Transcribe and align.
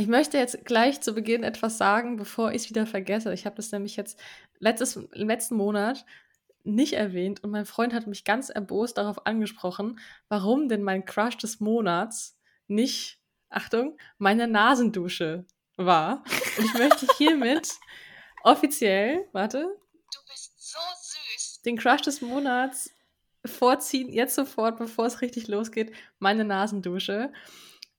Ich 0.00 0.06
möchte 0.06 0.38
jetzt 0.38 0.64
gleich 0.64 1.02
zu 1.02 1.12
Beginn 1.12 1.42
etwas 1.42 1.76
sagen, 1.76 2.16
bevor 2.16 2.52
ich 2.52 2.62
es 2.62 2.70
wieder 2.70 2.86
vergesse. 2.86 3.34
Ich 3.34 3.44
habe 3.44 3.56
das 3.56 3.70
nämlich 3.70 3.96
jetzt 3.96 4.18
letztes, 4.58 4.98
letzten 5.12 5.56
Monat 5.56 6.06
nicht 6.64 6.94
erwähnt 6.94 7.44
und 7.44 7.50
mein 7.50 7.66
Freund 7.66 7.92
hat 7.92 8.06
mich 8.06 8.24
ganz 8.24 8.48
erbost 8.48 8.96
darauf 8.96 9.26
angesprochen, 9.26 10.00
warum 10.30 10.70
denn 10.70 10.82
mein 10.82 11.04
Crush 11.04 11.36
des 11.36 11.60
Monats 11.60 12.38
nicht, 12.66 13.20
Achtung, 13.50 13.98
meine 14.16 14.48
Nasendusche 14.48 15.44
war. 15.76 16.24
Und 16.56 16.64
ich 16.64 16.72
möchte 16.72 17.06
hiermit 17.18 17.68
offiziell, 18.42 19.28
warte. 19.32 19.58
Du 19.60 20.18
bist 20.30 20.72
so 20.72 20.78
süß. 21.36 21.60
Den 21.66 21.76
Crush 21.76 22.00
des 22.00 22.22
Monats 22.22 22.90
vorziehen, 23.44 24.10
jetzt 24.10 24.34
sofort, 24.34 24.78
bevor 24.78 25.04
es 25.04 25.20
richtig 25.20 25.46
losgeht, 25.48 25.92
meine 26.18 26.46
Nasendusche. 26.46 27.34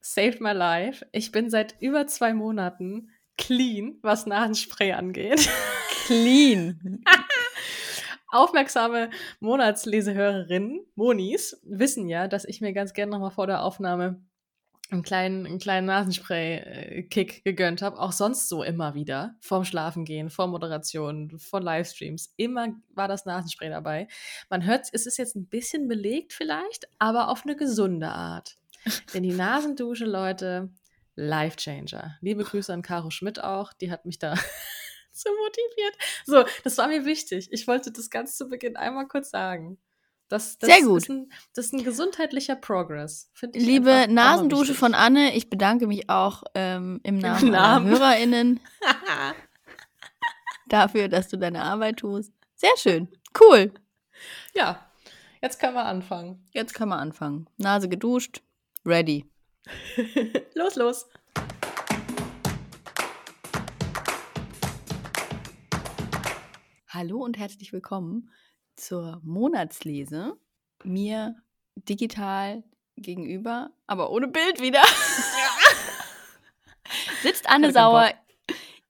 Saved 0.02 0.42
my 0.42 0.52
life. 0.52 1.06
Ich 1.12 1.32
bin 1.32 1.50
seit 1.50 1.76
über 1.80 2.08
zwei 2.08 2.34
Monaten 2.34 3.12
clean, 3.38 4.00
was 4.02 4.26
Nasenspray 4.26 4.94
angeht. 4.94 5.50
Clean. 6.06 7.04
Aufmerksame 8.32 9.10
Monatslesehörerinnen, 9.42 10.86
Monis, 10.96 11.62
wissen 11.64 12.08
ja, 12.08 12.28
dass 12.28 12.46
ich 12.46 12.62
mir 12.62 12.74
ganz 12.74 12.94
gerne 12.94 13.12
nochmal 13.12 13.32
vor 13.32 13.46
der 13.46 13.64
Aufnahme 13.64 14.22
einen 14.90 15.04
kleinen, 15.04 15.46
einen 15.46 15.60
kleinen 15.60 15.88
Nasenspray-Kick 15.88 17.44
gegönnt 17.44 17.82
habe. 17.82 18.00
Auch 18.00 18.12
sonst 18.12 18.50
so 18.50 18.64
immer 18.64 18.94
wieder. 18.94 19.36
Vorm 19.40 19.64
Schlafengehen, 19.64 20.30
vor 20.30 20.48
Moderation, 20.48 21.38
vor 21.40 21.62
Livestreams. 21.62 22.34
Immer 22.38 22.76
war 22.90 23.08
das 23.08 23.26
Nasenspray 23.26 23.70
dabei. 23.70 24.08
Man 24.50 24.66
hört, 24.66 24.88
es 24.92 25.06
ist 25.06 25.18
jetzt 25.18 25.36
ein 25.36 25.48
bisschen 25.48 25.88
belegt 25.88 26.34
vielleicht, 26.34 26.88
aber 27.00 27.30
auf 27.30 27.44
eine 27.44 27.56
gesunde 27.56 28.10
Art. 28.10 28.58
Denn 29.14 29.24
die 29.24 29.34
Nasendusche, 29.34 30.06
Leute, 30.06 30.70
Life 31.16 31.58
Changer. 31.58 32.18
Liebe 32.22 32.44
Grüße 32.44 32.74
an 32.74 32.82
Caro 32.82 33.10
Schmidt 33.10 33.44
auch. 33.44 33.74
Die 33.74 33.92
hat 33.92 34.06
mich 34.06 34.20
da 34.20 34.36
so 35.12 35.30
motiviert. 35.30 35.98
So, 36.26 36.46
das 36.64 36.78
war 36.78 36.88
mir 36.88 37.06
wichtig. 37.06 37.50
Ich 37.52 37.68
wollte 37.68 37.92
das 37.92 38.10
ganz 38.10 38.38
zu 38.38 38.48
Beginn 38.48 38.78
einmal 38.78 39.08
kurz 39.08 39.30
sagen. 39.30 39.78
Das, 40.32 40.58
das 40.58 40.70
Sehr 40.70 40.82
gut. 40.84 41.02
Ist 41.02 41.10
ein, 41.10 41.30
das 41.54 41.66
ist 41.66 41.74
ein 41.74 41.84
gesundheitlicher 41.84 42.56
Progress. 42.56 43.30
Liebe 43.54 44.08
Nasendusche 44.10 44.74
von 44.74 44.94
Anne, 44.94 45.36
ich 45.36 45.50
bedanke 45.50 45.88
mich 45.88 46.10
auch 46.10 46.44
ähm, 46.56 47.02
im 47.04 47.18
Namen, 47.18 47.48
Im 47.48 47.52
Namen. 47.52 47.90
HörerInnen 47.90 48.60
dafür, 50.70 51.10
dass 51.10 51.28
du 51.28 51.38
deine 51.38 51.64
Arbeit 51.64 51.98
tust. 51.98 52.32
Sehr 52.56 52.78
schön. 52.78 53.10
Cool. 53.38 53.74
Ja, 54.54 54.90
jetzt 55.42 55.60
können 55.60 55.74
wir 55.74 55.86
anfangen. 55.86 56.46
Jetzt 56.52 56.76
können 56.76 56.92
wir 56.92 57.00
anfangen. 57.00 57.50
Nase 57.58 57.90
geduscht, 57.90 58.42
ready. 58.86 59.26
los, 60.56 60.76
los. 60.76 61.06
Hallo 66.90 67.24
und 67.24 67.38
herzlich 67.38 67.72
willkommen 67.72 68.30
zur 68.76 69.22
Monatslese. 69.24 70.38
Mir 70.84 71.36
digital 71.76 72.64
gegenüber, 72.98 73.72
aber 73.88 74.12
ohne 74.12 74.28
Bild 74.28 74.62
wieder. 74.62 74.84
Sitzt 77.22 77.50
Anne 77.50 77.72
Sauer. 77.72 78.12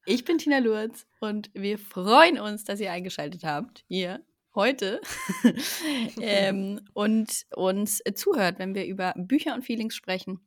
Ich 0.05 0.25
bin 0.25 0.39
Tina 0.39 0.57
Lurz 0.57 1.05
und 1.19 1.51
wir 1.53 1.77
freuen 1.77 2.39
uns, 2.39 2.63
dass 2.63 2.79
ihr 2.79 2.91
eingeschaltet 2.91 3.43
habt 3.43 3.83
hier 3.87 4.25
heute 4.55 5.01
ähm, 6.21 6.81
und 6.93 7.45
uns 7.55 8.01
zuhört, 8.15 8.59
wenn 8.59 8.75
wir 8.75 8.85
über 8.85 9.13
Bücher 9.15 9.53
und 9.53 9.63
Feelings 9.63 9.95
sprechen, 9.95 10.39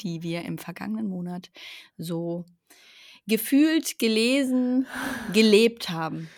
die 0.00 0.22
wir 0.22 0.42
im 0.42 0.58
vergangenen 0.58 1.08
Monat 1.08 1.50
so 1.96 2.44
gefühlt, 3.26 3.98
gelesen, 3.98 4.86
gelebt 5.32 5.90
haben. 5.90 6.28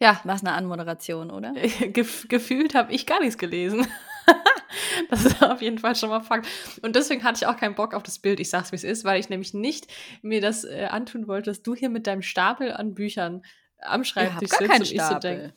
Ja. 0.00 0.20
Was 0.24 0.40
eine 0.40 0.54
Anmoderation, 0.54 1.30
oder? 1.30 1.52
Gef 1.92 2.26
gefühlt 2.28 2.74
habe 2.74 2.92
ich 2.92 3.06
gar 3.06 3.20
nichts 3.20 3.38
gelesen. 3.38 3.86
das 5.10 5.24
ist 5.24 5.42
auf 5.42 5.62
jeden 5.62 5.78
Fall 5.78 5.94
schon 5.94 6.08
mal 6.08 6.20
Fakt. 6.20 6.48
Und 6.82 6.96
deswegen 6.96 7.22
hatte 7.22 7.38
ich 7.42 7.46
auch 7.46 7.56
keinen 7.56 7.76
Bock 7.76 7.94
auf 7.94 8.02
das 8.02 8.18
Bild. 8.18 8.40
Ich 8.40 8.50
sag's, 8.50 8.72
wie 8.72 8.76
es 8.76 8.84
ist, 8.84 9.04
weil 9.04 9.20
ich 9.20 9.28
nämlich 9.28 9.54
nicht 9.54 9.86
mir 10.22 10.40
das 10.40 10.64
äh, 10.64 10.88
antun 10.90 11.28
wollte, 11.28 11.50
dass 11.50 11.62
du 11.62 11.76
hier 11.76 11.88
mit 11.88 12.08
deinem 12.08 12.22
Stapel 12.22 12.72
an 12.72 12.94
Büchern 12.94 13.42
am 13.78 14.02
Schreibtisch 14.02 14.50
sitzt 14.50 14.60
und 14.60 14.92
ich 14.92 15.02
so 15.02 15.18
denke. 15.18 15.54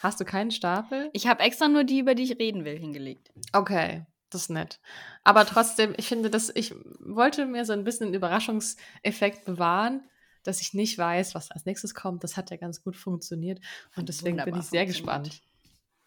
Hast 0.00 0.20
du 0.20 0.24
keinen 0.24 0.50
Stapel? 0.50 1.10
Ich 1.12 1.26
habe 1.26 1.42
extra 1.42 1.68
nur 1.68 1.84
die, 1.84 2.00
über 2.00 2.14
die 2.14 2.24
ich 2.24 2.38
reden 2.38 2.64
will, 2.64 2.78
hingelegt. 2.78 3.30
Okay, 3.52 4.06
das 4.30 4.42
ist 4.42 4.50
nett. 4.50 4.80
Aber 5.24 5.46
trotzdem, 5.46 5.94
ich 5.96 6.08
finde, 6.08 6.30
dass 6.30 6.50
ich 6.54 6.74
wollte 7.00 7.46
mir 7.46 7.64
so 7.64 7.72
ein 7.72 7.84
bisschen 7.84 8.06
einen 8.06 8.14
Überraschungseffekt 8.14 9.44
bewahren 9.44 10.02
dass 10.42 10.60
ich 10.60 10.74
nicht 10.74 10.96
weiß, 10.98 11.34
was 11.34 11.50
als 11.50 11.66
nächstes 11.66 11.94
kommt. 11.94 12.24
Das 12.24 12.36
hat 12.36 12.50
ja 12.50 12.56
ganz 12.56 12.82
gut 12.82 12.96
funktioniert. 12.96 13.60
Und 13.96 14.08
deswegen 14.08 14.38
Wunderbar 14.38 14.52
bin 14.52 14.60
ich 14.60 14.68
sehr 14.68 14.86
gespannt. 14.86 15.42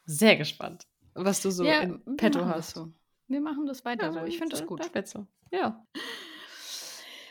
Sehr 0.06 0.36
gespannt, 0.36 0.86
was 1.14 1.42
du 1.42 1.52
so 1.52 1.64
ja, 1.64 1.81
in 1.81 2.02
petto 2.18 2.46
hast. 2.46 2.75
So. 2.75 2.92
Wir 3.28 3.42
machen 3.42 3.66
das 3.66 3.86
weiter 3.86 4.08
ja, 4.08 4.14
so. 4.14 4.24
Ich 4.24 4.38
finde 4.38 4.56
das 4.58 4.66
gut. 4.66 4.81
Das 4.94 5.12
so. 5.12 5.28
Ja. 5.52 5.86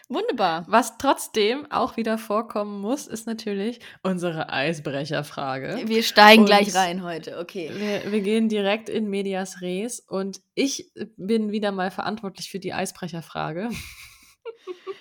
Wunderbar. 0.08 0.64
Was 0.68 0.98
trotzdem 0.98 1.70
auch 1.70 1.96
wieder 1.96 2.18
vorkommen 2.18 2.80
muss, 2.80 3.06
ist 3.06 3.26
natürlich 3.26 3.80
unsere 4.02 4.50
Eisbrecherfrage. 4.50 5.82
Wir 5.86 6.02
steigen 6.02 6.42
und 6.42 6.46
gleich 6.46 6.74
rein 6.74 7.02
heute, 7.02 7.38
okay. 7.38 7.70
Wir, 7.74 8.12
wir, 8.12 8.20
gehen 8.20 8.48
direkt 8.48 8.88
in 8.88 9.08
Medias 9.08 9.60
Res 9.60 10.00
und 10.00 10.40
ich 10.54 10.92
bin 11.16 11.52
wieder 11.52 11.72
mal 11.72 11.90
verantwortlich 11.90 12.50
für 12.50 12.58
die 12.58 12.72
Eisbrecherfrage. 12.72 13.70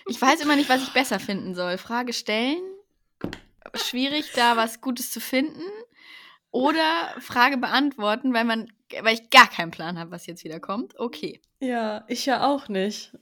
Ich 0.07 0.21
weiß 0.21 0.41
immer 0.41 0.55
nicht, 0.55 0.69
was 0.69 0.83
ich 0.83 0.93
besser 0.93 1.19
finden 1.19 1.55
soll. 1.55 1.77
Frage 1.77 2.11
stellen, 2.11 2.61
schwierig, 3.75 4.31
da 4.35 4.57
was 4.57 4.81
Gutes 4.81 5.11
zu 5.11 5.21
finden. 5.21 5.63
Oder 6.51 7.15
Frage 7.19 7.57
beantworten, 7.57 8.33
weil 8.33 8.43
man, 8.43 8.71
weil 9.01 9.13
ich 9.13 9.29
gar 9.29 9.49
keinen 9.49 9.71
Plan 9.71 9.97
habe, 9.97 10.11
was 10.11 10.25
jetzt 10.25 10.43
wieder 10.43 10.59
kommt. 10.59 10.99
Okay. 10.99 11.41
Ja, 11.61 12.03
ich 12.09 12.25
ja 12.25 12.45
auch 12.45 12.67
nicht. 12.67 13.17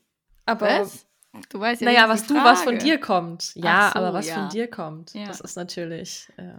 Aber 0.48 0.80
was? 0.80 1.06
Du 1.50 1.60
weißt 1.60 1.82
ja 1.82 1.92
Naja, 1.92 2.10
was 2.10 2.28
du, 2.28 2.36
was 2.36 2.64
von 2.64 2.78
dir 2.78 3.00
kommt. 3.00 3.54
Ja, 3.56 3.92
so, 3.94 4.00
aber 4.00 4.14
was 4.14 4.28
ja. 4.28 4.36
von 4.36 4.50
dir 4.50 4.68
kommt. 4.68 5.14
Ja. 5.14 5.26
Das 5.26 5.40
ist 5.40 5.56
natürlich. 5.56 6.30
Äh, 6.38 6.54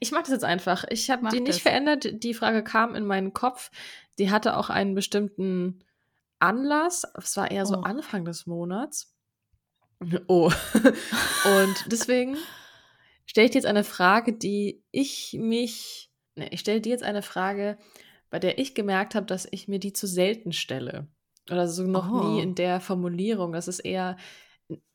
ich 0.00 0.12
mag 0.12 0.22
das 0.22 0.30
jetzt 0.30 0.44
einfach. 0.44 0.84
Ich 0.88 1.10
habe 1.10 1.28
die 1.28 1.40
nicht 1.40 1.56
das. 1.56 1.62
verändert. 1.62 2.22
Die 2.22 2.34
Frage 2.34 2.62
kam 2.62 2.94
in 2.94 3.06
meinen 3.06 3.32
Kopf. 3.32 3.70
Die 4.18 4.30
hatte 4.30 4.56
auch 4.56 4.70
einen 4.70 4.94
bestimmten 4.94 5.84
Anlass. 6.38 7.04
Es 7.16 7.36
war 7.36 7.50
eher 7.50 7.66
so 7.66 7.78
oh. 7.78 7.82
Anfang 7.82 8.24
des 8.24 8.46
Monats. 8.46 9.14
Oh. 10.26 10.50
Und 11.44 11.84
deswegen 11.86 12.36
stelle 13.26 13.46
ich 13.46 13.52
dir 13.52 13.58
jetzt 13.58 13.66
eine 13.66 13.84
Frage, 13.84 14.32
die 14.32 14.82
ich 14.90 15.36
mich. 15.38 16.10
Ne, 16.34 16.48
ich 16.50 16.60
stelle 16.60 16.80
dir 16.80 16.90
jetzt 16.90 17.04
eine 17.04 17.22
Frage, 17.22 17.78
bei 18.30 18.38
der 18.38 18.58
ich 18.58 18.74
gemerkt 18.74 19.14
habe, 19.14 19.26
dass 19.26 19.46
ich 19.50 19.68
mir 19.68 19.78
die 19.78 19.92
zu 19.92 20.06
selten 20.06 20.52
stelle. 20.52 21.06
Oder 21.50 21.68
so 21.68 21.84
noch 21.84 22.10
oh. 22.10 22.28
nie 22.28 22.42
in 22.42 22.54
der 22.54 22.80
Formulierung. 22.80 23.52
Das 23.52 23.68
ist 23.68 23.80
eher 23.80 24.16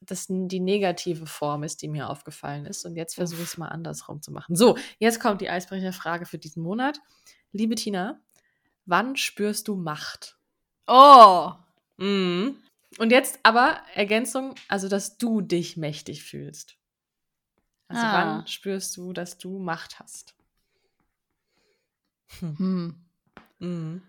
dass 0.01 0.27
die 0.27 0.59
negative 0.59 1.25
Form 1.25 1.63
ist, 1.63 1.81
die 1.81 1.87
mir 1.87 2.09
aufgefallen 2.09 2.65
ist. 2.65 2.85
Und 2.85 2.95
jetzt 2.95 3.15
versuche 3.15 3.41
ich 3.41 3.47
es 3.49 3.57
mal 3.57 3.67
andersrum 3.67 4.21
zu 4.21 4.31
machen. 4.31 4.55
So, 4.55 4.77
jetzt 4.99 5.19
kommt 5.19 5.41
die 5.41 5.49
Eisbrecherfrage 5.49 6.25
für 6.25 6.37
diesen 6.37 6.63
Monat. 6.63 6.99
Liebe 7.51 7.75
Tina, 7.75 8.19
wann 8.85 9.15
spürst 9.15 9.67
du 9.67 9.75
Macht? 9.75 10.37
Oh! 10.87 11.51
Mhm. 11.97 12.57
Und 12.99 13.11
jetzt 13.11 13.39
aber 13.43 13.81
Ergänzung, 13.93 14.55
also 14.67 14.87
dass 14.87 15.17
du 15.17 15.41
dich 15.41 15.77
mächtig 15.77 16.23
fühlst. 16.23 16.77
Also 17.89 18.03
ah. 18.03 18.13
wann 18.13 18.47
spürst 18.47 18.95
du, 18.97 19.13
dass 19.13 19.37
du 19.37 19.59
Macht 19.59 19.99
hast? 19.99 20.35
Hm. 22.39 22.57
hm. 22.57 23.05
Mhm. 23.59 24.01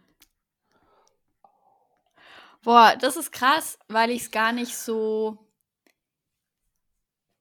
Boah, 2.68 2.96
das 3.00 3.16
ist 3.16 3.32
krass, 3.32 3.78
weil 3.88 4.10
ich 4.10 4.24
es 4.24 4.30
gar 4.30 4.52
nicht 4.52 4.76
so. 4.76 5.38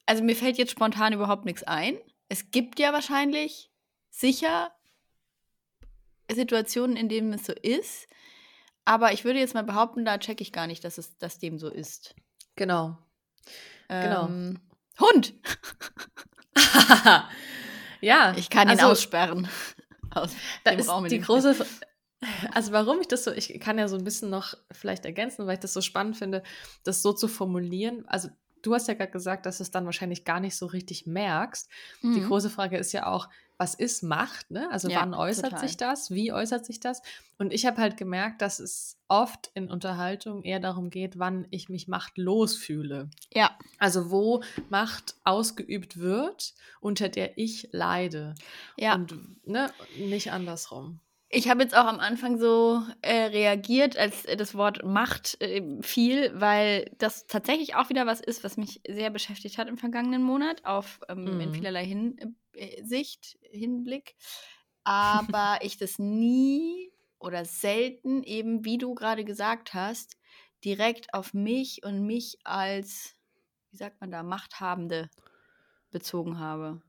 Also 0.05 0.23
mir 0.23 0.37
fällt 0.37 0.57
jetzt 0.57 0.71
spontan 0.71 1.11
überhaupt 1.11 1.43
nichts 1.43 1.63
ein. 1.63 1.97
Es 2.29 2.49
gibt 2.49 2.79
ja 2.79 2.93
wahrscheinlich 2.93 3.69
sicher 4.09 4.71
Situationen, 6.31 6.95
in 6.95 7.09
denen 7.09 7.33
es 7.33 7.45
so 7.45 7.51
ist. 7.51 8.07
Aber 8.85 9.11
ich 9.11 9.25
würde 9.25 9.39
jetzt 9.39 9.53
mal 9.53 9.65
behaupten, 9.65 10.05
da 10.05 10.17
checke 10.17 10.41
ich 10.41 10.53
gar 10.53 10.65
nicht, 10.65 10.85
dass 10.85 10.97
es 10.97 11.17
dass 11.17 11.39
dem 11.39 11.59
so 11.59 11.67
ist. 11.67 12.15
Genau. 12.55 12.97
genau. 13.89 14.27
Ähm, 14.27 14.61
genau. 14.97 15.09
Hund! 15.09 15.33
ja. 17.99 18.33
Ich 18.37 18.49
kann 18.49 18.69
ihn 18.69 18.79
also, 18.79 18.91
aussperren. 18.91 19.49
Aus 20.15 20.31
da 20.63 20.71
ist 20.71 20.89
die 21.09 21.19
große. 21.19 21.65
Also 22.51 22.71
warum 22.71 22.99
ich 22.99 23.07
das 23.07 23.23
so, 23.23 23.31
ich 23.31 23.59
kann 23.59 23.77
ja 23.77 23.87
so 23.87 23.95
ein 23.95 24.03
bisschen 24.03 24.29
noch 24.29 24.55
vielleicht 24.71 25.05
ergänzen, 25.05 25.45
weil 25.45 25.55
ich 25.55 25.59
das 25.59 25.73
so 25.73 25.81
spannend 25.81 26.17
finde, 26.17 26.43
das 26.83 27.01
so 27.01 27.13
zu 27.13 27.27
formulieren. 27.27 28.05
Also 28.07 28.29
du 28.61 28.73
hast 28.73 28.87
ja 28.87 28.93
gerade 28.93 29.11
gesagt, 29.11 29.45
dass 29.45 29.57
du 29.57 29.63
es 29.63 29.71
dann 29.71 29.85
wahrscheinlich 29.85 30.25
gar 30.25 30.39
nicht 30.39 30.55
so 30.55 30.65
richtig 30.65 31.05
merkst. 31.05 31.69
Mhm. 32.01 32.15
Die 32.15 32.23
große 32.23 32.49
Frage 32.49 32.77
ist 32.77 32.91
ja 32.91 33.07
auch, 33.07 33.29
was 33.57 33.73
ist 33.73 34.03
Macht? 34.03 34.51
Ne? 34.51 34.69
Also 34.71 34.87
ja, 34.87 35.01
wann 35.01 35.13
äußert 35.13 35.51
total. 35.51 35.67
sich 35.67 35.77
das? 35.77 36.11
Wie 36.11 36.31
äußert 36.31 36.65
sich 36.65 36.79
das? 36.79 37.01
Und 37.39 37.51
ich 37.51 37.65
habe 37.65 37.81
halt 37.81 37.97
gemerkt, 37.97 38.41
dass 38.41 38.59
es 38.59 38.97
oft 39.07 39.49
in 39.55 39.71
Unterhaltung 39.71 40.43
eher 40.43 40.59
darum 40.59 40.89
geht, 40.89 41.17
wann 41.17 41.47
ich 41.49 41.67
mich 41.69 41.87
machtlos 41.87 42.55
fühle. 42.55 43.09
Ja. 43.33 43.57
Also 43.79 44.11
wo 44.11 44.43
Macht 44.69 45.15
ausgeübt 45.23 45.97
wird, 45.97 46.53
unter 46.81 47.09
der 47.09 47.37
ich 47.37 47.69
leide. 47.71 48.35
Ja. 48.77 48.93
Und 48.95 49.47
ne, 49.47 49.71
nicht 49.97 50.31
andersrum. 50.31 50.99
Ich 51.29 51.49
habe 51.49 51.61
jetzt 51.61 51.75
auch 51.75 51.85
am 51.85 51.99
Anfang 51.99 52.39
so 52.39 52.81
äh, 53.01 53.25
reagiert, 53.25 53.97
als 53.97 54.23
das 54.23 54.55
Wort 54.55 54.85
Macht 54.85 55.39
äh, 55.41 55.81
fiel, 55.81 56.31
weil 56.33 56.89
das 56.99 57.27
tatsächlich 57.27 57.75
auch 57.75 57.89
wieder 57.89 58.05
was 58.05 58.21
ist, 58.21 58.45
was 58.45 58.55
mich 58.55 58.81
sehr 58.87 59.09
beschäftigt 59.09 59.57
hat 59.57 59.67
im 59.67 59.77
vergangenen 59.77 60.23
Monat, 60.23 60.63
auf 60.63 61.01
ähm, 61.09 61.25
mhm. 61.25 61.41
in 61.41 61.53
vielerlei 61.53 61.85
Hinsicht, 61.85 63.37
äh, 63.41 63.57
Hinblick. 63.57 64.15
Aber 64.85 65.59
ich 65.63 65.77
das 65.77 65.99
nie 65.99 66.93
oder 67.19 67.43
selten 67.43 68.23
eben, 68.23 68.63
wie 68.63 68.77
du 68.77 68.95
gerade 68.95 69.25
gesagt 69.25 69.73
hast, 69.73 70.17
direkt 70.63 71.13
auf 71.13 71.33
mich 71.33 71.83
und 71.83 72.05
mich 72.05 72.39
als, 72.45 73.15
wie 73.71 73.77
sagt 73.77 73.99
man 73.99 74.11
da, 74.11 74.23
Machthabende 74.23 75.09
bezogen 75.91 76.39
habe, 76.39 76.81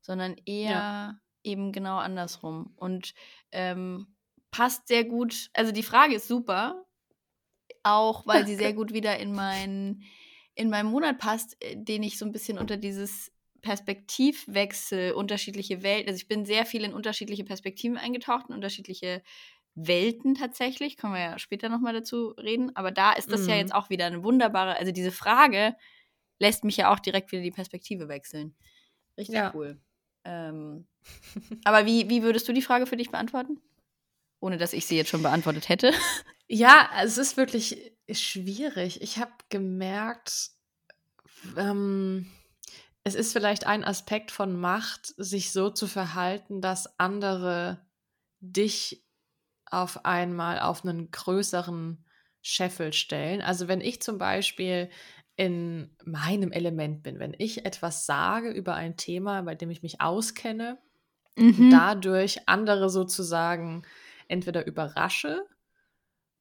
sondern 0.00 0.36
eher 0.46 0.70
ja. 0.70 1.20
Eben 1.44 1.72
genau 1.72 1.98
andersrum. 1.98 2.72
Und 2.76 3.14
ähm, 3.52 4.14
passt 4.50 4.88
sehr 4.88 5.04
gut. 5.04 5.50
Also 5.52 5.72
die 5.72 5.82
Frage 5.82 6.14
ist 6.14 6.28
super, 6.28 6.84
auch 7.82 8.26
weil 8.26 8.46
sie 8.46 8.56
sehr 8.56 8.72
gut 8.74 8.92
wieder 8.92 9.18
in 9.18 9.32
meinen 9.32 10.02
in 10.56 10.70
meinen 10.70 10.90
Monat 10.90 11.18
passt, 11.18 11.56
äh, 11.64 11.76
den 11.76 12.02
ich 12.02 12.18
so 12.18 12.24
ein 12.24 12.32
bisschen 12.32 12.58
unter 12.58 12.76
dieses 12.76 13.32
Perspektivwechsel, 13.60 15.12
unterschiedliche 15.12 15.82
Welten. 15.82 16.08
Also 16.08 16.18
ich 16.18 16.28
bin 16.28 16.44
sehr 16.44 16.66
viel 16.66 16.84
in 16.84 16.92
unterschiedliche 16.92 17.44
Perspektiven 17.44 17.96
eingetaucht, 17.96 18.46
in 18.48 18.54
unterschiedliche 18.54 19.22
Welten 19.74 20.34
tatsächlich. 20.34 20.96
Können 20.96 21.14
wir 21.14 21.20
ja 21.20 21.38
später 21.38 21.68
nochmal 21.68 21.94
dazu 21.94 22.28
reden. 22.38 22.76
Aber 22.76 22.92
da 22.92 23.12
ist 23.12 23.32
das 23.32 23.42
mhm. 23.42 23.48
ja 23.48 23.56
jetzt 23.56 23.74
auch 23.74 23.90
wieder 23.90 24.06
eine 24.06 24.22
wunderbare, 24.22 24.76
also 24.76 24.92
diese 24.92 25.10
Frage 25.10 25.74
lässt 26.38 26.64
mich 26.64 26.76
ja 26.76 26.92
auch 26.92 26.98
direkt 26.98 27.32
wieder 27.32 27.42
die 27.42 27.50
Perspektive 27.50 28.08
wechseln. 28.08 28.54
Richtig 29.16 29.36
ja. 29.36 29.52
cool. 29.54 29.80
Ähm, 30.24 30.86
aber 31.64 31.86
wie, 31.86 32.08
wie 32.08 32.22
würdest 32.22 32.48
du 32.48 32.52
die 32.52 32.62
Frage 32.62 32.86
für 32.86 32.96
dich 32.96 33.10
beantworten? 33.10 33.60
Ohne 34.40 34.58
dass 34.58 34.72
ich 34.72 34.86
sie 34.86 34.96
jetzt 34.96 35.10
schon 35.10 35.22
beantwortet 35.22 35.68
hätte. 35.68 35.92
Ja, 36.46 36.90
es 37.02 37.16
ist 37.16 37.38
wirklich 37.38 37.96
schwierig. 38.10 39.00
Ich 39.00 39.18
habe 39.18 39.32
gemerkt, 39.48 40.50
ähm, 41.56 42.30
es 43.02 43.14
ist 43.14 43.32
vielleicht 43.32 43.66
ein 43.66 43.82
Aspekt 43.82 44.30
von 44.30 44.60
Macht, 44.60 45.14
sich 45.16 45.52
so 45.52 45.70
zu 45.70 45.86
verhalten, 45.86 46.60
dass 46.60 46.98
andere 46.98 47.86
dich 48.40 49.06
auf 49.64 50.04
einmal 50.04 50.60
auf 50.60 50.84
einen 50.84 51.10
größeren 51.10 52.04
Scheffel 52.42 52.92
stellen. 52.92 53.40
Also 53.40 53.66
wenn 53.66 53.80
ich 53.80 54.02
zum 54.02 54.18
Beispiel 54.18 54.90
in 55.36 55.90
meinem 56.04 56.52
Element 56.52 57.02
bin. 57.02 57.18
Wenn 57.18 57.34
ich 57.38 57.66
etwas 57.66 58.06
sage 58.06 58.50
über 58.50 58.74
ein 58.74 58.96
Thema, 58.96 59.42
bei 59.42 59.54
dem 59.54 59.70
ich 59.70 59.82
mich 59.82 60.00
auskenne, 60.00 60.78
mhm. 61.36 61.70
dadurch 61.70 62.48
andere 62.48 62.90
sozusagen 62.90 63.82
entweder 64.28 64.66
überrasche 64.66 65.44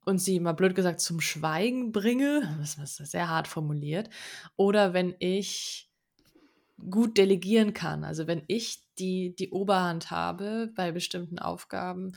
und 0.06 0.20
sie 0.20 0.40
mal 0.40 0.54
blöd 0.54 0.76
gesagt 0.76 1.00
zum 1.00 1.22
Schweigen 1.22 1.92
bringe, 1.92 2.56
das 2.60 2.78
ist 2.78 3.12
sehr 3.12 3.30
hart 3.30 3.48
formuliert, 3.48 4.10
oder 4.56 4.94
wenn 4.94 5.16
ich 5.20 5.90
gut 6.90 7.18
delegieren 7.18 7.74
kann, 7.74 8.04
also 8.04 8.28
wenn 8.28 8.44
ich 8.48 8.84
die, 8.98 9.36
die 9.36 9.52
Oberhand 9.52 10.12
habe 10.12 10.72
bei 10.76 10.92
bestimmten 10.92 11.40
Aufgaben, 11.40 12.14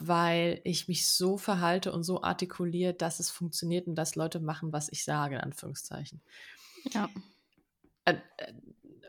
weil 0.00 0.60
ich 0.64 0.88
mich 0.88 1.08
so 1.08 1.36
verhalte 1.36 1.92
und 1.92 2.04
so 2.04 2.22
artikuliert, 2.22 3.02
dass 3.02 3.18
es 3.18 3.30
funktioniert 3.30 3.88
und 3.88 3.96
dass 3.96 4.14
Leute 4.14 4.40
machen, 4.40 4.72
was 4.72 4.88
ich 4.90 5.04
sage, 5.04 5.36
in 5.36 5.40
Anführungszeichen. 5.40 6.20
Ja. 6.92 7.08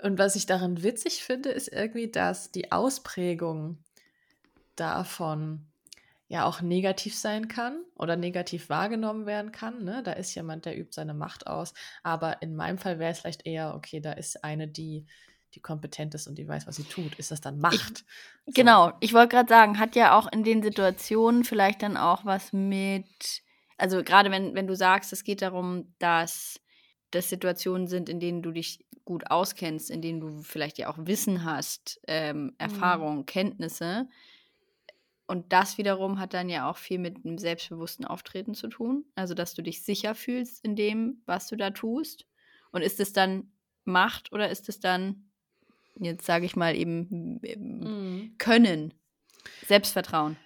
Und 0.01 0.17
was 0.17 0.35
ich 0.35 0.45
daran 0.45 0.83
witzig 0.83 1.23
finde, 1.23 1.49
ist 1.49 1.67
irgendwie, 1.67 2.09
dass 2.09 2.51
die 2.51 2.71
Ausprägung 2.71 3.77
davon 4.75 5.65
ja 6.27 6.45
auch 6.45 6.61
negativ 6.61 7.17
sein 7.17 7.47
kann 7.47 7.83
oder 7.95 8.15
negativ 8.15 8.69
wahrgenommen 8.69 9.25
werden 9.25 9.51
kann. 9.51 9.83
Ne? 9.83 10.03
Da 10.03 10.13
ist 10.13 10.33
jemand, 10.35 10.65
der 10.65 10.77
übt 10.77 10.91
seine 10.93 11.13
Macht 11.13 11.47
aus. 11.47 11.73
Aber 12.03 12.41
in 12.41 12.55
meinem 12.55 12.77
Fall 12.77 12.99
wäre 12.99 13.11
es 13.11 13.19
vielleicht 13.19 13.45
eher, 13.45 13.73
okay, 13.75 13.99
da 13.99 14.13
ist 14.13 14.43
eine, 14.43 14.67
die 14.67 15.05
die 15.55 15.61
kompetent 15.61 16.13
ist 16.13 16.27
und 16.27 16.37
die 16.37 16.47
weiß, 16.47 16.67
was 16.67 16.75
sie 16.75 16.83
tut. 16.83 17.15
Ist 17.15 17.31
das 17.31 17.41
dann 17.41 17.59
Macht? 17.59 17.73
Ich, 17.75 18.05
so. 18.45 18.51
Genau, 18.53 18.93
ich 18.99 19.13
wollte 19.13 19.35
gerade 19.35 19.49
sagen, 19.49 19.79
hat 19.79 19.95
ja 19.95 20.17
auch 20.17 20.31
in 20.31 20.43
den 20.43 20.61
Situationen 20.61 21.43
vielleicht 21.43 21.81
dann 21.81 21.97
auch 21.97 22.25
was 22.25 22.53
mit, 22.53 23.41
also 23.77 24.03
gerade 24.03 24.31
wenn, 24.31 24.53
wenn 24.53 24.67
du 24.67 24.75
sagst, 24.75 25.11
es 25.11 25.23
geht 25.23 25.41
darum, 25.41 25.93
dass 25.97 26.59
das 27.11 27.29
Situationen 27.29 27.87
sind, 27.87 28.09
in 28.09 28.19
denen 28.19 28.41
du 28.41 28.51
dich 28.51 28.85
gut 29.05 29.31
auskennst, 29.31 29.89
in 29.89 30.01
denen 30.01 30.19
du 30.19 30.41
vielleicht 30.41 30.77
ja 30.77 30.89
auch 30.89 30.97
Wissen 30.99 31.43
hast, 31.43 31.99
ähm. 32.07 32.53
Erfahrung, 32.57 33.17
mhm. 33.19 33.25
Kenntnisse. 33.25 34.07
Und 35.25 35.53
das 35.53 35.77
wiederum 35.77 36.19
hat 36.19 36.33
dann 36.33 36.49
ja 36.49 36.69
auch 36.69 36.77
viel 36.77 36.97
mit 36.97 37.23
einem 37.23 37.37
selbstbewussten 37.37 38.05
Auftreten 38.05 38.55
zu 38.55 38.67
tun. 38.67 39.05
Also, 39.15 39.33
dass 39.33 39.53
du 39.53 39.61
dich 39.61 39.83
sicher 39.83 40.15
fühlst 40.15 40.63
in 40.65 40.75
dem, 40.75 41.21
was 41.25 41.47
du 41.47 41.55
da 41.55 41.69
tust. 41.69 42.25
Und 42.71 42.81
ist 42.81 42.99
es 42.99 43.13
dann 43.13 43.51
Macht 43.85 44.31
oder 44.31 44.49
ist 44.49 44.69
es 44.69 44.79
dann 44.79 45.29
jetzt 45.99 46.25
sage 46.25 46.45
ich 46.45 46.55
mal 46.55 46.75
eben 46.75 47.39
mhm. 47.41 48.35
können, 48.37 48.93
Selbstvertrauen. 49.67 50.37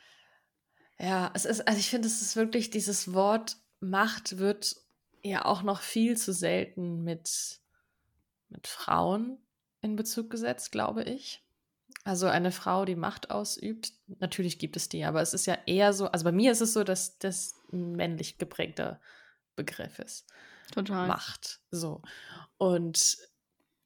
Ja, 0.99 1.31
es 1.33 1.45
ist, 1.45 1.67
also 1.67 1.79
ich 1.79 1.89
finde, 1.89 2.07
es 2.07 2.21
ist 2.21 2.35
wirklich 2.35 2.69
dieses 2.69 3.13
Wort 3.13 3.57
Macht 3.79 4.37
wird 4.37 4.77
ja 5.23 5.45
auch 5.45 5.63
noch 5.63 5.81
viel 5.81 6.17
zu 6.17 6.33
selten 6.33 7.03
mit, 7.03 7.59
mit 8.49 8.67
Frauen 8.67 9.37
in 9.81 9.95
Bezug 9.95 10.29
gesetzt, 10.29 10.71
glaube 10.71 11.03
ich. 11.03 11.43
Also 12.03 12.27
eine 12.27 12.51
Frau, 12.51 12.85
die 12.85 12.95
Macht 12.95 13.31
ausübt, 13.31 13.93
natürlich 14.19 14.59
gibt 14.59 14.75
es 14.75 14.89
die, 14.89 15.05
aber 15.05 15.21
es 15.21 15.33
ist 15.33 15.45
ja 15.45 15.57
eher 15.65 15.93
so, 15.93 16.07
also 16.07 16.25
bei 16.25 16.31
mir 16.33 16.51
ist 16.51 16.61
es 16.61 16.73
so, 16.73 16.83
dass 16.83 17.17
das 17.17 17.55
ein 17.71 17.93
männlich 17.93 18.37
geprägter 18.37 18.99
Begriff 19.55 19.99
ist. 19.99 20.27
Total. 20.73 21.07
Macht. 21.07 21.61
So. 21.71 22.01
Und 22.57 23.17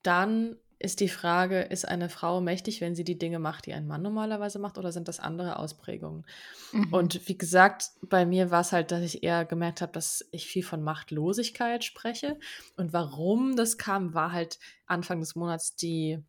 dann 0.01 0.57
ist 0.79 0.99
die 0.99 1.09
Frage, 1.09 1.61
ist 1.61 1.87
eine 1.87 2.09
Frau 2.09 2.39
mächtig, 2.39 2.81
wenn 2.81 2.95
sie 2.95 3.03
die 3.03 3.17
Dinge 3.17 3.39
macht, 3.39 3.65
die 3.65 3.73
ein 3.73 3.87
Mann 3.87 4.03
normalerweise 4.03 4.59
macht, 4.59 4.77
oder 4.77 4.91
sind 4.91 5.07
das 5.07 5.19
andere 5.19 5.57
Ausprägungen? 5.57 6.25
Mhm. 6.71 6.93
Und 6.93 7.27
wie 7.27 7.37
gesagt, 7.37 7.91
bei 8.01 8.25
mir 8.25 8.51
war 8.51 8.61
es 8.61 8.71
halt, 8.71 8.91
dass 8.91 9.01
ich 9.01 9.23
eher 9.23 9.45
gemerkt 9.45 9.81
habe, 9.81 9.91
dass 9.91 10.27
ich 10.31 10.45
viel 10.45 10.63
von 10.63 10.83
Machtlosigkeit 10.83 11.83
spreche. 11.83 12.37
Und 12.75 12.93
warum 12.93 13.55
das 13.55 13.77
kam, 13.77 14.13
war 14.13 14.31
halt 14.31 14.59
Anfang 14.85 15.19
des 15.19 15.35
Monats 15.35 15.75
die, 15.75 16.19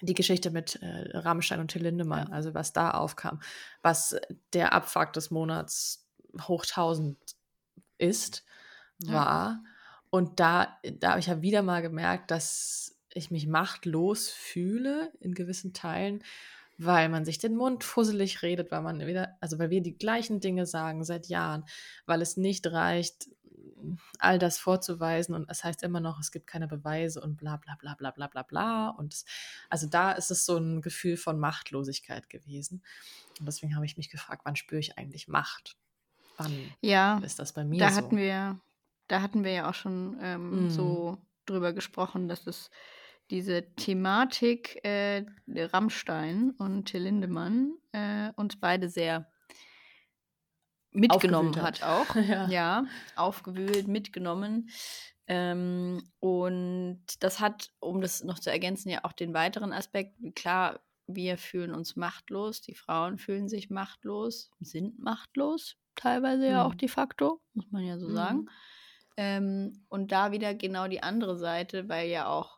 die 0.00 0.14
Geschichte 0.14 0.50
mit 0.50 0.76
äh, 0.76 1.18
Rammstein 1.18 1.58
und 1.60 1.68
Till 1.68 1.82
Lindemann, 1.82 2.28
ja. 2.28 2.32
also 2.32 2.54
was 2.54 2.72
da 2.72 2.92
aufkam, 2.92 3.40
was 3.82 4.16
der 4.52 4.74
Abfuck 4.74 5.12
des 5.12 5.32
Monats 5.32 6.06
hoch 6.42 6.64
1000 6.64 7.16
ist, 7.98 8.44
war. 9.04 9.14
Ja. 9.14 9.62
Und 10.10 10.38
da, 10.38 10.78
da 11.00 11.10
habe 11.10 11.20
ich 11.20 11.26
ja 11.26 11.42
wieder 11.42 11.62
mal 11.62 11.82
gemerkt, 11.82 12.30
dass 12.30 12.95
ich 13.16 13.30
mich 13.30 13.46
machtlos 13.46 14.28
fühle 14.28 15.12
in 15.20 15.34
gewissen 15.34 15.72
Teilen, 15.72 16.22
weil 16.78 17.08
man 17.08 17.24
sich 17.24 17.38
den 17.38 17.56
Mund 17.56 17.84
fusselig 17.84 18.42
redet, 18.42 18.70
weil 18.70 18.82
man 18.82 19.06
wieder, 19.06 19.36
also 19.40 19.58
weil 19.58 19.70
wir 19.70 19.80
die 19.80 19.96
gleichen 19.96 20.40
Dinge 20.40 20.66
sagen 20.66 21.04
seit 21.04 21.28
Jahren, 21.28 21.64
weil 22.04 22.20
es 22.20 22.36
nicht 22.36 22.66
reicht, 22.66 23.28
all 24.18 24.38
das 24.38 24.58
vorzuweisen 24.58 25.34
und 25.34 25.50
es 25.50 25.64
heißt 25.64 25.82
immer 25.82 26.00
noch, 26.00 26.18
es 26.18 26.32
gibt 26.32 26.46
keine 26.46 26.66
Beweise 26.66 27.20
und 27.20 27.36
bla 27.36 27.56
bla 27.56 27.76
bla 27.76 27.94
bla 27.94 28.10
bla 28.10 28.26
bla 28.26 28.42
bla. 28.42 28.88
Und 28.88 29.14
es, 29.14 29.24
also 29.68 29.86
da 29.86 30.12
ist 30.12 30.30
es 30.30 30.44
so 30.46 30.56
ein 30.56 30.82
Gefühl 30.82 31.16
von 31.16 31.38
Machtlosigkeit 31.38 32.28
gewesen. 32.28 32.82
Und 33.38 33.46
deswegen 33.46 33.76
habe 33.76 33.86
ich 33.86 33.96
mich 33.96 34.10
gefragt, 34.10 34.42
wann 34.44 34.56
spüre 34.56 34.80
ich 34.80 34.98
eigentlich 34.98 35.28
Macht? 35.28 35.76
Wann 36.36 36.52
ja, 36.80 37.18
ist 37.18 37.38
das 37.38 37.52
bei 37.52 37.64
mir 37.64 37.78
da 37.78 37.90
so? 37.90 37.96
Hatten 37.96 38.16
wir, 38.16 38.60
da 39.08 39.22
hatten 39.22 39.44
wir 39.44 39.52
ja 39.52 39.70
auch 39.70 39.74
schon 39.74 40.16
ähm, 40.20 40.66
mm. 40.66 40.70
so 40.70 41.18
drüber 41.46 41.72
gesprochen, 41.72 42.28
dass 42.28 42.46
es 42.46 42.70
diese 43.30 43.74
Thematik 43.74 44.84
äh, 44.84 45.24
Rammstein 45.48 46.52
und 46.58 46.86
Till 46.86 47.02
Lindemann 47.02 47.74
äh, 47.92 48.30
uns 48.36 48.58
beide 48.58 48.88
sehr 48.88 49.30
mitgenommen 50.92 51.54
hat. 51.56 51.82
hat. 51.82 51.82
auch. 51.82 52.14
ja. 52.28 52.48
ja. 52.48 52.84
aufgewühlt, 53.14 53.88
mitgenommen. 53.88 54.70
Ähm, 55.28 56.02
und 56.20 57.02
das 57.20 57.40
hat, 57.40 57.70
um 57.80 58.00
das 58.00 58.22
noch 58.22 58.38
zu 58.38 58.50
ergänzen, 58.50 58.90
ja 58.90 59.00
auch 59.04 59.12
den 59.12 59.34
weiteren 59.34 59.72
Aspekt. 59.72 60.16
Klar, 60.34 60.80
wir 61.06 61.38
fühlen 61.38 61.74
uns 61.74 61.96
machtlos, 61.96 62.60
die 62.60 62.74
Frauen 62.74 63.18
fühlen 63.18 63.48
sich 63.48 63.70
machtlos, 63.70 64.50
sind 64.60 64.98
machtlos, 64.98 65.76
teilweise 65.94 66.44
mhm. 66.44 66.50
ja 66.50 66.64
auch 66.64 66.74
de 66.74 66.88
facto, 66.88 67.40
muss 67.54 67.70
man 67.70 67.84
ja 67.84 67.98
so 67.98 68.08
mhm. 68.08 68.14
sagen. 68.14 68.46
Ähm, 69.16 69.84
und 69.88 70.12
da 70.12 70.32
wieder 70.32 70.54
genau 70.54 70.88
die 70.88 71.02
andere 71.02 71.38
Seite, 71.38 71.88
weil 71.88 72.08
ja 72.08 72.28
auch 72.28 72.55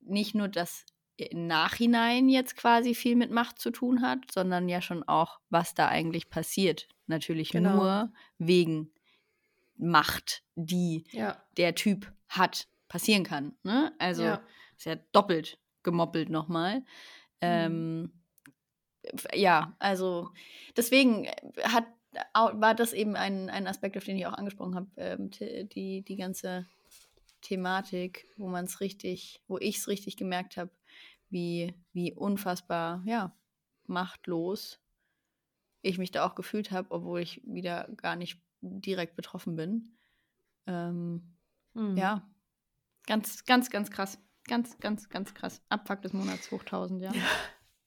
nicht 0.00 0.34
nur 0.34 0.48
das 0.48 0.84
im 1.16 1.46
Nachhinein 1.46 2.28
jetzt 2.28 2.56
quasi 2.56 2.94
viel 2.94 3.16
mit 3.16 3.30
Macht 3.30 3.58
zu 3.58 3.70
tun 3.70 4.00
hat, 4.00 4.30
sondern 4.32 4.68
ja 4.68 4.80
schon 4.80 5.02
auch, 5.02 5.38
was 5.50 5.74
da 5.74 5.88
eigentlich 5.88 6.30
passiert. 6.30 6.88
Natürlich 7.06 7.50
genau. 7.50 7.76
nur 7.76 8.12
wegen 8.38 8.90
Macht, 9.76 10.42
die 10.54 11.04
ja. 11.10 11.42
der 11.56 11.74
Typ 11.74 12.12
hat, 12.28 12.68
passieren 12.88 13.24
kann. 13.24 13.54
Ne? 13.62 13.92
Also 13.98 14.24
ja. 14.24 14.42
ist 14.76 14.86
ja 14.86 14.96
doppelt 15.12 15.58
gemoppelt 15.82 16.28
nochmal. 16.28 16.80
Mhm. 16.80 16.84
Ähm, 17.40 18.12
ja, 19.32 19.74
also 19.78 20.30
deswegen 20.76 21.26
hat, 21.62 21.86
war 22.34 22.74
das 22.74 22.92
eben 22.92 23.16
ein, 23.16 23.48
ein 23.48 23.66
Aspekt, 23.66 23.96
auf 23.96 24.04
den 24.04 24.16
ich 24.16 24.26
auch 24.26 24.34
angesprochen 24.34 24.74
habe, 24.74 24.88
ähm, 24.96 25.30
die, 25.30 26.02
die 26.02 26.16
ganze 26.16 26.66
Thematik, 27.40 28.26
wo 28.36 28.48
man 28.48 28.64
es 28.64 28.80
richtig, 28.80 29.42
wo 29.48 29.58
ich 29.58 29.78
es 29.78 29.88
richtig 29.88 30.16
gemerkt 30.16 30.56
habe, 30.56 30.70
wie, 31.28 31.74
wie 31.92 32.12
unfassbar, 32.12 33.02
ja, 33.06 33.36
machtlos 33.86 34.80
ich 35.82 35.98
mich 35.98 36.10
da 36.10 36.26
auch 36.26 36.34
gefühlt 36.34 36.70
habe, 36.70 36.90
obwohl 36.90 37.20
ich 37.20 37.40
wieder 37.44 37.88
gar 37.96 38.16
nicht 38.16 38.40
direkt 38.60 39.16
betroffen 39.16 39.56
bin. 39.56 39.96
Ähm, 40.66 41.36
mhm. 41.74 41.96
Ja, 41.96 42.28
ganz, 43.06 43.44
ganz, 43.44 43.70
ganz 43.70 43.90
krass. 43.90 44.18
Ganz, 44.46 44.78
ganz, 44.78 45.08
ganz 45.08 45.34
krass. 45.34 45.62
Abfuck 45.68 46.02
des 46.02 46.12
Monats 46.12 46.50
hoch 46.50 46.60
1000, 46.60 47.02
ja. 47.02 47.12
ja. 47.12 47.22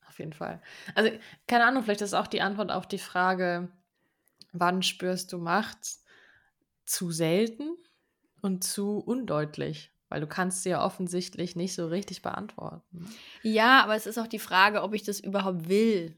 Auf 0.08 0.18
jeden 0.18 0.32
Fall. 0.32 0.62
Also, 0.94 1.10
keine 1.46 1.66
Ahnung, 1.66 1.82
vielleicht 1.82 2.00
ist 2.00 2.14
auch 2.14 2.26
die 2.26 2.40
Antwort 2.40 2.70
auf 2.70 2.86
die 2.86 2.98
Frage, 2.98 3.70
wann 4.52 4.82
spürst 4.82 5.32
du 5.32 5.38
Macht 5.38 5.78
zu 6.84 7.10
selten 7.10 7.76
und 8.44 8.62
zu 8.62 8.98
undeutlich? 8.98 9.90
Weil 10.08 10.20
du 10.20 10.26
kannst 10.26 10.62
sie 10.62 10.70
ja 10.70 10.84
offensichtlich 10.84 11.56
nicht 11.56 11.74
so 11.74 11.88
richtig 11.88 12.22
beantworten. 12.22 13.10
Ja, 13.42 13.82
aber 13.82 13.96
es 13.96 14.06
ist 14.06 14.18
auch 14.18 14.28
die 14.28 14.38
Frage, 14.38 14.82
ob 14.82 14.94
ich 14.94 15.02
das 15.02 15.18
überhaupt 15.18 15.68
will. 15.68 16.16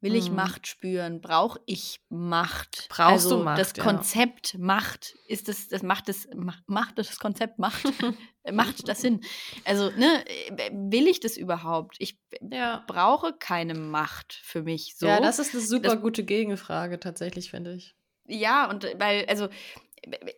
Will 0.00 0.14
ich 0.14 0.30
mhm. 0.30 0.36
Macht 0.36 0.66
spüren? 0.66 1.20
Brauche 1.20 1.60
ich 1.64 2.00
Macht? 2.10 2.86
Brauchst 2.90 3.26
also 3.26 3.38
du 3.38 3.44
Macht? 3.44 3.58
Das 3.58 3.74
Konzept 3.74 4.54
ja. 4.54 4.60
Macht, 4.60 5.16
ist 5.26 5.48
das, 5.48 5.68
das 5.68 5.82
macht 5.82 6.08
das, 6.08 6.28
macht 6.66 6.98
das 6.98 7.18
Konzept 7.18 7.58
Macht, 7.58 7.82
macht 8.52 8.88
das 8.88 9.00
Sinn? 9.00 9.20
Also, 9.64 9.90
ne, 9.90 10.24
will 10.72 11.06
ich 11.06 11.20
das 11.20 11.36
überhaupt? 11.36 11.96
Ich 11.98 12.18
ja. 12.40 12.84
brauche 12.86 13.32
keine 13.32 13.74
Macht 13.74 14.34
für 14.42 14.62
mich. 14.62 14.96
So. 14.96 15.06
Ja, 15.06 15.20
das 15.20 15.38
ist 15.38 15.54
eine 15.54 15.62
super 15.62 15.94
das, 15.94 16.02
gute 16.02 16.24
Gegenfrage, 16.24 17.00
tatsächlich, 17.00 17.50
finde 17.50 17.74
ich. 17.74 17.96
Ja, 18.28 18.68
und 18.68 18.84
weil, 18.98 19.24
also, 19.26 19.48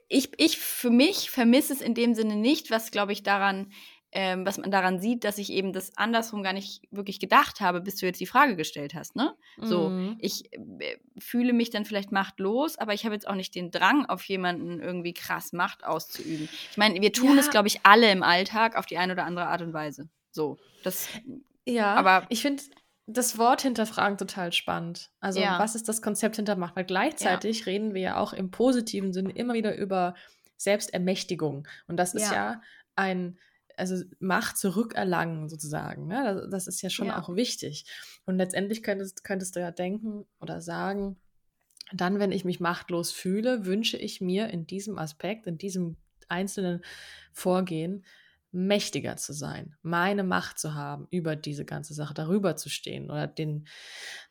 ich, 0.09 0.31
ich 0.38 0.59
für 0.59 0.91
mich 0.91 1.31
vermisse 1.31 1.73
es 1.73 1.81
in 1.81 1.95
dem 1.95 2.15
Sinne 2.15 2.37
nicht, 2.37 2.71
was, 2.71 2.91
glaube 2.91 3.12
ich, 3.12 3.23
daran 3.23 3.71
ähm, 4.11 4.47
was 4.47 4.57
man 4.57 4.71
daran 4.71 5.00
sieht, 5.00 5.25
dass 5.25 5.37
ich 5.37 5.53
eben 5.53 5.73
das 5.73 5.97
andersrum 5.99 6.43
gar 6.43 6.55
nicht 6.55 6.83
wirklich 6.91 7.21
gedacht 7.21 7.61
habe, 7.61 7.83
bis 7.83 7.97
du 7.97 8.07
jetzt 8.07 8.21
die 8.21 8.27
Frage 8.27 8.57
gestellt 8.57 8.95
hast. 8.95 9.17
Ne? 9.17 9.35
So, 9.61 9.91
mhm. 9.91 10.17
ich 10.19 10.50
äh, 10.53 10.97
fühle 11.19 11.53
mich 11.53 11.69
dann 11.69 11.85
vielleicht 11.85 12.11
machtlos, 12.11 12.79
aber 12.79 12.95
ich 12.95 13.05
habe 13.05 13.15
jetzt 13.15 13.29
auch 13.29 13.35
nicht 13.35 13.55
den 13.55 13.71
Drang, 13.71 14.07
auf 14.07 14.25
jemanden 14.25 14.81
irgendwie 14.81 15.12
krass 15.12 15.53
Macht 15.53 15.85
auszuüben. 15.85 16.49
Ich 16.71 16.79
meine, 16.79 17.03
wir 17.03 17.12
tun 17.12 17.35
ja. 17.35 17.41
es, 17.41 17.50
glaube 17.50 17.69
ich, 17.69 17.81
alle 17.83 18.11
im 18.11 18.23
Alltag 18.23 18.77
auf 18.77 18.87
die 18.87 18.97
eine 18.97 19.12
oder 19.12 19.27
andere 19.27 19.47
Art 19.47 19.61
und 19.61 19.75
Weise. 19.75 20.09
So, 20.31 20.57
das. 20.85 21.09
Ja, 21.67 21.95
aber 21.95 22.25
ich 22.31 22.41
finde 22.41 22.62
das 23.11 23.38
Wort 23.38 23.62
hinterfragen 23.62 24.19
total 24.19 24.53
spannend. 24.53 25.11
Also, 25.19 25.41
ja. 25.41 25.59
was 25.59 25.75
ist 25.75 25.88
das 25.88 26.03
Konzept 26.03 26.37
hinter 26.37 26.57
Macht? 26.57 26.77
Weil 26.77 26.85
gleichzeitig 26.85 27.61
ja. 27.61 27.65
reden 27.65 27.95
wir 27.95 28.00
ja 28.03 28.17
auch 28.19 28.35
im 28.35 28.50
positiven 28.50 29.12
Sinne 29.15 29.33
immer 29.33 29.55
wieder 29.55 29.75
über 29.77 30.15
Selbstermächtigung. 30.59 31.67
Und 31.87 31.97
das 31.97 32.15
ist 32.15 32.31
ja, 32.31 32.35
ja 32.35 32.62
ein 32.97 33.38
also 33.77 34.05
Macht 34.19 34.59
zurückerlangen 34.59 35.49
sozusagen. 35.49 36.07
Ne? 36.07 36.23
Das, 36.25 36.50
das, 36.50 36.67
ist 36.67 36.83
ja 36.83 36.91
schon 36.91 37.11
auch 37.11 37.35
wichtig. 37.35 37.87
Und 38.27 38.37
letztendlich 38.37 38.83
könntest, 38.83 39.25
könntest 39.25 39.57
du 39.57 39.61
ja 39.61 39.71
denken 39.71 40.27
oder 40.41 40.61
sagen, 40.61 41.17
dann, 41.93 42.19
wenn 42.19 42.33
ich 42.33 42.45
mich 42.45 42.61
machtlos 42.61 43.12
fühle, 43.12 43.65
wünsche 43.65 43.97
ich 43.97 44.21
mir 44.21 44.49
in 44.49 44.67
diesem 44.67 44.99
Aspekt, 44.99 45.47
in 45.47 45.57
diesem 45.57 45.97
einzelnen 46.29 46.83
Vorgehen, 47.33 48.05
mächtiger 48.50 49.17
zu 49.17 49.33
sein, 49.33 49.76
meine 49.83 50.25
Macht 50.25 50.59
zu 50.59 50.75
haben, 50.75 51.07
über 51.11 51.37
diese 51.37 51.64
ganze 51.64 51.95
Sache 51.95 52.14
darüber 52.14 52.57
zu 52.57 52.69
stehen 52.69 53.11
oder 53.11 53.26
den, 53.26 53.67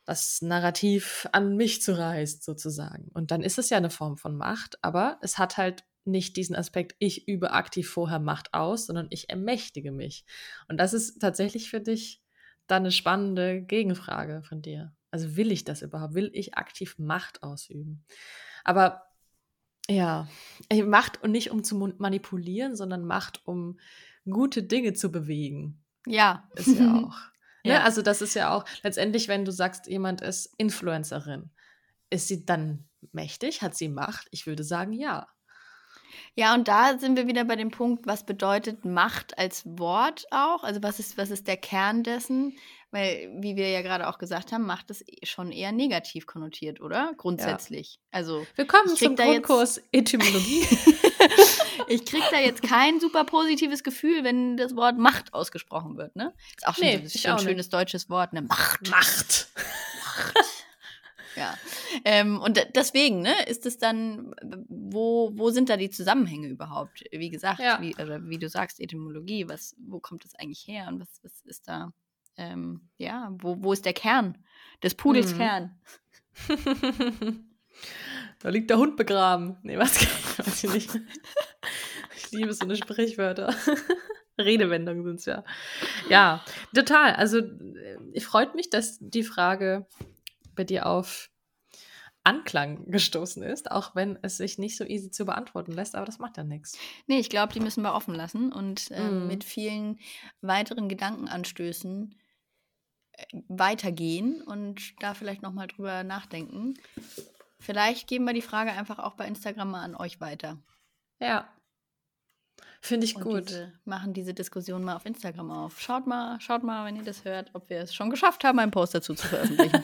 das 0.05 0.41
Narrativ 0.41 1.27
an 1.31 1.55
mich 1.55 1.81
zu 1.81 1.97
reißen, 1.97 2.41
sozusagen. 2.41 3.09
Und 3.13 3.31
dann 3.31 3.43
ist 3.43 3.59
es 3.59 3.69
ja 3.69 3.77
eine 3.77 3.89
Form 3.89 4.17
von 4.17 4.35
Macht, 4.35 4.77
aber 4.81 5.17
es 5.21 5.37
hat 5.37 5.57
halt 5.57 5.83
nicht 6.05 6.37
diesen 6.37 6.55
Aspekt, 6.55 6.95
ich 6.99 7.27
übe 7.27 7.51
aktiv 7.51 7.89
vorher 7.89 8.19
Macht 8.19 8.53
aus, 8.53 8.87
sondern 8.87 9.07
ich 9.09 9.29
ermächtige 9.29 9.91
mich. 9.91 10.25
Und 10.67 10.77
das 10.79 10.93
ist 10.93 11.19
tatsächlich 11.19 11.69
für 11.69 11.81
dich 11.81 12.23
dann 12.65 12.83
eine 12.83 12.91
spannende 12.91 13.61
Gegenfrage 13.61 14.41
von 14.43 14.61
dir. 14.61 14.93
Also 15.11 15.35
will 15.35 15.51
ich 15.51 15.63
das 15.63 15.81
überhaupt? 15.81 16.15
Will 16.15 16.29
ich 16.33 16.55
aktiv 16.55 16.95
Macht 16.97 17.43
ausüben? 17.43 18.03
Aber 18.63 19.06
ja, 19.89 20.27
Macht 20.85 21.23
und 21.23 21.31
nicht 21.31 21.51
um 21.51 21.63
zu 21.63 21.75
manipulieren, 21.97 22.75
sondern 22.75 23.05
Macht, 23.05 23.41
um 23.45 23.79
gute 24.29 24.63
Dinge 24.63 24.93
zu 24.93 25.11
bewegen. 25.11 25.83
Ja. 26.05 26.49
Ist 26.55 26.79
ja 26.79 26.93
auch. 27.05 27.17
Ne? 27.63 27.73
ja. 27.73 27.83
Also 27.83 28.01
das 28.01 28.21
ist 28.21 28.33
ja 28.33 28.53
auch 28.53 28.65
letztendlich, 28.83 29.27
wenn 29.27 29.45
du 29.45 29.51
sagst, 29.51 29.87
jemand 29.87 30.21
ist 30.21 30.53
Influencerin, 30.57 31.51
ist 32.09 32.27
sie 32.27 32.45
dann 32.45 32.87
mächtig? 33.11 33.61
Hat 33.61 33.75
sie 33.75 33.89
Macht? 33.89 34.27
Ich 34.31 34.45
würde 34.45 34.63
sagen, 34.63 34.93
ja. 34.93 35.27
Ja, 36.35 36.53
und 36.53 36.67
da 36.67 36.97
sind 36.97 37.17
wir 37.17 37.27
wieder 37.27 37.45
bei 37.45 37.55
dem 37.55 37.71
Punkt, 37.71 38.07
was 38.07 38.25
bedeutet 38.25 38.85
Macht 38.85 39.37
als 39.37 39.65
Wort 39.65 40.25
auch? 40.31 40.63
Also 40.63 40.83
was 40.83 40.99
ist, 40.99 41.17
was 41.17 41.31
ist 41.31 41.47
der 41.47 41.57
Kern 41.57 42.03
dessen? 42.03 42.57
Weil, 42.91 43.29
wie 43.41 43.57
wir 43.57 43.69
ja 43.69 43.81
gerade 43.81 44.07
auch 44.07 44.17
gesagt 44.17 44.53
haben, 44.53 44.65
Macht 44.65 44.89
ist 44.89 45.03
schon 45.23 45.51
eher 45.51 45.73
negativ 45.73 46.25
konnotiert, 46.25 46.79
oder? 46.79 47.13
Grundsätzlich. 47.17 47.95
Ja. 47.95 48.01
Also, 48.11 48.47
Willkommen 48.55 48.95
zum 48.95 49.17
Grundkurs 49.17 49.81
Etymologie. 49.91 50.61
ich 51.89 52.05
kriege 52.05 52.23
da 52.31 52.39
jetzt 52.39 52.63
kein 52.63 53.01
super 53.01 53.25
positives 53.25 53.83
Gefühl, 53.83 54.23
wenn 54.23 54.55
das 54.55 54.73
Wort 54.77 54.97
Macht 54.97 55.33
ausgesprochen 55.33 55.97
wird, 55.97 56.15
ne? 56.15 56.33
Ist 56.55 56.65
auch 56.65 56.75
schon 56.75 56.85
nee, 56.85 57.05
so, 57.05 57.29
ein 57.29 57.39
schönes 57.39 57.67
deutsches 57.67 58.09
Wort, 58.09 58.31
ne? 58.31 58.43
Macht. 58.43 58.89
Macht. 58.89 59.49
Macht. 60.05 60.45
Ja. 61.37 61.55
Ähm, 62.03 62.39
und 62.39 62.59
deswegen, 62.75 63.21
ne, 63.21 63.45
ist 63.47 63.65
es 63.65 63.77
dann, 63.77 64.33
wo, 64.69 65.31
wo 65.35 65.51
sind 65.51 65.69
da 65.69 65.77
die 65.77 65.89
Zusammenhänge 65.89 66.47
überhaupt? 66.47 67.03
Wie 67.11 67.29
gesagt, 67.29 67.59
ja. 67.59 67.79
wie, 67.81 67.95
oder 67.95 68.27
wie 68.27 68.39
du 68.39 68.49
sagst, 68.49 68.79
Etymologie, 68.79 69.47
was, 69.47 69.75
wo 69.77 69.99
kommt 69.99 70.23
das 70.25 70.35
eigentlich 70.35 70.67
her 70.67 70.87
und 70.87 70.99
was, 70.99 71.19
was 71.21 71.41
ist 71.41 71.67
da, 71.67 71.93
ähm, 72.37 72.89
ja, 72.97 73.33
wo, 73.39 73.61
wo 73.61 73.73
ist 73.73 73.85
der 73.85 73.93
Kern 73.93 74.37
des 74.83 74.95
Pudels 74.95 75.33
mhm. 75.33 75.37
Kern? 75.37 75.79
da 78.39 78.49
liegt 78.49 78.69
der 78.69 78.77
Hund 78.77 78.95
begraben. 78.95 79.57
Nee, 79.63 79.77
was 79.77 79.99
weiß 80.37 80.63
ich 80.63 80.73
nicht. 80.73 80.99
Ich 82.15 82.31
liebe 82.31 82.53
so 82.53 82.65
eine 82.65 82.75
Sprichwörter. 82.75 83.53
Redewendungen 84.39 85.03
sind 85.03 85.19
es 85.19 85.25
ja. 85.25 85.43
Ja, 86.09 86.45
total. 86.73 87.13
Also, 87.13 87.41
ich 88.13 88.25
freut 88.25 88.53
mich, 88.53 88.69
dass 88.69 88.97
die 88.99 89.23
Frage 89.23 89.87
bei 90.55 90.63
dir 90.63 90.85
auf 90.85 91.31
Anklang 92.23 92.91
gestoßen 92.91 93.41
ist, 93.41 93.71
auch 93.71 93.95
wenn 93.95 94.19
es 94.21 94.37
sich 94.37 94.57
nicht 94.57 94.77
so 94.77 94.83
easy 94.83 95.09
zu 95.09 95.25
beantworten 95.25 95.71
lässt, 95.71 95.95
aber 95.95 96.05
das 96.05 96.19
macht 96.19 96.35
ja 96.37 96.43
nichts. 96.43 96.77
Nee, 97.07 97.19
ich 97.19 97.29
glaube, 97.29 97.53
die 97.53 97.61
müssen 97.61 97.83
wir 97.83 97.93
offen 97.93 98.13
lassen 98.13 98.51
und 98.51 98.91
äh, 98.91 99.09
mm. 99.09 99.27
mit 99.27 99.45
vielen 99.45 99.97
weiteren 100.41 100.89
Gedankenanstößen 100.89 102.11
äh, 102.11 102.26
weitergehen 103.47 104.41
und 104.41 105.01
da 105.01 105.13
vielleicht 105.13 105.41
nochmal 105.41 105.67
drüber 105.67 106.03
nachdenken. 106.03 106.75
Vielleicht 107.59 108.07
geben 108.07 108.25
wir 108.25 108.33
die 108.33 108.41
Frage 108.41 108.71
einfach 108.71 108.99
auch 108.99 109.15
bei 109.15 109.27
Instagram 109.27 109.71
mal 109.71 109.83
an 109.83 109.95
euch 109.95 110.21
weiter. 110.21 110.57
Ja. 111.19 111.47
Finde 112.79 113.05
ich 113.05 113.15
und 113.15 113.23
gut. 113.23 113.49
Diese, 113.49 113.73
machen 113.85 114.13
diese 114.13 114.33
Diskussion 114.33 114.83
mal 114.83 114.95
auf 114.95 115.05
Instagram 115.05 115.51
auf. 115.51 115.81
Schaut 115.81 116.05
mal, 116.05 116.39
schaut 116.39 116.63
mal, 116.63 116.85
wenn 116.85 116.95
ihr 116.95 117.03
das 117.03 117.25
hört, 117.25 117.49
ob 117.53 117.69
wir 117.69 117.79
es 117.79 117.93
schon 117.93 118.09
geschafft 118.09 118.43
haben, 118.43 118.59
einen 118.59 118.71
Post 118.71 118.95
dazu 118.95 119.15
zu 119.15 119.27
veröffentlichen. 119.27 119.83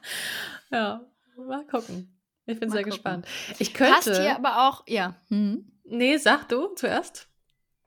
ja, 0.70 1.04
mal 1.36 1.66
gucken. 1.66 2.16
Ich 2.46 2.58
bin 2.58 2.68
mal 2.68 2.74
sehr 2.74 2.84
gucken. 2.84 2.96
gespannt. 2.96 3.26
Ich 3.58 3.74
könnte. 3.74 3.94
Passt 3.94 4.20
hier 4.20 4.36
aber 4.36 4.68
auch, 4.68 4.84
ja. 4.86 5.16
Mhm. 5.28 5.72
Nee, 5.84 6.16
sag 6.18 6.48
du 6.48 6.68
zuerst. 6.74 7.28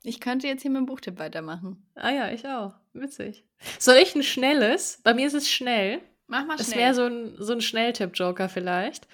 Ich 0.03 0.19
könnte 0.19 0.47
jetzt 0.47 0.61
hier 0.61 0.71
mit 0.71 0.79
dem 0.79 0.85
Buchtipp 0.85 1.17
weitermachen. 1.17 1.89
Ah 1.95 2.11
ja, 2.11 2.29
ich 2.29 2.45
auch. 2.45 2.73
Witzig. 2.93 3.45
Soll 3.79 3.97
ich 3.97 4.15
ein 4.15 4.23
schnelles? 4.23 4.99
Bei 5.03 5.13
mir 5.13 5.27
ist 5.27 5.33
es 5.33 5.49
schnell. 5.49 6.01
Mach 6.27 6.45
mal 6.45 6.57
schnell. 6.57 6.67
Es 6.67 6.75
wäre 6.75 6.93
so 6.93 7.05
ein, 7.05 7.35
so 7.37 7.53
ein 7.53 7.61
Schnelltipp-Joker 7.61 8.49
vielleicht, 8.49 9.07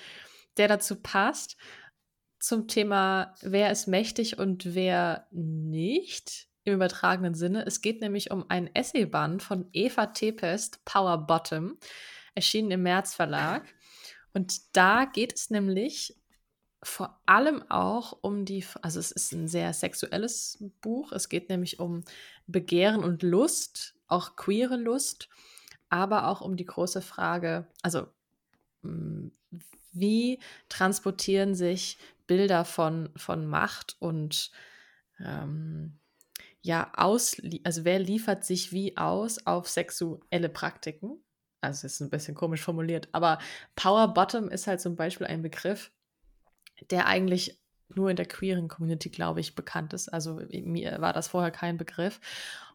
der 0.58 0.68
dazu 0.68 0.98
passt. 0.98 1.58
Zum 2.40 2.68
Thema, 2.68 3.36
wer 3.42 3.72
ist 3.72 3.88
mächtig 3.88 4.38
und 4.38 4.74
wer 4.76 5.28
nicht 5.32 6.48
im 6.64 6.76
übertragenen 6.76 7.36
Sinne. 7.36 7.66
Es 7.66 7.82
geht 7.82 8.02
nämlich 8.02 8.32
um 8.32 8.46
ein 8.50 8.74
Essayband 8.74 9.44
von 9.44 9.70
Eva 9.74 10.08
Tepest, 10.08 10.84
Power 10.86 11.18
Bottom, 11.18 11.78
erschienen 12.36 12.72
im 12.72 12.84
März 12.84 13.14
Verlag. 13.14 13.64
Und 14.34 14.76
da 14.76 15.06
geht 15.06 15.34
es 15.34 15.50
nämlich 15.50 16.16
vor 16.82 17.22
allem 17.26 17.64
auch 17.70 18.18
um 18.22 18.46
die, 18.46 18.66
also 18.82 19.00
es 19.00 19.12
ist 19.12 19.34
ein 19.34 19.48
sehr 19.48 19.74
sexuelles 19.74 20.64
Buch. 20.82 21.12
Es 21.12 21.28
geht 21.28 21.50
nämlich 21.50 21.80
um 21.80 22.04
Begehren 22.52 23.04
und 23.04 23.24
Lust, 23.24 23.96
auch 24.08 24.36
queere 24.36 24.76
Lust, 24.76 25.30
aber 25.90 26.28
auch 26.28 26.42
um 26.42 26.56
die 26.56 26.66
große 26.66 27.02
Frage, 27.02 27.68
also 27.82 28.08
hm, 28.82 29.32
wie 29.92 30.40
transportieren 30.70 31.56
sich 31.56 31.98
Bilder 32.28 32.64
von, 32.64 33.10
von 33.16 33.48
Macht 33.48 33.96
und 34.00 34.52
ähm, 35.20 36.00
ja, 36.62 36.92
aus, 36.96 37.38
also 37.64 37.86
wer 37.86 38.00
liefert 38.00 38.44
sich 38.46 38.72
wie 38.72 38.98
aus 38.98 39.46
auf 39.46 39.68
sexuelle 39.68 40.50
Praktiken? 40.50 41.24
Also 41.62 41.88
es 41.88 41.96
ist 41.96 42.02
ein 42.02 42.10
bisschen 42.10 42.36
komisch 42.36 42.62
formuliert, 42.62 43.10
aber 43.12 43.40
Power 43.76 44.14
Bottom 44.14 44.50
ist 44.50 44.68
halt 44.68 44.82
zum 44.82 44.96
Beispiel 44.96 45.28
ein 45.28 45.42
Begriff, 45.42 45.92
der 46.90 47.08
eigentlich 47.08 47.60
nur 47.96 48.10
in 48.10 48.16
der 48.16 48.26
queeren 48.26 48.68
Community, 48.68 49.10
glaube 49.10 49.40
ich, 49.40 49.56
bekannt 49.56 49.94
ist. 49.94 50.10
Also 50.10 50.42
mir 50.52 51.02
war 51.02 51.14
das 51.14 51.28
vorher 51.28 51.52
kein 51.52 51.78
Begriff. 51.78 52.20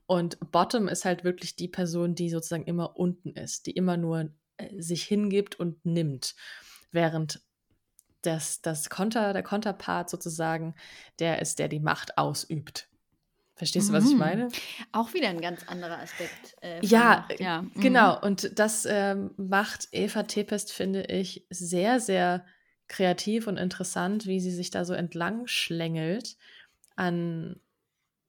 Und 0.07 0.39
Bottom 0.51 0.89
ist 0.89 1.05
halt 1.05 1.25
wirklich 1.25 1.57
die 1.57 1.69
Person, 1.69 2.15
die 2.15 2.31
sozusagen 2.31 2.65
immer 2.65 2.97
unten 2.97 3.31
ist, 3.31 3.67
die 3.67 3.73
immer 3.73 3.97
nur 3.97 4.31
äh, 4.57 4.81
sich 4.81 5.05
hingibt 5.05 5.59
und 5.59 5.85
nimmt. 5.87 6.35
Während 6.91 7.41
das, 8.23 8.61
das 8.61 8.91
Konter, 8.91 9.33
der 9.33 9.43
Konterpart 9.43 10.11
sozusagen, 10.11 10.75
der 11.19 11.41
ist, 11.41 11.59
der 11.59 11.69
die 11.69 11.81
Macht 11.81 12.19
ausübt. 12.19 12.89
Verstehst 13.57 13.89
du, 13.89 13.93
was 13.93 14.07
ich 14.07 14.15
mhm. 14.15 14.19
meine? 14.19 14.49
Auch 14.91 15.15
wieder 15.15 15.29
ein 15.29 15.41
ganz 15.41 15.63
anderer 15.69 15.99
Aspekt. 15.99 16.57
Äh, 16.61 16.85
ja, 16.85 17.29
ja. 17.39 17.63
Mhm. 17.63 17.81
genau. 17.81 18.21
Und 18.21 18.59
das 18.59 18.85
ähm, 18.85 19.31
macht 19.37 19.89
Eva 19.93 20.25
Tepest, 20.25 20.73
finde 20.73 21.05
ich, 21.05 21.47
sehr, 21.51 22.01
sehr 22.01 22.45
kreativ 22.95 23.49
und 23.49 23.57
interessant, 23.57 24.27
wie 24.27 24.39
sie 24.39 24.53
sich 24.53 24.71
da 24.71 24.85
so 24.85 24.95
entlang 24.95 25.49
schlängelt 25.49 26.37
an, 26.95 27.61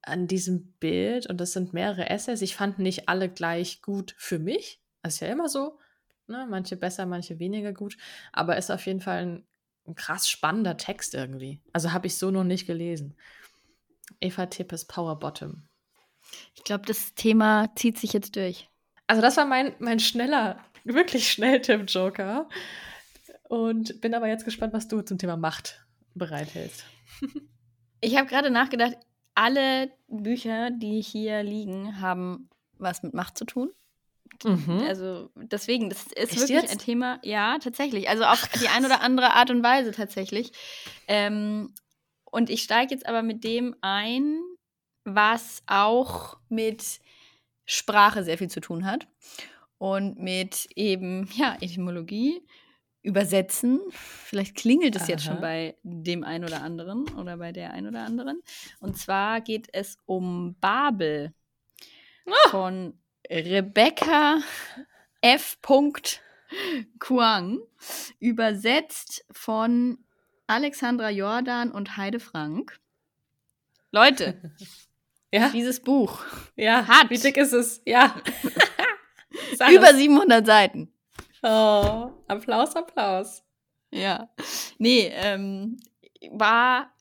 an 0.02 0.28
diesem 0.28 0.74
Bild. 0.80 1.28
Und 1.28 1.40
das 1.40 1.54
sind 1.54 1.74
mehrere 1.74 2.10
Essays. 2.10 2.42
Ich 2.42 2.56
fand 2.56 2.80
nicht 2.80 3.08
alle 3.08 3.30
gleich 3.30 3.84
gut 3.84 4.16
für 4.18 4.40
mich. 4.40 4.82
Das 5.04 5.16
ist 5.16 5.20
ja 5.20 5.28
immer 5.28 5.50
so. 5.50 5.78
Ne? 6.28 6.48
Manche 6.50 6.78
besser, 6.78 7.06
manche 7.06 7.38
weniger 7.38 7.74
gut. 7.74 7.96
Aber 8.34 8.58
ist 8.58 8.72
auf 8.72 8.86
jeden 8.88 9.02
Fall 9.02 9.18
ein, 9.22 9.44
ein 9.88 9.94
krass 9.94 10.28
spannender 10.28 10.78
Text 10.78 11.14
irgendwie. 11.14 11.62
Also 11.72 11.94
habe 11.94 12.08
ich 12.08 12.18
so 12.18 12.32
noch 12.32 12.44
nicht 12.44 12.66
gelesen. 12.66 13.16
Eva 14.20 14.48
Tippes 14.48 14.86
Power 14.86 15.20
Bottom. 15.20 15.68
Ich 16.56 16.64
glaube, 16.64 16.86
das 16.88 17.14
Thema 17.14 17.70
zieht 17.76 18.00
sich 18.00 18.14
jetzt 18.14 18.36
durch. 18.36 18.68
Also, 19.06 19.22
das 19.22 19.38
war 19.38 19.46
mein, 19.46 19.76
mein 19.78 20.00
schneller, 20.00 20.60
wirklich 20.84 21.32
schnell 21.32 21.62
Tipp-Joker. 21.62 22.50
Und 23.48 24.02
bin 24.02 24.14
aber 24.14 24.28
jetzt 24.28 24.46
gespannt, 24.46 24.74
was 24.74 24.88
du 24.88 25.02
zum 25.02 25.18
Thema 25.18 25.38
Macht 25.38 25.86
bereithältst. 26.14 26.84
Ich 28.02 28.18
habe 28.18 28.28
gerade 28.28 28.52
nachgedacht, 28.52 28.98
alle 29.34 29.90
Bücher, 30.08 30.70
die 30.70 31.02
hier 31.02 31.42
liegen, 31.42 32.00
haben 32.02 32.50
was 32.78 33.02
mit 33.02 33.16
Macht 33.16 33.36
zu 33.36 33.46
tun. 33.46 33.72
Mhm. 34.44 34.84
Also 34.88 35.32
deswegen, 35.36 35.90
das 35.90 36.04
ist 36.04 36.18
Echt 36.18 36.36
wirklich 36.36 36.50
jetzt? 36.50 36.72
ein 36.72 36.78
Thema, 36.78 37.20
ja, 37.24 37.58
tatsächlich. 37.58 38.10
Also 38.10 38.26
auf 38.26 38.48
Ach, 38.54 38.60
die 38.60 38.68
eine 38.68 38.86
oder 38.86 39.02
andere 39.02 39.34
Art 39.34 39.50
und 39.50 39.64
Weise 39.64 39.92
tatsächlich. 39.92 40.52
Ähm, 41.08 41.74
und 42.26 42.50
ich 42.50 42.64
steige 42.64 42.94
jetzt 42.94 43.08
aber 43.08 43.24
mit 43.24 43.44
dem 43.44 43.76
ein, 43.82 44.40
was 45.04 45.64
auch 45.68 46.38
mit 46.50 47.00
Sprache 47.66 48.24
sehr 48.24 48.38
viel 48.38 48.50
zu 48.50 48.60
tun 48.60 48.86
hat 48.86 49.08
und 49.78 50.20
mit 50.20 50.68
eben, 50.76 51.30
ja, 51.36 51.58
Etymologie, 51.62 52.44
Übersetzen. 53.06 53.80
Vielleicht 53.92 54.56
klingelt 54.56 54.96
es 54.96 55.04
Aha. 55.04 55.10
jetzt 55.12 55.24
schon 55.24 55.40
bei 55.40 55.76
dem 55.84 56.24
einen 56.24 56.44
oder 56.44 56.62
anderen 56.62 57.08
oder 57.16 57.38
bei 57.38 57.52
der 57.52 57.72
einen 57.72 57.88
oder 57.88 58.04
anderen. 58.04 58.42
Und 58.80 58.98
zwar 58.98 59.42
geht 59.42 59.68
es 59.72 59.98
um 60.06 60.56
Babel 60.60 61.34
oh. 62.26 62.50
von 62.50 62.98
Rebecca 63.30 64.40
F. 65.22 65.58
Kuang, 67.00 67.60
übersetzt 68.20 69.26
von 69.32 70.00
Alexandra 70.48 71.10
Jordan 71.10 71.72
und 71.72 71.98
Heide 71.98 72.20
Frank. 72.20 72.80
Leute, 73.92 74.52
ja? 75.32 75.50
dieses 75.50 75.80
Buch 75.80 76.24
ja, 76.56 76.88
hat. 76.88 77.10
Wie 77.10 77.18
dick 77.18 77.38
ist 77.38 77.54
es? 77.54 77.82
Ja. 77.86 78.16
über 79.70 79.94
700 79.94 80.46
Seiten. 80.46 80.92
Oh, 81.48 82.12
Applaus, 82.28 82.76
Applaus. 82.76 83.44
Ja. 83.92 84.30
Nee, 84.80 85.12
ähm, 85.14 85.78
war. 86.32 86.92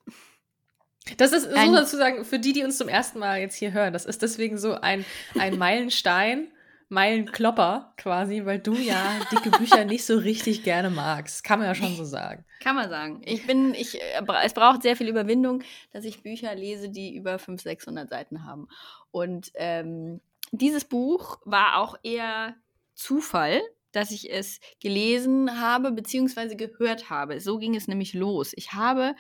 Das 1.16 1.33
ist 1.33 1.50
so 1.50 1.76
sozusagen, 1.76 2.24
für 2.26 2.38
die, 2.38 2.52
die 2.52 2.62
uns 2.62 2.76
zum 2.76 2.88
ersten 2.88 3.18
Mal 3.18 3.40
jetzt 3.40 3.57
hier 3.57 3.72
hören, 3.72 3.92
das 3.94 4.04
ist 4.04 4.20
deswegen 4.20 4.59
so 4.59 4.74
ein, 4.74 5.04
ein 5.38 5.59
Meilenstein 5.59 6.48
Meilenklopper 6.90 7.94
quasi, 7.96 8.44
weil 8.44 8.59
du 8.59 8.74
ja 8.74 9.18
dicke 9.33 9.50
Bücher 9.50 9.87
nicht 9.87 10.04
so 10.04 10.18
richtig 10.18 10.62
gerne 10.62 10.90
magst. 10.90 11.42
Kann 11.42 11.59
man 11.59 11.68
ja 11.68 11.74
schon 11.74 11.96
so 11.96 12.04
sagen. 12.04 12.44
Kann 12.61 12.76
man 12.76 12.90
sagen. 12.90 13.22
Ich 13.24 13.46
bin, 13.46 13.72
ich, 13.74 14.00
äh, 14.00 14.22
es 14.44 14.52
braucht 14.52 14.83
sehr 14.83 14.94
viel 14.94 15.09
Überwindung, 15.09 15.62
dass 15.92 16.04
ich 16.04 16.22
Bücher 16.22 16.54
lese, 16.54 16.90
die 16.90 17.16
über 17.16 17.38
500, 17.38 17.62
600 17.62 18.09
Seiten 18.11 18.44
haben. 18.44 18.68
Und 19.11 19.52
ähm, 19.54 20.20
dieses 20.52 20.85
Buch 20.85 21.38
war 21.44 21.78
auch 21.78 21.96
eher 22.02 22.54
Zufall, 22.94 23.62
dass 23.94 24.11
ich 24.11 24.33
es 24.33 24.61
gelesen 24.80 25.61
habe 25.61 25.92
bzw. 25.92 26.54
gehört 26.57 27.11
habe. 27.11 27.40
So 27.40 27.59
ging 27.59 27.74
es 27.74 27.88
nämlich 27.88 28.14
los. 28.14 28.52
Ich 28.54 28.72
habe 28.72 29.14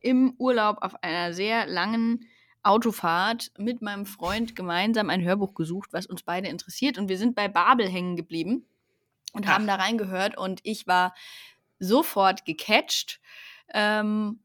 im 0.00 0.34
Urlaub 0.38 0.78
auf 0.82 1.02
einer 1.02 1.32
sehr 1.32 1.66
langen 1.66 2.28
Autofahrt 2.62 3.52
mit 3.58 3.82
meinem 3.82 4.06
Freund 4.06 4.56
gemeinsam 4.56 5.10
ein 5.10 5.22
Hörbuch 5.22 5.54
gesucht, 5.54 5.92
was 5.92 6.06
uns 6.06 6.22
beide 6.22 6.48
interessiert. 6.48 6.98
Und 6.98 7.08
wir 7.08 7.18
sind 7.18 7.34
bei 7.34 7.48
Babel 7.48 7.88
hängen 7.88 8.16
geblieben 8.16 8.66
und 9.32 9.46
Ach. 9.46 9.52
haben 9.52 9.66
da 9.66 9.74
reingehört. 9.74 10.36
Und 10.36 10.60
ich 10.62 10.86
war 10.86 11.14
sofort 11.78 12.44
gecatcht. 12.44 13.20
Ähm, 13.72 14.40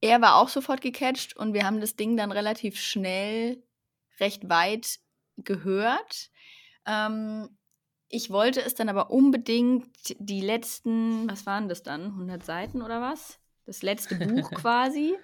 er 0.00 0.20
war 0.20 0.36
auch 0.36 0.48
sofort 0.48 0.80
gecatcht 0.80 1.36
und 1.36 1.54
wir 1.54 1.64
haben 1.64 1.80
das 1.80 1.96
Ding 1.96 2.16
dann 2.16 2.30
relativ 2.30 2.78
schnell 2.78 3.62
recht 4.20 4.48
weit 4.48 5.00
gehört. 5.38 6.30
Ähm, 6.86 7.57
ich 8.08 8.30
wollte 8.30 8.62
es 8.62 8.74
dann 8.74 8.88
aber 8.88 9.10
unbedingt 9.10 9.86
die 10.18 10.40
letzten, 10.40 11.28
was 11.28 11.46
waren 11.46 11.68
das 11.68 11.82
dann? 11.82 12.06
100 12.06 12.44
Seiten 12.44 12.82
oder 12.82 13.00
was? 13.00 13.38
Das 13.66 13.82
letzte 13.82 14.14
Buch 14.14 14.50
quasi 14.54 15.14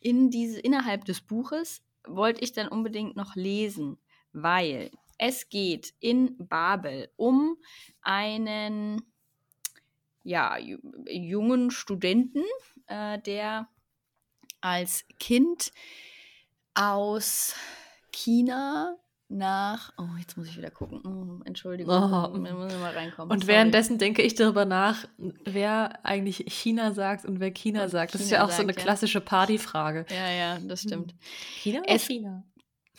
in 0.00 0.30
diese, 0.30 0.60
innerhalb 0.60 1.04
des 1.04 1.20
Buches 1.20 1.82
wollte 2.06 2.42
ich 2.42 2.52
dann 2.52 2.68
unbedingt 2.68 3.16
noch 3.16 3.34
lesen, 3.34 3.98
weil 4.32 4.90
es 5.18 5.48
geht 5.48 5.94
in 6.00 6.36
Babel 6.38 7.10
um 7.16 7.56
einen 8.02 9.02
ja, 10.22 10.58
jungen 10.58 11.70
Studenten, 11.70 12.44
äh, 12.86 13.18
der 13.20 13.68
als 14.60 15.04
Kind 15.18 15.72
aus 16.74 17.54
China 18.12 18.96
nach. 19.28 19.92
Oh, 19.98 20.06
jetzt 20.18 20.36
muss 20.36 20.48
ich 20.48 20.56
wieder 20.56 20.70
gucken. 20.70 21.02
Oh, 21.04 21.44
Entschuldigung. 21.44 21.94
Oh. 21.94 22.28
muss 22.36 22.72
mal 22.74 22.92
reinkommen. 22.92 23.30
Und 23.30 23.40
Sorry. 23.40 23.54
währenddessen 23.54 23.98
denke 23.98 24.22
ich 24.22 24.34
darüber 24.34 24.64
nach, 24.64 25.06
wer 25.44 26.04
eigentlich 26.04 26.44
China 26.48 26.92
sagt 26.92 27.24
und 27.24 27.40
wer 27.40 27.50
China 27.50 27.84
und 27.84 27.90
sagt. 27.90 28.14
Das 28.14 28.20
China 28.20 28.24
ist 28.24 28.30
ja 28.30 28.44
auch 28.44 28.48
sagt, 28.48 28.56
so 28.56 28.62
eine 28.62 28.74
klassische 28.74 29.20
Partyfrage. 29.20 30.06
Ja, 30.10 30.30
ja, 30.30 30.58
das 30.60 30.82
stimmt. 30.82 31.14
China 31.60 31.80
oder 31.80 31.94
es, 31.94 32.06
China? 32.06 32.44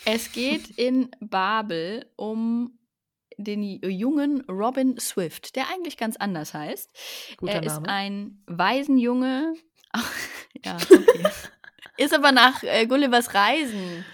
Es 0.05 0.31
geht 0.31 0.69
in 0.71 1.09
Babel 1.19 2.05
um 2.15 2.77
den 3.37 3.63
jungen 3.63 4.41
Robin 4.49 4.99
Swift, 4.99 5.55
der 5.55 5.69
eigentlich 5.69 5.97
ganz 5.97 6.17
anders 6.17 6.53
heißt. 6.53 6.91
Guter 7.37 7.53
er 7.53 7.61
Name. 7.61 7.81
ist 7.81 7.89
ein 7.89 8.43
Waisenjunge. 8.47 9.53
Ach, 9.91 10.11
ja, 10.65 10.75
okay. 10.75 11.29
ist 11.97 12.13
aber 12.13 12.31
nach 12.31 12.63
äh, 12.63 12.85
Gullivers 12.85 13.33
Reisen 13.33 14.05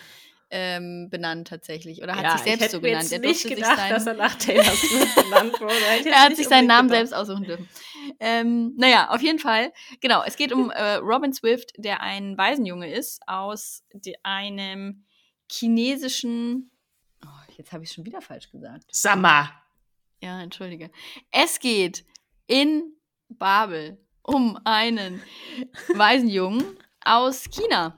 ähm, 0.50 1.10
benannt 1.10 1.48
tatsächlich. 1.48 2.02
Oder 2.02 2.16
hat 2.16 2.24
ja, 2.24 2.38
sich 2.38 2.42
selbst 2.42 2.72
so 2.72 2.82
genannt. 2.82 3.12
Er 3.12 3.20
nicht 3.20 3.48
gedacht, 3.48 3.78
sein... 3.78 3.90
dass 3.90 4.06
er 4.06 4.14
nach 4.14 4.36
Taylor 4.36 4.64
Swift 4.64 5.16
benannt 5.24 5.60
wurde. 5.60 6.10
er 6.10 6.24
hat 6.24 6.36
sich 6.36 6.48
seinen 6.48 6.68
Namen 6.68 6.88
gedacht. 6.88 7.08
selbst 7.08 7.14
aussuchen 7.14 7.44
dürfen. 7.44 7.70
Ähm, 8.20 8.74
naja, 8.78 9.10
auf 9.10 9.22
jeden 9.22 9.40
Fall. 9.40 9.74
Genau, 10.02 10.24
es 10.24 10.36
geht 10.36 10.54
um 10.54 10.70
äh, 10.76 10.96
Robin 10.96 11.34
Swift, 11.34 11.72
der 11.78 12.02
ein 12.02 12.38
Waisenjunge 12.38 12.92
ist 12.92 13.22
aus 13.28 13.84
einem 14.24 15.06
chinesischen. 15.52 16.72
Oh, 17.26 17.54
jetzt 17.58 17.72
habe 17.72 17.84
ich 17.84 17.92
schon 17.92 18.06
wieder 18.06 18.22
falsch 18.22 18.52
gesagt. 18.52 18.84
Summer. 18.92 19.52
Ja, 20.22 20.42
entschuldige. 20.42 20.92
Es 21.32 21.60
geht 21.60 22.06
in 22.48 22.96
Babel 23.30 23.98
um 24.22 24.60
einen 24.64 25.22
Waisenjungen 25.94 26.64
aus 27.04 27.46
China 27.50 27.98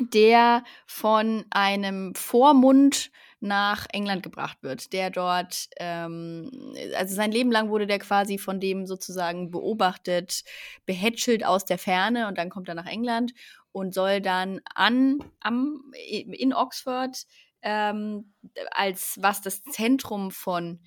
der 0.00 0.64
von 0.86 1.44
einem 1.50 2.14
Vormund 2.14 3.10
nach 3.40 3.86
England 3.92 4.22
gebracht 4.22 4.58
wird, 4.62 4.92
der 4.92 5.10
dort, 5.10 5.68
ähm, 5.78 6.50
also 6.96 7.14
sein 7.14 7.30
Leben 7.30 7.52
lang 7.52 7.68
wurde 7.68 7.86
der 7.86 8.00
quasi 8.00 8.36
von 8.36 8.58
dem 8.58 8.86
sozusagen 8.86 9.50
beobachtet, 9.50 10.42
behätschelt 10.86 11.44
aus 11.44 11.64
der 11.64 11.78
Ferne 11.78 12.26
und 12.26 12.36
dann 12.36 12.50
kommt 12.50 12.68
er 12.68 12.74
nach 12.74 12.86
England 12.86 13.32
und 13.70 13.94
soll 13.94 14.20
dann 14.20 14.60
an, 14.74 15.18
am, 15.40 15.92
in 15.94 16.52
Oxford 16.52 17.26
ähm, 17.62 18.32
als 18.72 19.18
was 19.20 19.40
das 19.40 19.62
Zentrum 19.62 20.30
von 20.30 20.80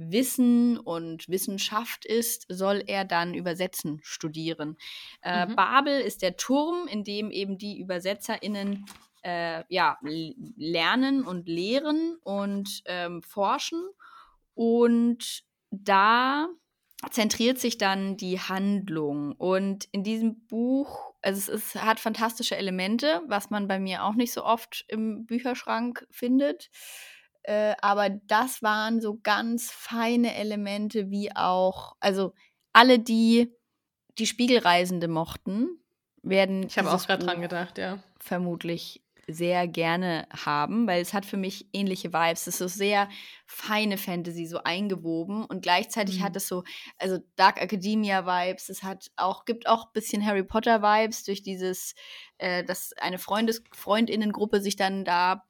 Wissen 0.00 0.78
und 0.78 1.28
Wissenschaft 1.28 2.04
ist, 2.04 2.46
soll 2.48 2.82
er 2.86 3.04
dann 3.04 3.34
Übersetzen 3.34 4.00
studieren. 4.02 4.76
Äh, 5.22 5.46
mhm. 5.46 5.56
Babel 5.56 6.00
ist 6.00 6.22
der 6.22 6.36
Turm, 6.36 6.88
in 6.88 7.04
dem 7.04 7.30
eben 7.30 7.58
die 7.58 7.80
ÜbersetzerInnen 7.82 8.86
äh, 9.22 9.64
ja, 9.68 9.98
lernen 10.56 11.24
und 11.24 11.48
lehren 11.48 12.16
und 12.22 12.82
ähm, 12.86 13.22
forschen. 13.22 13.82
Und 14.54 15.42
da 15.70 16.48
zentriert 17.10 17.58
sich 17.58 17.78
dann 17.78 18.16
die 18.16 18.38
Handlung. 18.38 19.32
Und 19.32 19.86
in 19.92 20.02
diesem 20.02 20.46
Buch, 20.46 21.14
also 21.22 21.38
es 21.38 21.48
ist, 21.48 21.82
hat 21.82 22.00
fantastische 22.00 22.56
Elemente, 22.56 23.22
was 23.26 23.50
man 23.50 23.68
bei 23.68 23.78
mir 23.78 24.04
auch 24.04 24.14
nicht 24.14 24.32
so 24.32 24.44
oft 24.44 24.84
im 24.88 25.24
Bücherschrank 25.24 26.06
findet. 26.10 26.70
Äh, 27.42 27.74
aber 27.80 28.10
das 28.10 28.62
waren 28.62 29.00
so 29.00 29.18
ganz 29.22 29.70
feine 29.70 30.34
Elemente, 30.34 31.10
wie 31.10 31.34
auch, 31.34 31.96
also 32.00 32.34
alle, 32.72 32.98
die 32.98 33.52
die 34.18 34.26
Spiegelreisende 34.26 35.08
mochten, 35.08 35.80
werden. 36.22 36.64
Ich 36.64 36.78
habe 36.78 36.92
auch 36.92 37.06
gerade 37.06 37.24
dran 37.24 37.40
gedacht, 37.40 37.78
ja. 37.78 37.98
Vermutlich 38.18 39.02
sehr 39.26 39.68
gerne 39.68 40.26
haben, 40.32 40.86
weil 40.86 41.00
es 41.00 41.14
hat 41.14 41.24
für 41.24 41.36
mich 41.36 41.68
ähnliche 41.72 42.12
Vibes. 42.12 42.42
Es 42.42 42.48
ist 42.48 42.58
so 42.58 42.66
sehr 42.66 43.08
feine 43.46 43.96
Fantasy, 43.96 44.46
so 44.46 44.62
eingewoben 44.64 45.44
und 45.44 45.62
gleichzeitig 45.62 46.18
mhm. 46.18 46.24
hat 46.24 46.36
es 46.36 46.48
so, 46.48 46.64
also 46.98 47.18
Dark 47.36 47.60
Academia 47.60 48.26
Vibes. 48.26 48.68
Es 48.68 48.82
hat 48.82 49.10
auch, 49.16 49.44
gibt 49.44 49.68
auch 49.68 49.86
ein 49.86 49.92
bisschen 49.92 50.26
Harry 50.26 50.42
Potter 50.42 50.82
Vibes 50.82 51.22
durch 51.24 51.42
dieses, 51.42 51.94
äh, 52.38 52.64
dass 52.64 52.92
eine 53.00 53.18
Freundes 53.18 53.62
Freundinnengruppe 53.72 54.60
sich 54.60 54.76
dann 54.76 55.04
da 55.04 55.44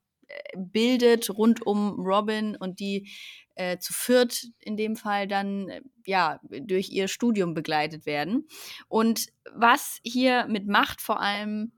bildet 0.57 1.31
rund 1.31 1.67
um 1.67 2.01
Robin 2.01 2.57
und 2.57 2.81
die 2.81 3.09
äh, 3.55 3.79
zu 3.79 3.93
viert 3.93 4.47
in 4.59 4.77
dem 4.77 4.97
Fall 4.97 5.29
dann 5.29 5.69
äh, 5.69 5.83
ja 6.07 6.41
durch 6.43 6.91
ihr 6.91 7.09
Studium 7.09 7.55
begleitet 7.55 8.07
werden. 8.07 8.49
Und 8.89 9.27
was 9.55 10.01
hier 10.03 10.47
mit 10.47 10.67
Macht 10.67 11.01
vor 11.01 11.21
allem 11.21 11.73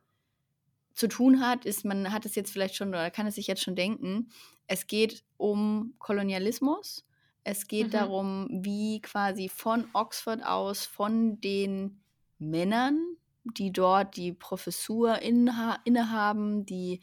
zu 0.95 1.09
tun 1.09 1.41
hat, 1.41 1.65
ist, 1.65 1.85
man 1.85 2.13
hat 2.13 2.27
es 2.27 2.35
jetzt 2.35 2.53
vielleicht 2.53 2.77
schon 2.77 2.89
oder 2.91 3.11
kann 3.11 3.27
es 3.27 3.35
sich 3.35 3.47
jetzt 3.47 3.63
schon 3.63 3.77
denken, 3.77 4.31
es 4.67 4.87
geht 4.87 5.25
um 5.37 5.95
Kolonialismus. 5.99 7.05
Es 7.45 7.67
geht 7.67 7.89
mhm. 7.89 7.93
darum, 7.93 8.49
wie 8.63 9.01
quasi 9.01 9.49
von 9.49 9.87
Oxford 9.93 10.45
aus, 10.45 10.87
von 10.87 11.41
den 11.41 12.01
Männern, 12.39 13.17
die 13.45 13.73
dort 13.73 14.17
die 14.17 14.33
Professur 14.33 15.21
inneha 15.21 15.79
innehaben, 15.85 16.65
die 16.65 17.01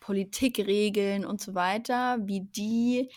Politik 0.00 0.58
regeln 0.58 1.24
und 1.24 1.40
so 1.40 1.54
weiter, 1.54 2.18
wie 2.22 2.40
die 2.40 3.10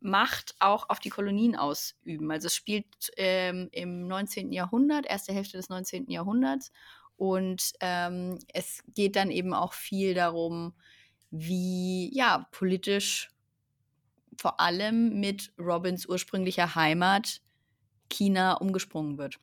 Macht 0.00 0.56
auch 0.58 0.88
auf 0.88 0.98
die 0.98 1.10
Kolonien 1.10 1.54
ausüben. 1.54 2.30
Also 2.32 2.48
es 2.48 2.56
spielt 2.56 2.86
ähm, 3.16 3.68
im 3.70 4.08
19. 4.08 4.50
Jahrhundert, 4.52 5.06
erste 5.06 5.32
Hälfte 5.32 5.56
des 5.58 5.68
19. 5.68 6.10
Jahrhunderts 6.10 6.72
und 7.16 7.72
ähm, 7.80 8.38
es 8.52 8.82
geht 8.94 9.14
dann 9.14 9.30
eben 9.30 9.54
auch 9.54 9.74
viel 9.74 10.14
darum, 10.14 10.74
wie 11.30 12.10
ja 12.12 12.48
politisch 12.50 13.30
vor 14.36 14.58
allem 14.58 15.20
mit 15.20 15.52
Robins 15.58 16.06
ursprünglicher 16.06 16.74
Heimat 16.74 17.40
China 18.08 18.54
umgesprungen 18.54 19.18
wird. 19.18 19.38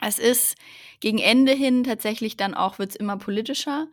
Es 0.00 0.18
ist 0.18 0.56
gegen 1.00 1.18
Ende 1.18 1.52
hin 1.52 1.84
tatsächlich 1.84 2.36
dann 2.36 2.54
auch, 2.54 2.78
wird 2.78 2.90
es 2.90 2.96
immer 2.96 3.16
politischer. 3.16 3.88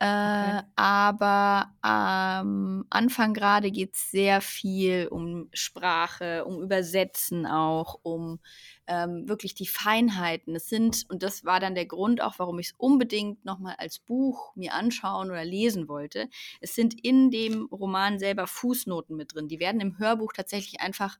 Okay. 0.00 0.58
Äh, 0.58 0.62
aber 0.74 1.70
am 1.82 2.84
Anfang 2.90 3.34
gerade 3.34 3.70
geht 3.70 3.94
es 3.94 4.10
sehr 4.10 4.40
viel 4.40 5.06
um 5.08 5.48
Sprache, 5.52 6.44
um 6.44 6.60
Übersetzen 6.60 7.46
auch, 7.46 8.00
um 8.02 8.40
ähm, 8.88 9.28
wirklich 9.28 9.54
die 9.54 9.66
Feinheiten. 9.66 10.56
Es 10.56 10.68
sind, 10.68 11.04
und 11.08 11.22
das 11.22 11.44
war 11.44 11.60
dann 11.60 11.76
der 11.76 11.86
Grund 11.86 12.20
auch, 12.20 12.38
warum 12.38 12.58
ich 12.58 12.68
es 12.68 12.74
unbedingt 12.78 13.44
nochmal 13.44 13.76
als 13.78 14.00
Buch 14.00 14.56
mir 14.56 14.74
anschauen 14.74 15.30
oder 15.30 15.44
lesen 15.44 15.86
wollte. 15.86 16.28
Es 16.60 16.74
sind 16.74 16.94
in 17.04 17.30
dem 17.30 17.66
Roman 17.66 18.18
selber 18.18 18.48
Fußnoten 18.48 19.16
mit 19.16 19.34
drin. 19.34 19.46
Die 19.46 19.60
werden 19.60 19.80
im 19.80 19.98
Hörbuch 19.98 20.32
tatsächlich 20.32 20.80
einfach, 20.80 21.16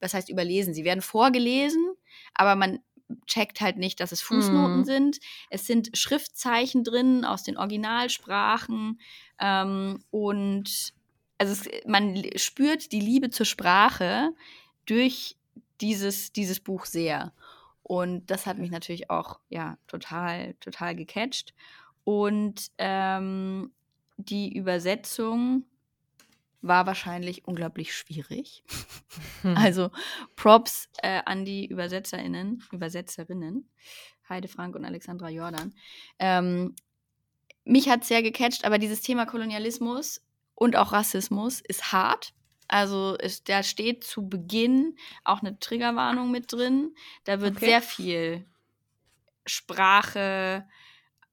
das 0.00 0.12
heißt 0.12 0.28
überlesen. 0.28 0.74
Sie 0.74 0.84
werden 0.84 1.02
vorgelesen, 1.02 1.94
aber 2.34 2.56
man 2.56 2.80
checkt 3.26 3.60
halt 3.60 3.76
nicht, 3.76 4.00
dass 4.00 4.12
es 4.12 4.22
Fußnoten 4.22 4.78
mhm. 4.78 4.84
sind. 4.84 5.20
Es 5.50 5.66
sind 5.66 5.96
Schriftzeichen 5.96 6.84
drin 6.84 7.24
aus 7.24 7.42
den 7.42 7.56
Originalsprachen 7.56 9.00
ähm, 9.40 10.02
und 10.10 10.94
also 11.38 11.52
es, 11.52 11.86
man 11.86 12.22
spürt 12.36 12.92
die 12.92 13.00
Liebe 13.00 13.30
zur 13.30 13.46
Sprache 13.46 14.30
durch 14.86 15.36
dieses, 15.80 16.32
dieses 16.32 16.60
Buch 16.60 16.86
sehr. 16.86 17.32
Und 17.82 18.30
das 18.30 18.46
hat 18.46 18.58
mich 18.58 18.70
natürlich 18.70 19.10
auch 19.10 19.40
ja 19.50 19.76
total, 19.86 20.54
total 20.54 20.94
gecatcht. 20.94 21.54
Und 22.04 22.70
ähm, 22.78 23.72
die 24.16 24.56
Übersetzung 24.56 25.64
war 26.66 26.86
wahrscheinlich 26.86 27.46
unglaublich 27.46 27.94
schwierig. 27.94 28.64
Hm. 29.42 29.56
Also 29.56 29.90
Props 30.34 30.88
äh, 31.02 31.20
an 31.26 31.44
die 31.44 31.70
ÜbersetzerInnen, 31.70 32.62
Übersetzerinnen, 32.72 33.68
Heide 34.28 34.48
Frank 34.48 34.74
und 34.74 34.84
Alexandra 34.84 35.28
Jordan. 35.28 35.74
Ähm, 36.18 36.74
mich 37.64 37.88
hat 37.88 38.04
sehr 38.04 38.22
gecatcht, 38.22 38.64
aber 38.64 38.78
dieses 38.78 39.02
Thema 39.02 39.26
Kolonialismus 39.26 40.22
und 40.54 40.76
auch 40.76 40.92
Rassismus 40.92 41.60
ist 41.60 41.92
hart. 41.92 42.32
Also 42.66 43.14
ist, 43.16 43.48
da 43.50 43.62
steht 43.62 44.04
zu 44.04 44.28
Beginn 44.28 44.96
auch 45.22 45.40
eine 45.40 45.58
Triggerwarnung 45.58 46.30
mit 46.30 46.50
drin. 46.52 46.94
Da 47.24 47.40
wird 47.40 47.56
okay. 47.56 47.66
sehr 47.66 47.82
viel 47.82 48.46
Sprache, 49.44 50.66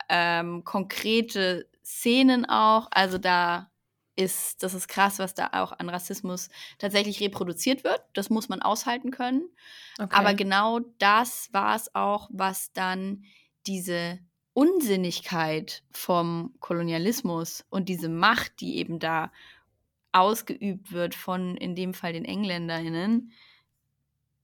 ähm, 0.09 0.65
konkrete 0.65 1.69
Szenen 1.83 2.45
auch. 2.45 2.89
Also 2.91 3.17
da 3.17 3.70
ist, 4.15 4.63
das 4.63 4.73
ist 4.73 4.87
krass, 4.87 5.19
was 5.19 5.33
da 5.33 5.49
auch 5.53 5.71
an 5.71 5.89
Rassismus 5.89 6.49
tatsächlich 6.77 7.21
reproduziert 7.21 7.83
wird. 7.83 8.01
Das 8.13 8.29
muss 8.29 8.49
man 8.49 8.61
aushalten 8.61 9.11
können. 9.11 9.49
Okay. 9.99 10.15
Aber 10.15 10.33
genau 10.33 10.79
das 10.99 11.49
war 11.53 11.75
es 11.75 11.93
auch, 11.95 12.29
was 12.31 12.73
dann 12.73 13.23
diese 13.67 14.19
Unsinnigkeit 14.53 15.83
vom 15.91 16.55
Kolonialismus 16.59 17.65
und 17.69 17.87
diese 17.87 18.09
Macht, 18.09 18.59
die 18.59 18.77
eben 18.77 18.99
da 18.99 19.31
ausgeübt 20.11 20.91
wird 20.91 21.15
von 21.15 21.55
in 21.55 21.75
dem 21.75 21.93
Fall 21.93 22.13
den 22.13 22.25
EngländerInnen, 22.25 23.31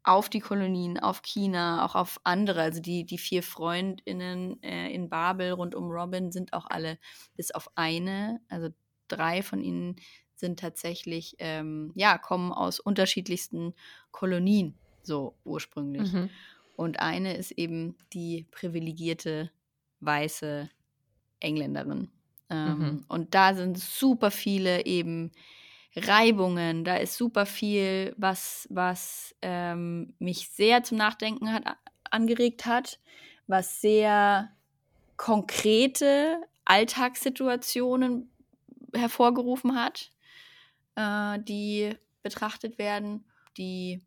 auf 0.03 0.29
die 0.29 0.39
Kolonien, 0.39 0.97
auf 0.97 1.21
China, 1.21 1.85
auch 1.85 1.93
auf 1.93 2.21
andere. 2.23 2.61
Also 2.61 2.79
die, 2.79 3.05
die 3.05 3.17
vier 3.17 3.43
FreundInnen 3.43 4.63
äh, 4.63 4.89
in 4.93 5.09
Babel 5.09 5.51
rund 5.51 5.75
um 5.75 5.91
Robin 5.91 6.31
sind 6.31 6.53
auch 6.53 6.65
alle 6.69 6.97
bis 7.35 7.51
auf 7.51 7.69
eine, 7.75 8.39
also 8.47 8.69
drei 9.07 9.41
von 9.43 9.61
ihnen 9.61 9.95
sind 10.35 10.59
tatsächlich, 10.59 11.35
ähm, 11.39 11.91
ja, 11.95 12.17
kommen 12.17 12.51
aus 12.51 12.79
unterschiedlichsten 12.79 13.73
Kolonien, 14.11 14.75
so 15.01 15.35
ursprünglich. 15.43 16.13
Mhm. 16.13 16.29
Und 16.75 16.99
eine 16.99 17.35
ist 17.35 17.51
eben 17.51 17.95
die 18.13 18.45
privilegierte 18.51 19.51
weiße 19.99 20.69
Engländerin. 21.39 22.11
Ähm, 22.49 22.79
mhm. 22.79 23.05
Und 23.07 23.33
da 23.33 23.55
sind 23.55 23.79
super 23.79 24.31
viele 24.31 24.85
eben 24.85 25.31
Reibungen, 25.95 26.83
da 26.83 26.97
ist 26.97 27.17
super 27.17 27.47
viel, 27.47 28.13
was, 28.17 28.67
was 28.69 29.35
ähm, 29.41 30.13
mich 30.19 30.49
sehr 30.49 30.83
zum 30.83 30.99
Nachdenken 30.99 31.51
hat, 31.51 31.63
angeregt 32.11 32.67
hat, 32.67 32.99
was 33.47 33.81
sehr 33.81 34.51
konkrete 35.17 36.39
Alltagssituationen 36.65 38.29
hervorgerufen 38.97 39.75
hat, 39.75 40.11
äh, 40.95 41.39
die 41.39 41.95
betrachtet 42.23 42.77
werden, 42.77 43.25
die 43.57 44.01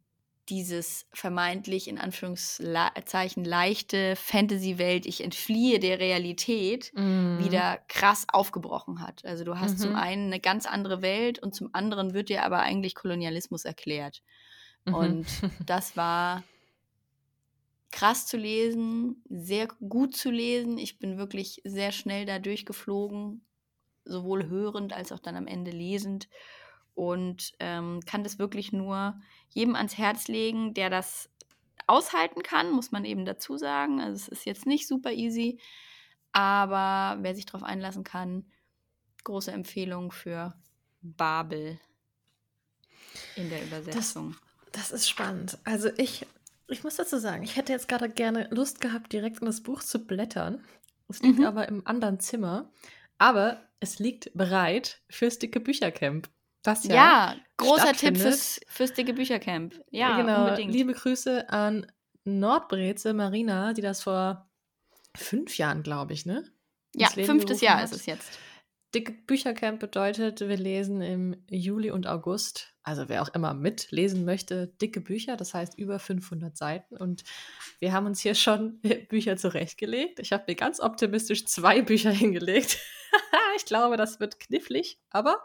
dieses 0.50 1.06
vermeintlich 1.12 1.86
in 1.86 1.98
Anführungszeichen 1.98 3.44
leichte 3.44 4.16
Fantasy-Welt, 4.16 5.06
ich 5.06 5.22
entfliehe 5.22 5.78
der 5.78 6.00
Realität, 6.00 6.92
mhm. 6.94 7.38
wieder 7.38 7.78
krass 7.86 8.26
aufgebrochen 8.30 9.00
hat. 9.00 9.24
Also 9.24 9.44
du 9.44 9.58
hast 9.60 9.78
mhm. 9.78 9.82
zum 9.82 9.94
einen 9.94 10.26
eine 10.26 10.40
ganz 10.40 10.66
andere 10.66 11.02
Welt 11.02 11.38
und 11.38 11.54
zum 11.54 11.70
anderen 11.72 12.14
wird 12.14 12.28
dir 12.28 12.44
aber 12.44 12.60
eigentlich 12.60 12.96
Kolonialismus 12.96 13.64
erklärt. 13.64 14.22
Mhm. 14.86 14.94
Und 14.94 15.26
das 15.66 15.96
war 15.96 16.42
krass 17.92 18.26
zu 18.26 18.36
lesen, 18.36 19.22
sehr 19.28 19.68
gut 19.88 20.16
zu 20.16 20.30
lesen. 20.30 20.78
Ich 20.78 20.98
bin 20.98 21.16
wirklich 21.16 21.60
sehr 21.64 21.92
schnell 21.92 22.26
da 22.26 22.38
durchgeflogen 22.40 23.42
sowohl 24.10 24.48
hörend 24.48 24.92
als 24.92 25.12
auch 25.12 25.20
dann 25.20 25.36
am 25.36 25.46
Ende 25.46 25.70
lesend. 25.70 26.28
und 26.94 27.52
ähm, 27.60 28.00
kann 28.04 28.24
das 28.24 28.38
wirklich 28.38 28.72
nur 28.72 29.14
jedem 29.48 29.74
ans 29.74 29.96
Herz 29.96 30.28
legen, 30.28 30.74
der 30.74 30.90
das 30.90 31.30
aushalten 31.86 32.42
kann, 32.42 32.70
muss 32.72 32.92
man 32.92 33.04
eben 33.04 33.24
dazu 33.24 33.56
sagen. 33.56 34.00
Also 34.00 34.16
es 34.16 34.28
ist 34.28 34.44
jetzt 34.44 34.66
nicht 34.66 34.86
super 34.86 35.12
easy, 35.12 35.60
aber 36.32 37.18
wer 37.22 37.34
sich 37.34 37.46
darauf 37.46 37.62
einlassen 37.62 38.04
kann, 38.04 38.44
große 39.24 39.52
Empfehlung 39.52 40.12
für 40.12 40.54
Babel 41.00 41.78
in 43.36 43.50
der 43.50 43.62
Übersetzung. 43.64 44.36
Das, 44.72 44.90
das 44.90 45.00
ist 45.00 45.08
spannend. 45.08 45.58
Also 45.64 45.90
ich, 45.96 46.26
ich 46.68 46.84
muss 46.84 46.96
dazu 46.96 47.18
sagen, 47.18 47.42
ich 47.42 47.56
hätte 47.56 47.72
jetzt 47.72 47.88
gerade 47.88 48.08
gerne 48.08 48.48
Lust 48.50 48.80
gehabt, 48.80 49.12
direkt 49.12 49.40
in 49.40 49.46
das 49.46 49.62
Buch 49.62 49.82
zu 49.82 50.04
blättern. 50.04 50.64
Es 51.08 51.22
liegt 51.22 51.40
mhm. 51.40 51.46
aber 51.46 51.68
im 51.68 51.86
anderen 51.86 52.20
Zimmer. 52.20 52.70
Aber 53.20 53.60
es 53.80 53.98
liegt 53.98 54.32
bereit 54.34 55.02
fürs 55.10 55.38
dicke 55.38 55.60
Büchercamp. 55.60 56.28
Das 56.62 56.84
ja, 56.84 56.94
ja 56.94 57.36
großer 57.58 57.92
Tipp 57.92 58.16
fürs, 58.16 58.60
fürs 58.66 58.94
dicke 58.94 59.12
Büchercamp. 59.12 59.78
Ja, 59.90 60.16
genau. 60.16 60.44
unbedingt. 60.44 60.72
Liebe 60.72 60.94
Grüße 60.94 61.48
an 61.50 61.86
Nordbreze 62.24 63.12
Marina, 63.12 63.74
die 63.74 63.82
das 63.82 64.02
vor 64.02 64.50
fünf 65.14 65.58
Jahren, 65.58 65.82
glaube 65.82 66.14
ich, 66.14 66.24
ne? 66.24 66.44
Ja, 66.94 67.08
fünftes 67.08 67.60
Jahr 67.60 67.76
hat. 67.76 67.84
ist 67.84 67.94
es 67.94 68.06
jetzt. 68.06 68.38
Dicke 68.94 69.12
Büchercamp 69.12 69.80
bedeutet, 69.80 70.40
wir 70.40 70.56
lesen 70.56 71.02
im 71.02 71.36
Juli 71.48 71.90
und 71.90 72.06
August, 72.06 72.74
also 72.82 73.08
wer 73.08 73.22
auch 73.22 73.28
immer 73.34 73.54
mitlesen 73.54 74.24
möchte, 74.24 74.68
dicke 74.80 75.00
Bücher, 75.00 75.36
das 75.36 75.54
heißt 75.54 75.78
über 75.78 75.98
500 75.98 76.56
Seiten. 76.56 76.96
Und 76.96 77.22
wir 77.78 77.92
haben 77.92 78.06
uns 78.06 78.20
hier 78.20 78.34
schon 78.34 78.80
Bücher 79.08 79.36
zurechtgelegt. 79.36 80.20
Ich 80.20 80.32
habe 80.32 80.44
mir 80.48 80.56
ganz 80.56 80.80
optimistisch 80.80 81.44
zwei 81.46 81.82
Bücher 81.82 82.10
hingelegt. 82.10 82.78
ich 83.56 83.64
glaube, 83.64 83.96
das 83.96 84.20
wird 84.20 84.40
knifflig, 84.40 84.98
aber 85.10 85.42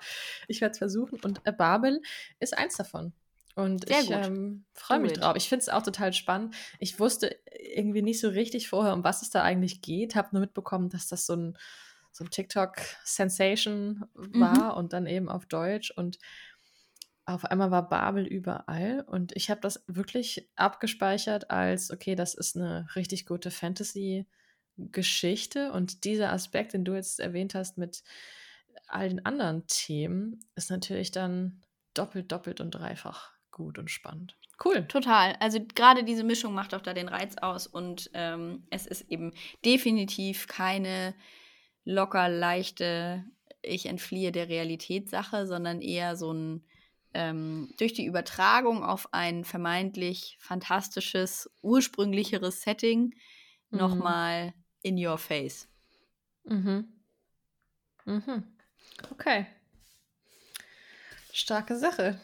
ich 0.48 0.62
werde 0.62 0.74
es 0.74 0.78
versuchen. 0.78 1.20
Und 1.22 1.44
Babel 1.58 2.02
ist 2.40 2.58
eins 2.58 2.78
davon. 2.78 3.14
Und 3.56 3.88
Sehr 3.88 4.02
ich 4.02 4.12
ähm, 4.12 4.66
freue 4.74 5.00
mich 5.00 5.14
drauf. 5.14 5.38
Ich 5.38 5.48
finde 5.48 5.62
es 5.62 5.70
auch 5.70 5.82
total 5.82 6.12
spannend. 6.12 6.56
Ich 6.80 7.00
wusste 7.00 7.38
irgendwie 7.74 8.02
nicht 8.02 8.20
so 8.20 8.28
richtig 8.28 8.68
vorher, 8.68 8.94
um 8.94 9.06
was 9.06 9.22
es 9.22 9.30
da 9.30 9.44
eigentlich 9.44 9.82
geht. 9.82 10.16
Habe 10.16 10.30
nur 10.34 10.42
mitbekommen, 10.42 10.90
dass 10.90 11.08
das 11.08 11.26
so 11.26 11.36
ein, 11.36 11.58
so 12.12 12.26
ein 12.26 12.30
TikTok-Sensation 12.30 14.06
war 14.14 14.74
mhm. 14.74 14.78
und 14.78 14.94
dann 14.94 15.06
eben 15.06 15.30
auf 15.30 15.46
Deutsch. 15.46 15.92
Und 15.92 16.20
auf 17.26 17.46
einmal 17.46 17.72
war 17.72 17.88
Babel 17.88 18.28
überall. 18.28 19.06
Und 19.08 19.34
ich 19.38 19.50
habe 19.50 19.62
das 19.62 19.86
wirklich 19.88 20.50
abgespeichert 20.58 21.50
als, 21.50 21.92
okay, 21.92 22.16
das 22.16 22.36
ist 22.36 22.58
eine 22.58 22.88
richtig 22.98 23.26
gute 23.26 23.52
Fantasy-Geschichte. 24.76 25.72
Und 25.72 26.04
dieser 26.04 26.32
Aspekt, 26.32 26.74
den 26.74 26.86
du 26.86 26.94
jetzt 26.94 27.20
erwähnt 27.20 27.56
hast 27.56 27.78
mit 27.78 28.04
all 28.88 29.10
den 29.10 29.26
anderen 29.26 29.66
Themen, 29.68 30.40
ist 30.56 30.70
natürlich 30.70 31.12
dann 31.12 31.62
doppelt, 31.94 32.32
doppelt 32.32 32.62
und 32.62 32.72
dreifach 32.72 33.32
gut 33.52 33.78
und 33.80 33.90
spannend. 33.90 34.38
Cool. 34.64 34.86
Total. 34.88 35.36
Also 35.40 35.60
gerade 35.76 36.04
diese 36.04 36.24
Mischung 36.24 36.54
macht 36.54 36.74
auch 36.74 36.82
da 36.82 36.94
den 36.94 37.08
Reiz 37.08 37.38
aus 37.38 37.68
und 37.68 38.10
ähm, 38.14 38.68
es 38.70 38.86
ist 38.86 39.10
eben 39.10 39.34
definitiv 39.64 40.48
keine 40.48 41.14
locker 41.84 42.30
leichte, 42.30 43.24
ich 43.62 43.86
entfliehe 43.86 44.32
der 44.32 44.50
Realität 44.50 45.10
Sache, 45.10 45.46
sondern 45.46 45.82
eher 45.82 46.16
so 46.16 46.34
ein 46.34 46.66
ähm, 47.14 47.74
durch 47.78 47.94
die 47.94 48.06
Übertragung 48.06 48.84
auf 48.84 49.14
ein 49.14 49.46
vermeintlich 49.46 50.38
fantastisches, 50.40 51.50
ursprünglicheres 51.62 52.62
Setting 52.62 53.14
mhm. 53.70 53.78
nochmal 53.78 54.54
in 54.86 55.04
your 55.04 55.18
face. 55.18 55.68
Mhm. 56.46 56.88
Mhm. 58.06 58.44
Okay. 59.12 59.48
Starke 61.34 61.76
Sache. 61.76 62.20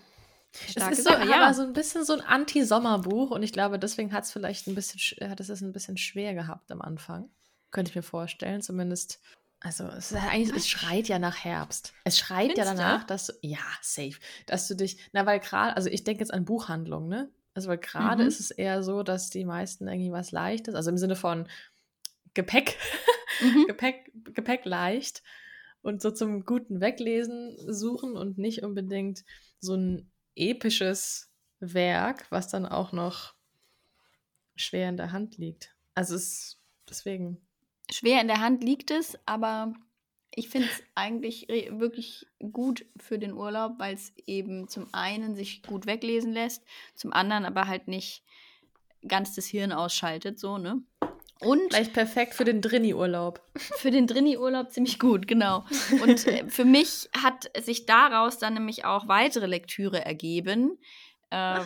Starke 0.53 0.93
es 0.93 0.99
ist 0.99 1.07
so, 1.07 1.13
Sache, 1.13 1.27
ja. 1.27 1.53
so 1.53 1.63
ein 1.63 1.73
bisschen 1.73 2.05
so 2.05 2.13
ein 2.13 2.21
Anti-Sommerbuch 2.21 3.31
und 3.31 3.41
ich 3.41 3.51
glaube, 3.51 3.79
deswegen 3.79 4.13
hat 4.13 4.25
es 4.25 4.31
vielleicht 4.31 4.67
ein 4.67 4.75
bisschen, 4.75 4.99
hat 5.27 5.39
es 5.39 5.61
ein 5.61 5.73
bisschen 5.73 5.97
schwer 5.97 6.35
gehabt 6.35 6.71
am 6.71 6.81
Anfang. 6.81 7.29
Könnte 7.71 7.89
ich 7.89 7.95
mir 7.95 8.03
vorstellen, 8.03 8.61
zumindest. 8.61 9.19
Also 9.59 9.85
es, 9.85 10.13
eigentlich, 10.13 10.55
es 10.55 10.67
schreit 10.67 11.07
ja 11.07 11.19
nach 11.19 11.43
Herbst. 11.43 11.93
Es 12.03 12.19
schreit 12.19 12.47
Findest 12.47 12.57
ja 12.57 12.75
danach, 12.75 13.01
du? 13.01 13.07
dass 13.07 13.27
du, 13.27 13.33
ja, 13.41 13.59
safe, 13.81 14.17
dass 14.45 14.67
du 14.67 14.75
dich, 14.75 14.97
na 15.13 15.25
weil 15.25 15.39
gerade, 15.39 15.75
also 15.75 15.89
ich 15.89 16.03
denke 16.03 16.21
jetzt 16.21 16.33
an 16.33 16.45
Buchhandlungen, 16.45 17.09
ne? 17.09 17.31
Also 17.53 17.69
weil 17.69 17.77
gerade 17.77 18.23
mhm. 18.23 18.29
ist 18.29 18.39
es 18.39 18.51
eher 18.51 18.81
so, 18.81 19.03
dass 19.03 19.29
die 19.29 19.45
meisten 19.45 19.87
irgendwie 19.87 20.11
was 20.11 20.31
Leichtes, 20.31 20.73
also 20.73 20.89
im 20.89 20.97
Sinne 20.97 21.15
von 21.15 21.47
Gepäck, 22.33 22.77
mhm. 23.41 23.65
Gepäck, 23.67 24.11
Gepäck 24.33 24.65
leicht 24.65 25.23
und 25.81 26.01
so 26.01 26.11
zum 26.11 26.45
guten 26.45 26.81
Weglesen 26.81 27.57
suchen 27.71 28.15
und 28.15 28.37
nicht 28.37 28.63
unbedingt 28.63 29.23
so 29.59 29.75
ein 29.75 30.11
episches 30.35 31.31
Werk, 31.59 32.25
was 32.29 32.47
dann 32.47 32.65
auch 32.65 32.91
noch 32.91 33.35
schwer 34.55 34.89
in 34.89 34.97
der 34.97 35.11
Hand 35.11 35.37
liegt. 35.37 35.75
Also 35.95 36.15
es 36.15 36.59
deswegen. 36.89 37.45
Schwer 37.91 38.21
in 38.21 38.27
der 38.27 38.39
Hand 38.39 38.63
liegt 38.63 38.89
es, 38.91 39.17
aber 39.25 39.73
ich 40.33 40.47
finde 40.47 40.69
es 40.71 40.83
eigentlich 40.95 41.47
wirklich 41.49 42.25
gut 42.39 42.85
für 42.97 43.19
den 43.19 43.33
Urlaub, 43.33 43.73
weil 43.79 43.95
es 43.95 44.13
eben 44.25 44.69
zum 44.69 44.87
einen 44.93 45.35
sich 45.35 45.61
gut 45.63 45.85
weglesen 45.85 46.31
lässt, 46.31 46.63
zum 46.95 47.11
anderen 47.11 47.43
aber 47.45 47.67
halt 47.67 47.87
nicht 47.87 48.23
ganz 49.07 49.35
das 49.35 49.45
Hirn 49.47 49.73
ausschaltet, 49.73 50.39
so, 50.39 50.57
ne? 50.57 50.81
Und 51.41 51.73
Vielleicht 51.73 51.93
perfekt 51.93 52.35
für 52.35 52.43
den 52.43 52.61
Drini-Urlaub. 52.61 53.41
Für 53.55 53.91
den 53.91 54.07
Drini-Urlaub 54.07 54.71
ziemlich 54.71 54.99
gut, 54.99 55.27
genau. 55.27 55.65
Und 56.01 56.27
äh, 56.27 56.47
für 56.47 56.65
mich 56.65 57.09
hat 57.17 57.49
sich 57.63 57.85
daraus 57.85 58.37
dann 58.37 58.53
nämlich 58.53 58.85
auch 58.85 59.07
weitere 59.07 59.47
Lektüre 59.47 60.05
ergeben, 60.05 60.77
äh, 61.31 61.61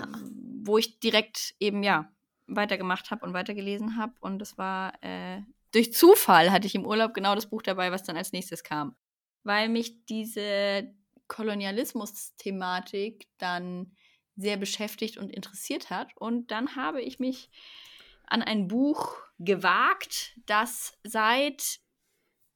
wo 0.63 0.77
ich 0.77 0.99
direkt 0.99 1.55
eben 1.59 1.83
ja 1.83 2.09
weitergemacht 2.47 3.11
habe 3.11 3.25
und 3.25 3.33
weitergelesen 3.33 3.97
habe. 3.97 4.13
Und 4.21 4.39
das 4.39 4.57
war 4.57 4.93
äh, 5.01 5.41
durch 5.75 5.93
Zufall 5.93 6.51
hatte 6.53 6.67
ich 6.67 6.75
im 6.75 6.85
Urlaub 6.85 7.13
genau 7.13 7.35
das 7.35 7.47
Buch 7.47 7.61
dabei, 7.61 7.91
was 7.91 8.03
dann 8.03 8.15
als 8.15 8.31
nächstes 8.31 8.63
kam. 8.63 8.95
Weil 9.43 9.67
mich 9.67 10.05
diese 10.05 10.89
Kolonialismus-Thematik 11.27 13.27
dann 13.37 13.91
sehr 14.37 14.55
beschäftigt 14.55 15.17
und 15.17 15.29
interessiert 15.29 15.89
hat. 15.89 16.15
Und 16.15 16.51
dann 16.51 16.77
habe 16.77 17.01
ich 17.01 17.19
mich 17.19 17.49
an 18.25 18.41
ein 18.41 18.69
Buch 18.69 19.17
gewagt, 19.39 20.39
das 20.45 20.97
seit 21.03 21.79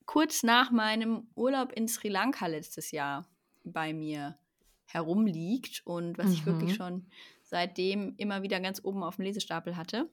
kurz 0.06 0.44
nach 0.44 0.72
meinem 0.72 1.30
Urlaub 1.36 1.72
in 1.74 1.88
Sri 1.88 2.10
Lanka 2.10 2.48
letztes 2.48 2.92
Jahr 2.92 3.28
bei 3.64 3.94
mir 3.94 4.38
herumliegt 4.86 5.82
und 5.86 6.18
was 6.18 6.28
mhm. 6.28 6.34
ich 6.34 6.46
wirklich 6.46 6.72
mhm. 6.72 6.76
schon 6.76 7.06
seitdem 7.44 8.16
immer 8.18 8.42
wieder 8.42 8.60
ganz 8.60 8.82
oben 8.84 9.04
auf 9.04 9.18
dem 9.18 9.26
Lesestapel 9.26 9.78
hatte. 9.78 10.10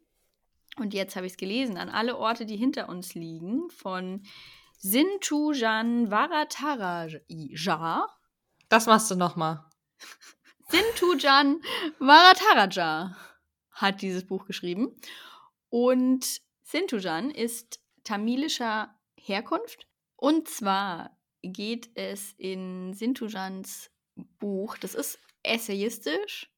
Und 0.76 0.92
jetzt 0.92 1.16
habe 1.16 1.26
ich 1.26 1.32
es 1.32 1.38
gelesen, 1.38 1.76
an 1.78 1.88
alle 1.88 2.16
Orte, 2.18 2.44
die 2.44 2.56
hinter 2.56 2.88
uns 2.88 3.14
liegen, 3.14 3.70
von 3.70 4.22
Sintujan 4.78 6.10
Varataraja. 6.10 8.06
Das 8.68 8.86
machst 8.86 9.10
du 9.10 9.14
nochmal. 9.14 9.64
Sintujan 10.68 11.62
Varataraja 11.98 13.16
hat 13.70 14.02
dieses 14.02 14.26
Buch 14.26 14.44
geschrieben. 14.44 14.94
Und 15.70 16.42
Sintujan 16.66 17.30
ist 17.30 17.80
tamilischer 18.02 18.92
Herkunft. 19.16 19.86
Und 20.16 20.48
zwar 20.48 21.16
geht 21.42 21.90
es 21.94 22.34
in 22.38 22.92
Sintujans 22.92 23.90
Buch, 24.40 24.76
das 24.78 24.94
ist 24.94 25.20
essayistisch, 25.44 26.50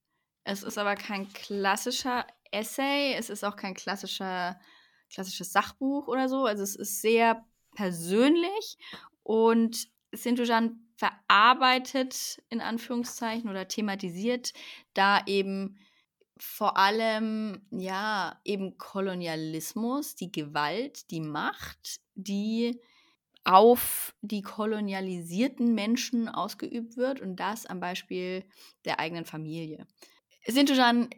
es 0.45 0.63
ist 0.63 0.79
aber 0.79 0.95
kein 0.95 1.31
klassischer 1.33 2.27
Essay, 2.51 3.13
es 3.15 3.29
ist 3.29 3.45
auch 3.45 3.57
kein 3.57 3.75
klassischer, 3.75 4.59
klassisches 5.13 5.53
Sachbuch 5.53 6.09
oder 6.09 6.29
so. 6.29 6.47
Also 6.47 6.63
es 6.63 6.75
ist 6.75 7.03
sehr 7.03 7.45
persönlich 7.75 8.79
und 9.23 9.89
Sintujan 10.13 10.89
verarbeitet 10.97 12.43
in 12.49 12.63
Anführungszeichen 12.63 13.51
oder 13.51 13.69
thematisiert 13.69 14.55
da 14.95 15.23
eben 15.27 15.79
vor 16.43 16.77
allem, 16.77 17.67
ja, 17.71 18.41
eben 18.45 18.79
Kolonialismus, 18.79 20.15
die 20.15 20.33
Gewalt, 20.33 21.11
die 21.11 21.21
Macht, 21.21 22.01
die 22.15 22.81
auf 23.45 24.15
die 24.21 24.43
kolonialisierten 24.43 25.75
Menschen 25.75 26.29
ausgeübt 26.29 26.97
wird 26.97 27.21
und 27.21 27.37
das 27.37 27.65
am 27.65 27.81
Beispiel 27.81 28.45
der 28.85 29.01
eigenen 29.01 29.25
Familie. 29.25 29.87
Sintujan 30.47 31.09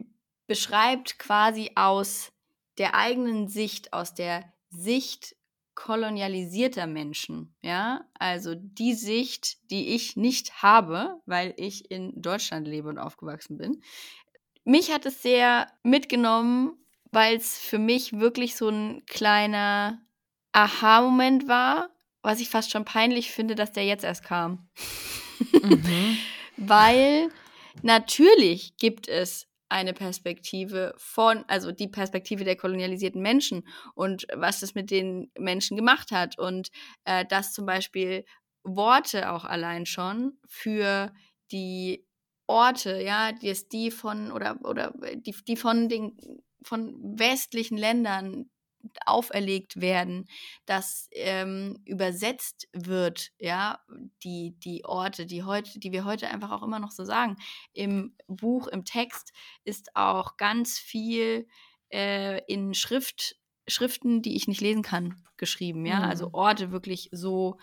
beschreibt 0.47 1.19
quasi 1.19 1.71
aus 1.75 2.31
der 2.77 2.95
eigenen 2.95 3.47
Sicht, 3.47 3.93
aus 3.93 4.13
der 4.13 4.51
Sicht 4.69 5.35
kolonialisierter 5.75 6.87
Menschen, 6.87 7.55
ja, 7.61 8.05
also 8.13 8.55
die 8.55 8.93
Sicht, 8.93 9.69
die 9.71 9.95
ich 9.95 10.15
nicht 10.15 10.61
habe, 10.61 11.21
weil 11.25 11.53
ich 11.57 11.89
in 11.89 12.21
Deutschland 12.21 12.67
lebe 12.67 12.89
und 12.89 12.97
aufgewachsen 12.97 13.57
bin, 13.57 13.81
mich 14.63 14.91
hat 14.91 15.05
es 15.05 15.21
sehr 15.21 15.67
mitgenommen, 15.83 16.73
weil 17.11 17.35
es 17.35 17.57
für 17.57 17.79
mich 17.79 18.13
wirklich 18.19 18.55
so 18.55 18.69
ein 18.69 19.05
kleiner 19.05 20.01
Aha-Moment 20.53 21.47
war, 21.47 21.89
was 22.21 22.39
ich 22.39 22.49
fast 22.49 22.71
schon 22.71 22.85
peinlich 22.85 23.31
finde, 23.31 23.55
dass 23.55 23.71
der 23.71 23.85
jetzt 23.85 24.03
erst 24.03 24.23
kam. 24.23 24.69
Mhm. 25.51 26.17
weil 26.57 27.29
natürlich 27.81 28.77
gibt 28.77 29.07
es 29.07 29.47
eine 29.69 29.93
Perspektive 29.93 30.93
von, 30.97 31.45
also 31.47 31.71
die 31.71 31.87
Perspektive 31.87 32.43
der 32.43 32.57
kolonialisierten 32.57 33.21
Menschen 33.21 33.65
und 33.95 34.27
was 34.35 34.59
das 34.59 34.75
mit 34.75 34.91
den 34.91 35.31
Menschen 35.37 35.77
gemacht 35.77 36.11
hat 36.11 36.37
und 36.37 36.69
äh, 37.05 37.25
dass 37.25 37.53
zum 37.53 37.65
Beispiel 37.65 38.25
Worte 38.63 39.31
auch 39.31 39.45
allein 39.45 39.85
schon 39.85 40.37
für 40.45 41.13
die 41.51 42.05
Orte, 42.51 43.01
ja, 43.01 43.31
die 43.31 43.49
es 43.49 43.69
die 43.69 43.91
von 43.91 44.31
oder 44.31 44.59
oder 44.63 44.93
die, 45.15 45.35
die 45.47 45.55
von 45.55 45.87
den 45.89 46.17
von 46.63 47.17
westlichen 47.17 47.77
Ländern 47.77 48.49
auferlegt 49.05 49.79
werden, 49.79 50.27
dass 50.65 51.07
ähm, 51.11 51.77
übersetzt 51.85 52.67
wird, 52.73 53.29
ja, 53.37 53.79
die, 54.23 54.55
die 54.59 54.85
Orte, 54.85 55.25
die 55.25 55.43
heute, 55.43 55.79
die 55.79 55.91
wir 55.91 56.03
heute 56.03 56.27
einfach 56.29 56.51
auch 56.51 56.63
immer 56.63 56.79
noch 56.79 56.91
so 56.91 57.05
sagen. 57.05 57.37
Im 57.73 58.15
Buch, 58.27 58.67
im 58.67 58.83
Text 58.83 59.33
ist 59.63 59.95
auch 59.95 60.37
ganz 60.37 60.79
viel 60.79 61.47
äh, 61.91 62.43
in 62.51 62.73
Schrift, 62.73 63.35
Schriften, 63.67 64.21
die 64.21 64.35
ich 64.35 64.47
nicht 64.47 64.61
lesen 64.61 64.81
kann, 64.81 65.23
geschrieben, 65.37 65.85
ja. 65.85 65.99
Also 65.99 66.01
mhm. 66.01 66.11
Also 66.11 66.29
Orte 66.33 66.71
wirklich 66.71 67.09
so 67.11 67.57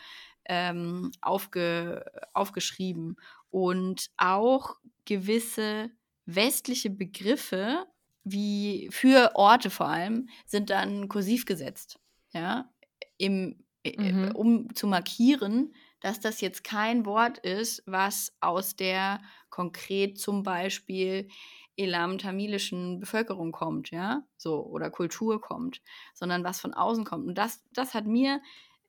ähm, 0.48 1.12
aufge, 1.20 2.04
aufgeschrieben. 2.32 3.16
Und 3.50 4.10
auch 4.16 4.76
gewisse 5.04 5.90
westliche 6.26 6.90
Begriffe, 6.90 7.86
wie 8.24 8.88
für 8.90 9.32
Orte 9.34 9.70
vor 9.70 9.88
allem, 9.88 10.28
sind 10.46 10.70
dann 10.70 11.08
kursiv 11.08 11.46
gesetzt. 11.46 11.98
Ja, 12.32 12.70
im, 13.16 13.64
äh, 13.84 14.12
mhm. 14.12 14.32
um 14.32 14.74
zu 14.74 14.86
markieren, 14.86 15.74
dass 16.00 16.20
das 16.20 16.40
jetzt 16.40 16.62
kein 16.62 17.06
Wort 17.06 17.38
ist, 17.38 17.82
was 17.86 18.36
aus 18.40 18.76
der 18.76 19.20
konkret 19.50 20.18
zum 20.18 20.42
Beispiel 20.42 21.28
elam-tamilischen 21.76 23.00
Bevölkerung 23.00 23.52
kommt, 23.52 23.90
ja, 23.90 24.22
so, 24.36 24.64
oder 24.66 24.90
Kultur 24.90 25.40
kommt, 25.40 25.80
sondern 26.12 26.44
was 26.44 26.60
von 26.60 26.74
außen 26.74 27.04
kommt. 27.04 27.26
Und 27.26 27.38
das, 27.38 27.62
das 27.72 27.94
hat 27.94 28.06
mir, 28.06 28.40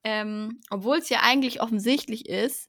ähm, 0.03 0.59
obwohl 0.69 0.97
es 0.97 1.09
ja 1.09 1.19
eigentlich 1.21 1.61
offensichtlich 1.61 2.27
ist, 2.27 2.68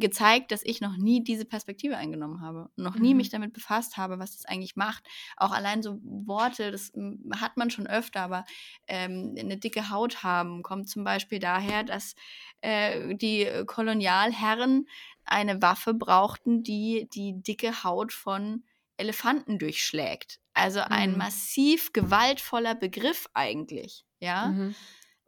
gezeigt, 0.00 0.50
dass 0.52 0.64
ich 0.64 0.80
noch 0.80 0.96
nie 0.96 1.22
diese 1.22 1.44
Perspektive 1.44 1.96
eingenommen 1.96 2.40
habe, 2.40 2.70
noch 2.76 2.96
nie 2.96 3.12
mhm. 3.12 3.18
mich 3.18 3.30
damit 3.30 3.52
befasst 3.52 3.96
habe, 3.96 4.18
was 4.18 4.32
das 4.32 4.44
eigentlich 4.46 4.76
macht. 4.76 5.06
Auch 5.36 5.52
allein 5.52 5.82
so 5.82 5.98
Worte, 6.02 6.70
das 6.72 6.92
hat 7.36 7.56
man 7.56 7.70
schon 7.70 7.86
öfter, 7.86 8.22
aber 8.22 8.44
ähm, 8.88 9.34
eine 9.38 9.56
dicke 9.56 9.90
Haut 9.90 10.22
haben 10.22 10.62
kommt 10.62 10.88
zum 10.88 11.04
Beispiel 11.04 11.38
daher, 11.38 11.84
dass 11.84 12.14
äh, 12.60 13.14
die 13.14 13.48
Kolonialherren 13.66 14.88
eine 15.24 15.62
Waffe 15.62 15.94
brauchten, 15.94 16.62
die 16.62 17.08
die 17.14 17.40
dicke 17.42 17.84
Haut 17.84 18.12
von 18.12 18.64
Elefanten 18.96 19.58
durchschlägt. 19.58 20.40
Also 20.52 20.80
ein 20.80 21.12
mhm. 21.12 21.18
massiv 21.18 21.92
gewaltvoller 21.92 22.74
Begriff 22.74 23.28
eigentlich, 23.34 24.04
ja. 24.18 24.48
Mhm 24.48 24.74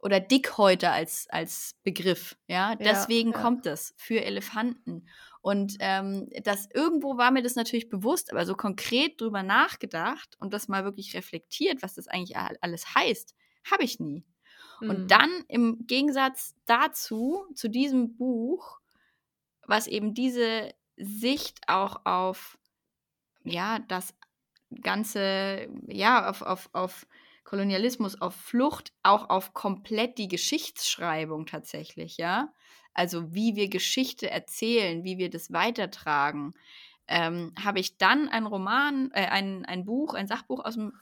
oder 0.03 0.19
Dickhäuter 0.19 0.91
als, 0.91 1.27
als 1.29 1.75
Begriff. 1.83 2.35
Ja, 2.47 2.75
deswegen 2.75 3.31
ja. 3.31 3.41
kommt 3.41 3.65
das 3.65 3.93
für 3.97 4.21
Elefanten. 4.21 5.07
Und 5.41 5.77
ähm, 5.79 6.29
das 6.43 6.67
irgendwo 6.73 7.17
war 7.17 7.31
mir 7.31 7.41
das 7.41 7.55
natürlich 7.55 7.89
bewusst, 7.89 8.31
aber 8.31 8.45
so 8.45 8.55
konkret 8.55 9.21
drüber 9.21 9.43
nachgedacht 9.43 10.35
und 10.39 10.53
das 10.53 10.67
mal 10.67 10.83
wirklich 10.83 11.15
reflektiert, 11.15 11.81
was 11.81 11.95
das 11.95 12.09
eigentlich 12.09 12.37
alles 12.37 12.95
heißt, 12.95 13.33
habe 13.71 13.83
ich 13.83 14.01
nie. 14.01 14.25
Mhm. 14.81 14.89
Und 14.89 15.11
dann 15.11 15.29
im 15.47 15.87
Gegensatz 15.87 16.53
dazu, 16.65 17.45
zu 17.55 17.69
diesem 17.69 18.17
Buch, 18.17 18.79
was 19.65 19.87
eben 19.87 20.13
diese 20.13 20.73
Sicht 20.97 21.61
auch 21.67 22.05
auf, 22.05 22.57
ja, 23.45 23.79
das 23.79 24.13
ganze, 24.81 25.69
ja, 25.87 26.29
auf, 26.29 26.41
auf, 26.41 26.69
auf 26.73 27.07
Kolonialismus 27.43 28.19
auf 28.21 28.35
Flucht, 28.35 28.93
auch 29.03 29.29
auf 29.29 29.53
komplett 29.53 30.17
die 30.17 30.27
Geschichtsschreibung 30.27 31.45
tatsächlich, 31.45 32.17
ja. 32.17 32.53
Also 32.93 33.33
wie 33.33 33.55
wir 33.55 33.69
Geschichte 33.69 34.29
erzählen, 34.29 35.03
wie 35.03 35.17
wir 35.17 35.29
das 35.29 35.51
weitertragen, 35.51 36.53
ähm, 37.07 37.53
habe 37.61 37.79
ich 37.79 37.97
dann 37.97 38.29
ein 38.29 38.45
Roman, 38.45 39.11
äh, 39.13 39.25
ein, 39.27 39.65
ein 39.65 39.85
Buch, 39.85 40.13
ein 40.13 40.27
Sachbuch 40.27 40.63
aus 40.63 40.75
dem 40.75 40.93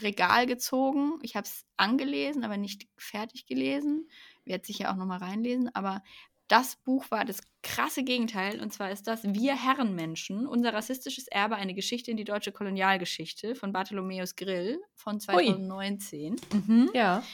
Regal 0.00 0.46
gezogen. 0.46 1.18
Ich 1.22 1.36
habe 1.36 1.46
es 1.46 1.66
angelesen, 1.76 2.44
aber 2.44 2.56
nicht 2.56 2.88
fertig 2.96 3.46
gelesen. 3.46 4.08
Werde 4.44 4.64
sicher 4.64 4.90
auch 4.90 4.96
nochmal 4.96 5.18
reinlesen. 5.18 5.74
Aber 5.74 6.02
das 6.52 6.76
Buch 6.76 7.10
war 7.10 7.24
das 7.24 7.40
krasse 7.62 8.04
Gegenteil. 8.04 8.60
Und 8.60 8.74
zwar 8.74 8.90
ist 8.90 9.06
das 9.06 9.24
Wir 9.24 9.56
Herrenmenschen, 9.56 10.46
unser 10.46 10.74
rassistisches 10.74 11.26
Erbe, 11.28 11.56
eine 11.56 11.72
Geschichte 11.72 12.10
in 12.10 12.18
die 12.18 12.24
deutsche 12.24 12.52
Kolonialgeschichte 12.52 13.54
von 13.54 13.72
Bartholomäus 13.72 14.36
Grill 14.36 14.78
von 14.94 15.18
2019. 15.18 16.36
Mhm. 16.52 16.90
Ja. 16.92 17.24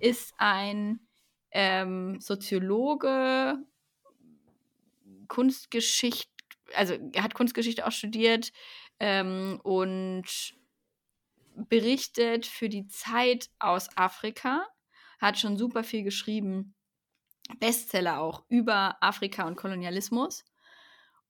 Ist 0.00 0.34
ein 0.38 0.98
ähm, 1.52 2.20
Soziologe, 2.20 3.58
Kunstgeschichte, 5.28 6.28
also 6.74 6.94
er 7.12 7.22
hat 7.22 7.34
Kunstgeschichte 7.34 7.86
auch 7.86 7.92
studiert 7.92 8.50
ähm, 8.98 9.60
und 9.62 10.24
berichtet 11.54 12.44
für 12.44 12.68
die 12.68 12.88
Zeit 12.88 13.50
aus 13.60 13.88
Afrika, 13.96 14.66
hat 15.20 15.38
schon 15.38 15.56
super 15.56 15.84
viel 15.84 16.02
geschrieben 16.02 16.74
Bestseller 17.58 18.20
auch 18.20 18.44
über 18.48 18.96
Afrika 19.00 19.46
und 19.46 19.56
Kolonialismus. 19.56 20.44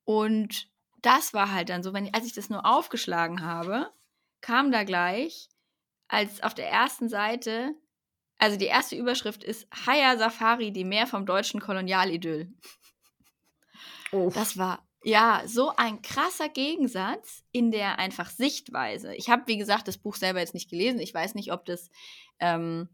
Und 0.03 0.69
das 1.01 1.33
war 1.33 1.51
halt 1.53 1.69
dann 1.69 1.83
so, 1.83 1.93
wenn, 1.93 2.13
als 2.13 2.25
ich 2.25 2.33
das 2.33 2.49
nur 2.49 2.65
aufgeschlagen 2.65 3.43
habe, 3.43 3.91
kam 4.41 4.71
da 4.71 4.83
gleich, 4.83 5.49
als 6.07 6.41
auf 6.41 6.53
der 6.53 6.69
ersten 6.69 7.09
Seite, 7.09 7.73
also 8.37 8.57
die 8.57 8.65
erste 8.65 8.95
Überschrift 8.95 9.43
ist 9.43 9.67
Haya 9.85 10.17
Safari, 10.17 10.71
die 10.71 10.83
Meer 10.83 11.07
vom 11.07 11.25
deutschen 11.25 11.59
Kolonialidyll. 11.59 12.51
Oh. 14.11 14.31
Das 14.33 14.57
war 14.57 14.87
ja 15.03 15.43
so 15.45 15.73
ein 15.75 16.01
krasser 16.01 16.49
Gegensatz 16.49 17.43
in 17.51 17.71
der 17.71 17.99
einfach 17.99 18.29
Sichtweise. 18.29 19.15
Ich 19.15 19.29
habe, 19.29 19.43
wie 19.45 19.57
gesagt, 19.57 19.87
das 19.87 19.97
Buch 19.97 20.15
selber 20.15 20.39
jetzt 20.39 20.53
nicht 20.53 20.69
gelesen. 20.69 20.99
Ich 20.99 21.13
weiß 21.13 21.35
nicht, 21.35 21.51
ob 21.51 21.65
das 21.65 21.89
ähm, 22.39 22.89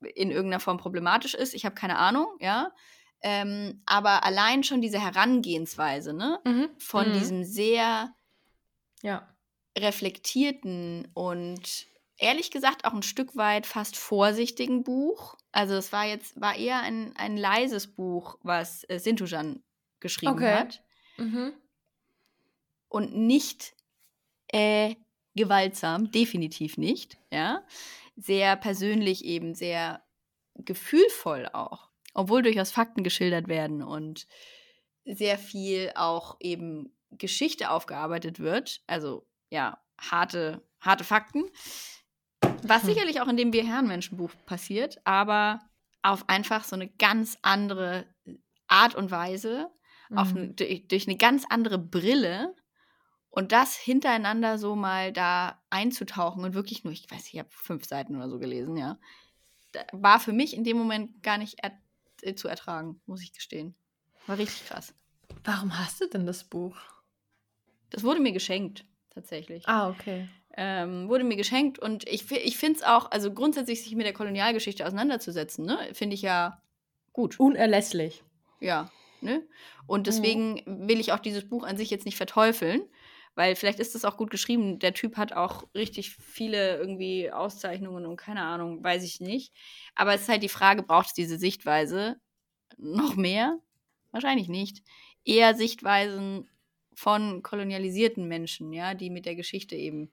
in 0.00 0.30
irgendeiner 0.30 0.60
Form 0.60 0.78
problematisch 0.78 1.34
ist. 1.34 1.54
Ich 1.54 1.64
habe 1.64 1.74
keine 1.74 1.98
Ahnung, 1.98 2.26
ja. 2.40 2.72
Ähm, 3.20 3.82
aber 3.84 4.24
allein 4.24 4.62
schon 4.62 4.80
diese 4.80 5.00
Herangehensweise, 5.00 6.12
ne, 6.12 6.38
mhm. 6.44 6.68
von 6.78 7.08
mhm. 7.08 7.12
diesem 7.14 7.44
sehr 7.44 8.14
ja. 9.02 9.28
reflektierten 9.76 11.08
und 11.14 11.86
ehrlich 12.16 12.52
gesagt 12.52 12.84
auch 12.84 12.92
ein 12.92 13.02
Stück 13.02 13.36
weit 13.36 13.66
fast 13.66 13.96
vorsichtigen 13.96 14.84
Buch. 14.84 15.36
Also 15.50 15.74
es 15.74 15.92
war 15.92 16.06
jetzt, 16.06 16.40
war 16.40 16.54
eher 16.54 16.80
ein, 16.80 17.12
ein 17.16 17.36
leises 17.36 17.88
Buch, 17.88 18.38
was 18.42 18.88
äh, 18.88 18.98
Sintujan 18.98 19.64
geschrieben 19.98 20.34
okay. 20.34 20.54
hat. 20.54 20.82
Mhm. 21.16 21.54
Und 22.88 23.16
nicht 23.16 23.74
äh, 24.46 24.94
gewaltsam, 25.34 26.12
definitiv 26.12 26.78
nicht, 26.78 27.18
ja 27.32 27.64
sehr 28.18 28.56
persönlich 28.56 29.24
eben, 29.24 29.54
sehr 29.54 30.02
gefühlvoll 30.54 31.48
auch, 31.52 31.88
obwohl 32.14 32.42
durchaus 32.42 32.72
Fakten 32.72 33.04
geschildert 33.04 33.48
werden 33.48 33.82
und 33.82 34.26
sehr 35.04 35.38
viel 35.38 35.92
auch 35.94 36.36
eben 36.40 36.92
Geschichte 37.10 37.70
aufgearbeitet 37.70 38.40
wird, 38.40 38.82
also 38.86 39.26
ja, 39.50 39.78
harte, 39.98 40.62
harte 40.80 41.04
Fakten, 41.04 41.44
was 42.62 42.82
hm. 42.82 42.88
sicherlich 42.90 43.20
auch 43.20 43.28
in 43.28 43.36
dem 43.36 43.52
Wir 43.52 43.64
Herrenmenschenbuch 43.64 44.32
passiert, 44.44 44.98
aber 45.04 45.60
auf 46.02 46.28
einfach 46.28 46.64
so 46.64 46.76
eine 46.76 46.88
ganz 46.88 47.38
andere 47.42 48.06
Art 48.66 48.94
und 48.94 49.10
Weise, 49.10 49.70
mhm. 50.10 50.18
auf 50.18 50.34
eine, 50.34 50.48
durch, 50.48 50.88
durch 50.88 51.06
eine 51.06 51.16
ganz 51.16 51.44
andere 51.48 51.78
Brille 51.78 52.54
und 53.38 53.52
das 53.52 53.76
hintereinander 53.76 54.58
so 54.58 54.74
mal 54.74 55.12
da 55.12 55.62
einzutauchen 55.70 56.42
und 56.42 56.54
wirklich 56.54 56.82
nur, 56.82 56.92
ich 56.92 57.08
weiß, 57.08 57.28
ich 57.32 57.38
habe 57.38 57.48
fünf 57.52 57.84
Seiten 57.84 58.16
oder 58.16 58.28
so 58.28 58.40
gelesen, 58.40 58.76
ja, 58.76 58.98
war 59.92 60.18
für 60.18 60.32
mich 60.32 60.56
in 60.56 60.64
dem 60.64 60.76
Moment 60.76 61.22
gar 61.22 61.38
nicht 61.38 61.60
er 61.62 61.70
äh, 62.22 62.34
zu 62.34 62.48
ertragen, 62.48 63.00
muss 63.06 63.22
ich 63.22 63.32
gestehen. 63.32 63.76
War 64.26 64.38
richtig 64.38 64.66
krass. 64.66 64.92
Warum 65.44 65.78
hast 65.78 66.00
du 66.00 66.08
denn 66.08 66.26
das 66.26 66.42
Buch? 66.42 66.76
Das 67.90 68.02
wurde 68.02 68.18
mir 68.18 68.32
geschenkt, 68.32 68.84
tatsächlich. 69.10 69.68
Ah, 69.68 69.88
okay. 69.88 70.28
Ähm, 70.56 71.08
wurde 71.08 71.22
mir 71.22 71.36
geschenkt 71.36 71.78
und 71.78 72.08
ich, 72.08 72.28
ich 72.32 72.58
finde 72.58 72.80
es 72.80 72.82
auch, 72.82 73.08
also 73.12 73.32
grundsätzlich 73.32 73.84
sich 73.84 73.94
mit 73.94 74.04
der 74.04 74.14
Kolonialgeschichte 74.14 74.84
auseinanderzusetzen, 74.84 75.64
ne, 75.64 75.78
finde 75.92 76.14
ich 76.14 76.22
ja 76.22 76.60
gut. 77.12 77.38
Unerlässlich. 77.38 78.24
Ja, 78.58 78.90
ne? 79.20 79.46
Und 79.86 80.00
mhm. 80.00 80.04
deswegen 80.04 80.62
will 80.66 80.98
ich 80.98 81.12
auch 81.12 81.20
dieses 81.20 81.48
Buch 81.48 81.62
an 81.62 81.76
sich 81.76 81.88
jetzt 81.88 82.04
nicht 82.04 82.16
verteufeln 82.16 82.82
weil 83.38 83.54
vielleicht 83.54 83.78
ist 83.78 83.94
das 83.94 84.04
auch 84.04 84.16
gut 84.16 84.30
geschrieben. 84.32 84.80
Der 84.80 84.94
Typ 84.94 85.16
hat 85.16 85.32
auch 85.32 85.72
richtig 85.72 86.10
viele 86.10 86.76
irgendwie 86.76 87.30
Auszeichnungen 87.30 88.04
und 88.04 88.16
keine 88.16 88.42
Ahnung, 88.42 88.82
weiß 88.82 89.04
ich 89.04 89.20
nicht. 89.20 89.54
Aber 89.94 90.12
es 90.12 90.22
ist 90.22 90.28
halt 90.28 90.42
die 90.42 90.48
Frage, 90.48 90.82
braucht 90.82 91.06
es 91.06 91.14
diese 91.14 91.38
Sichtweise 91.38 92.20
noch 92.78 93.14
mehr? 93.14 93.60
Wahrscheinlich 94.10 94.48
nicht. 94.48 94.82
Eher 95.24 95.54
Sichtweisen 95.54 96.50
von 96.94 97.44
kolonialisierten 97.44 98.26
Menschen, 98.26 98.72
ja, 98.72 98.94
die 98.94 99.08
mit 99.08 99.24
der 99.24 99.36
Geschichte 99.36 99.76
eben 99.76 100.10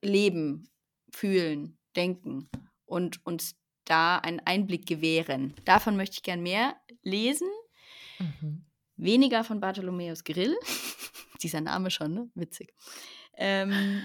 leben, 0.00 0.70
fühlen, 1.10 1.76
denken 1.96 2.48
und 2.86 3.26
uns 3.26 3.56
da 3.86 4.18
einen 4.18 4.38
Einblick 4.38 4.86
gewähren. 4.86 5.52
Davon 5.64 5.96
möchte 5.96 6.18
ich 6.18 6.22
gern 6.22 6.44
mehr 6.44 6.76
lesen. 7.02 7.48
Mhm. 8.20 8.64
Weniger 8.94 9.42
von 9.42 9.58
Bartholomäus 9.58 10.22
Grill. 10.22 10.56
Dieser 11.44 11.60
Name 11.60 11.90
schon, 11.90 12.14
ne? 12.14 12.30
Witzig. 12.34 12.74
Ähm, 13.36 14.02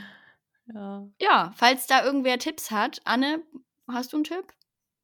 ja. 0.74 1.08
ja, 1.20 1.54
falls 1.56 1.88
da 1.88 2.04
irgendwer 2.04 2.38
Tipps 2.38 2.70
hat, 2.70 3.02
Anne, 3.06 3.42
hast 3.88 4.14
du 4.14 4.18
einen 4.18 4.26
Tipp? 4.26 4.54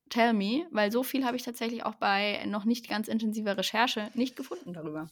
Tell 0.10 0.34
me, 0.34 0.68
weil 0.72 0.92
so 0.92 1.02
viel 1.02 1.26
habe 1.26 1.38
ich 1.38 1.44
tatsächlich 1.44 1.84
auch 1.86 1.96
bei 1.96 2.46
noch 2.46 2.66
nicht 2.66 2.88
ganz 2.88 3.08
intensiver 3.08 3.58
Recherche 3.58 4.12
nicht 4.14 4.36
gefunden 4.36 4.74
darüber. 4.74 5.10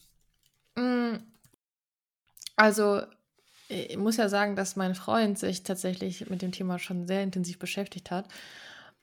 Mm. 0.76 1.16
Also, 2.56 3.02
ich 3.68 3.96
muss 3.96 4.18
ja 4.18 4.28
sagen, 4.28 4.54
dass 4.54 4.76
mein 4.76 4.94
Freund 4.94 5.38
sich 5.38 5.64
tatsächlich 5.64 6.28
mit 6.28 6.42
dem 6.42 6.52
Thema 6.52 6.78
schon 6.78 7.06
sehr 7.06 7.22
intensiv 7.22 7.58
beschäftigt 7.58 8.10
hat. 8.10 8.28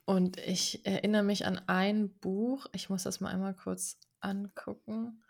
Und 0.04 0.38
ich 0.38 0.86
erinnere 0.86 1.24
mich 1.24 1.44
an 1.44 1.60
ein 1.66 2.08
Buch, 2.20 2.66
ich 2.72 2.88
muss 2.88 3.02
das 3.02 3.20
mal 3.20 3.30
einmal 3.30 3.54
kurz 3.54 3.98
angucken. 4.20 5.22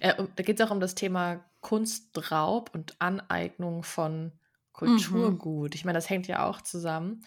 Äh, 0.00 0.14
da 0.36 0.42
geht 0.42 0.60
es 0.60 0.66
auch 0.66 0.70
um 0.70 0.80
das 0.80 0.94
Thema 0.94 1.44
Kunstraub 1.66 2.70
und 2.74 2.94
Aneignung 3.00 3.82
von 3.82 4.30
Kulturgut. 4.72 5.70
Mhm. 5.70 5.74
Ich 5.74 5.84
meine, 5.84 5.98
das 5.98 6.08
hängt 6.08 6.28
ja 6.28 6.48
auch 6.48 6.62
zusammen. 6.62 7.24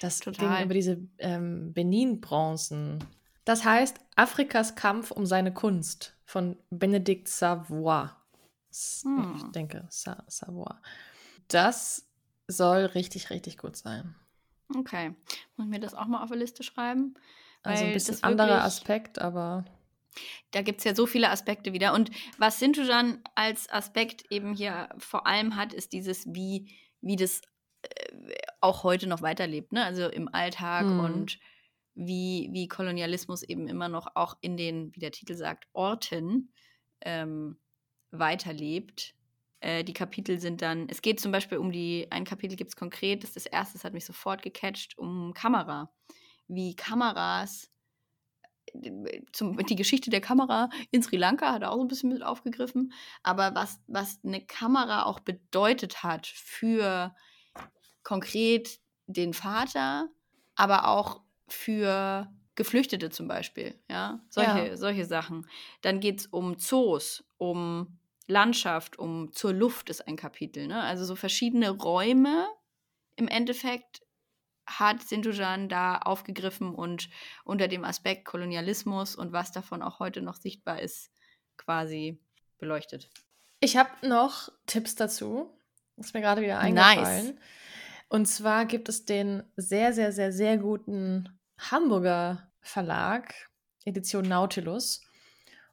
Das 0.00 0.18
Total. 0.18 0.56
ging 0.56 0.64
über 0.64 0.74
diese 0.74 0.98
ähm, 1.18 1.72
Benin-Bronzen. 1.72 3.04
Das 3.44 3.64
heißt 3.64 4.00
Afrikas 4.16 4.74
Kampf 4.74 5.12
um 5.12 5.24
seine 5.24 5.54
Kunst 5.54 6.16
von 6.24 6.56
Benedikt 6.70 7.28
Savoy. 7.28 8.08
Hm. 9.04 9.34
Ich 9.36 9.44
denke, 9.52 9.86
Sa 9.88 10.24
Savoy. 10.26 10.74
Das 11.46 12.08
soll 12.48 12.86
richtig, 12.86 13.30
richtig 13.30 13.56
gut 13.56 13.76
sein. 13.76 14.16
Okay. 14.74 15.14
Muss 15.56 15.66
ich 15.66 15.70
mir 15.70 15.78
das 15.78 15.94
auch 15.94 16.06
mal 16.06 16.24
auf 16.24 16.30
der 16.30 16.38
Liste 16.38 16.64
schreiben? 16.64 17.14
Also 17.62 17.84
ein 17.84 17.92
bisschen 17.92 18.20
anderer 18.24 18.64
Aspekt, 18.64 19.20
aber. 19.20 19.64
Da 20.50 20.62
gibt 20.62 20.78
es 20.78 20.84
ja 20.84 20.94
so 20.94 21.06
viele 21.06 21.30
Aspekte 21.30 21.72
wieder. 21.72 21.94
Und 21.94 22.10
was 22.38 22.58
Sintujan 22.58 23.22
als 23.34 23.70
Aspekt 23.70 24.24
eben 24.30 24.54
hier 24.54 24.88
vor 24.98 25.26
allem 25.26 25.56
hat, 25.56 25.72
ist 25.72 25.92
dieses, 25.92 26.26
wie, 26.32 26.74
wie 27.00 27.16
das 27.16 27.42
äh, 27.82 28.36
auch 28.60 28.82
heute 28.82 29.06
noch 29.06 29.22
weiterlebt, 29.22 29.72
ne? 29.72 29.84
Also 29.84 30.08
im 30.08 30.32
Alltag 30.32 30.86
mhm. 30.86 31.00
und 31.00 31.38
wie, 31.94 32.48
wie 32.52 32.68
Kolonialismus 32.68 33.42
eben 33.42 33.68
immer 33.68 33.88
noch 33.88 34.08
auch 34.14 34.36
in 34.40 34.56
den, 34.56 34.94
wie 34.94 35.00
der 35.00 35.12
Titel 35.12 35.34
sagt, 35.34 35.66
Orten 35.72 36.52
ähm, 37.00 37.56
weiterlebt 38.10 39.16
äh, 39.60 39.84
die 39.84 39.92
Kapitel 39.92 40.38
sind 40.38 40.62
dann, 40.62 40.88
es 40.88 41.02
geht 41.02 41.20
zum 41.20 41.32
Beispiel 41.32 41.58
um 41.58 41.72
die, 41.72 42.06
ein 42.10 42.24
Kapitel 42.24 42.56
gibt 42.56 42.70
es 42.70 42.76
konkret, 42.76 43.22
das 43.22 43.30
ist 43.30 43.46
das 43.46 43.46
erste, 43.46 43.72
das 43.74 43.84
hat 43.84 43.94
mich 43.94 44.04
sofort 44.04 44.42
gecatcht, 44.42 44.98
um 44.98 45.32
Kamera. 45.34 45.90
Wie 46.46 46.76
Kameras, 46.76 47.70
zum, 49.32 49.56
die 49.56 49.76
Geschichte 49.76 50.10
der 50.10 50.20
Kamera 50.20 50.68
in 50.90 51.02
Sri 51.02 51.16
Lanka 51.16 51.52
hat 51.52 51.62
er 51.62 51.70
auch 51.70 51.76
so 51.76 51.82
ein 51.82 51.88
bisschen 51.88 52.10
mit 52.10 52.22
aufgegriffen, 52.22 52.92
aber 53.22 53.54
was, 53.54 53.80
was 53.86 54.18
eine 54.24 54.44
Kamera 54.44 55.04
auch 55.04 55.20
bedeutet 55.20 56.02
hat 56.02 56.26
für 56.26 57.14
konkret 58.02 58.80
den 59.06 59.34
Vater, 59.34 60.08
aber 60.54 60.88
auch 60.88 61.22
für 61.48 62.30
Geflüchtete 62.54 63.10
zum 63.10 63.28
Beispiel, 63.28 63.78
ja, 63.90 64.20
solche, 64.28 64.68
ja. 64.68 64.76
solche 64.76 65.04
Sachen. 65.04 65.46
Dann 65.82 66.00
geht 66.00 66.20
es 66.20 66.26
um 66.26 66.58
Zoos, 66.58 67.24
um 67.36 67.98
Landschaft, 68.26 68.98
um 68.98 69.32
zur 69.32 69.52
Luft 69.52 69.90
ist 69.90 70.06
ein 70.08 70.16
Kapitel. 70.16 70.66
Ne? 70.66 70.82
Also 70.82 71.04
so 71.04 71.14
verschiedene 71.14 71.70
Räume 71.70 72.46
im 73.16 73.28
Endeffekt 73.28 74.02
hat 74.66 75.02
Sintujan 75.02 75.68
da 75.68 75.98
aufgegriffen 75.98 76.74
und 76.74 77.08
unter 77.44 77.68
dem 77.68 77.84
Aspekt 77.84 78.24
Kolonialismus 78.24 79.14
und 79.14 79.32
was 79.32 79.52
davon 79.52 79.82
auch 79.82 80.00
heute 80.00 80.22
noch 80.22 80.36
sichtbar 80.36 80.80
ist, 80.80 81.10
quasi 81.56 82.20
beleuchtet. 82.58 83.10
Ich 83.60 83.76
habe 83.76 83.90
noch 84.06 84.50
Tipps 84.66 84.94
dazu. 84.94 85.50
Ist 85.96 86.14
mir 86.14 86.20
gerade 86.20 86.42
wieder 86.42 86.58
eingefallen. 86.58 87.26
Nice. 87.26 87.34
Und 88.08 88.26
zwar 88.26 88.66
gibt 88.66 88.88
es 88.88 89.04
den 89.04 89.42
sehr, 89.56 89.92
sehr, 89.92 90.12
sehr, 90.12 90.32
sehr 90.32 90.58
guten 90.58 91.28
Hamburger 91.58 92.52
Verlag, 92.60 93.34
Edition 93.84 94.28
Nautilus. 94.28 95.00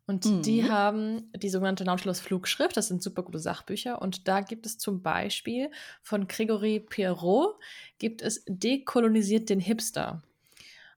Und 0.05 0.25
mhm. 0.25 0.41
die 0.41 0.69
haben 0.69 1.31
die 1.35 1.49
sogenannte 1.49 1.85
Nautilus-Flugschrift. 1.85 2.75
Das 2.75 2.89
sind 2.89 3.01
super 3.01 3.23
gute 3.23 3.39
Sachbücher. 3.39 4.01
Und 4.01 4.27
da 4.27 4.41
gibt 4.41 4.65
es 4.65 4.77
zum 4.77 5.01
Beispiel 5.01 5.71
von 6.01 6.27
Gregory 6.27 6.79
Pierrot 6.81 7.55
gibt 7.99 8.21
es 8.21 8.43
Dekolonisiert 8.47 9.49
den 9.49 9.61
Hipster. 9.61 10.21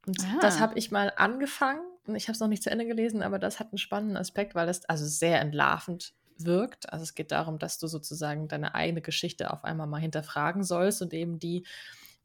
Und 0.07 0.19
ah. 0.25 0.39
das 0.41 0.59
habe 0.59 0.79
ich 0.79 0.91
mal 0.91 1.13
angefangen. 1.17 1.83
Ich 2.15 2.29
habe 2.29 2.35
es 2.35 2.41
noch 2.41 2.49
nicht 2.49 2.63
zu 2.63 2.71
Ende 2.71 2.87
gelesen, 2.87 3.23
aber 3.23 3.39
das 3.39 3.61
hat 3.61 3.69
einen 3.73 3.79
spannenden 3.79 4.17
Aspekt, 4.17 4.55
weil 4.55 4.67
das 4.67 4.85
also 4.85 5.05
sehr 5.05 5.41
entlarvend 5.41 6.13
wirkt. 6.39 6.93
Also 6.93 7.03
es 7.03 7.15
geht 7.15 7.33
darum, 7.33 7.59
dass 7.59 7.79
du 7.79 7.87
sozusagen 7.87 8.49
deine 8.49 8.75
eigene 8.75 9.03
Geschichte 9.03 9.53
auf 9.53 9.65
einmal 9.65 9.87
mal 9.87 10.01
hinterfragen 10.01 10.65
sollst 10.65 11.03
und 11.03 11.15
eben 11.15 11.39
die 11.39 11.65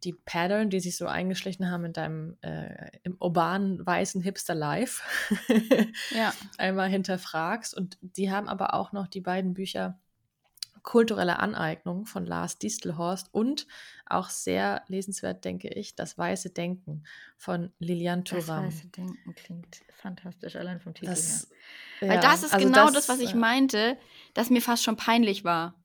die 0.04 0.14
Pattern, 0.14 0.70
die 0.70 0.80
sich 0.80 0.98
so 0.98 1.08
eingeschlichen 1.08 1.70
haben 1.70 1.86
in 1.86 1.94
deinem 1.94 2.38
äh, 2.42 2.90
im 3.04 3.16
urbanen 3.20 3.86
weißen 3.86 4.22
Hipster-Life, 4.22 5.04
ja. 6.16 6.34
einmal 6.58 6.90
hinterfragst. 6.90 7.76
Und 7.76 7.98
die 8.02 8.32
haben 8.32 8.48
aber 8.48 8.74
auch 8.74 8.92
noch 8.92 9.08
die 9.08 9.22
beiden 9.22 9.54
Bücher 9.54 10.00
Kulturelle 10.84 11.40
Aneignung 11.40 12.06
von 12.06 12.26
Lars 12.26 12.58
Distelhorst 12.58 13.30
und 13.32 13.68
auch 14.08 14.30
sehr 14.30 14.84
lesenswert, 14.88 15.46
denke 15.46 15.70
ich, 15.70 15.96
Das 15.96 16.18
Weiße 16.18 16.50
Denken 16.50 17.04
von 17.38 17.72
Lilian 17.80 18.26
Thuram. 18.26 18.66
Das 18.66 18.76
Weiße 18.76 18.88
Denken 18.88 19.36
klingt 19.36 19.82
fantastisch, 19.94 20.56
allein 20.56 20.80
vom 20.80 20.94
Titel 20.94 21.12
das, 21.12 21.50
her. 22.00 22.10
Weil 22.10 22.16
ja, 22.16 22.22
das 22.22 22.44
ist 22.44 22.54
also 22.54 22.66
genau 22.66 22.86
das, 22.86 22.94
das, 23.06 23.10
was 23.10 23.20
ich 23.20 23.34
äh, 23.34 23.38
meinte, 23.38 23.98
dass 24.34 24.50
mir 24.50 24.62
fast 24.62 24.84
schon 24.84 24.98
peinlich 24.98 25.44
war. 25.44 25.76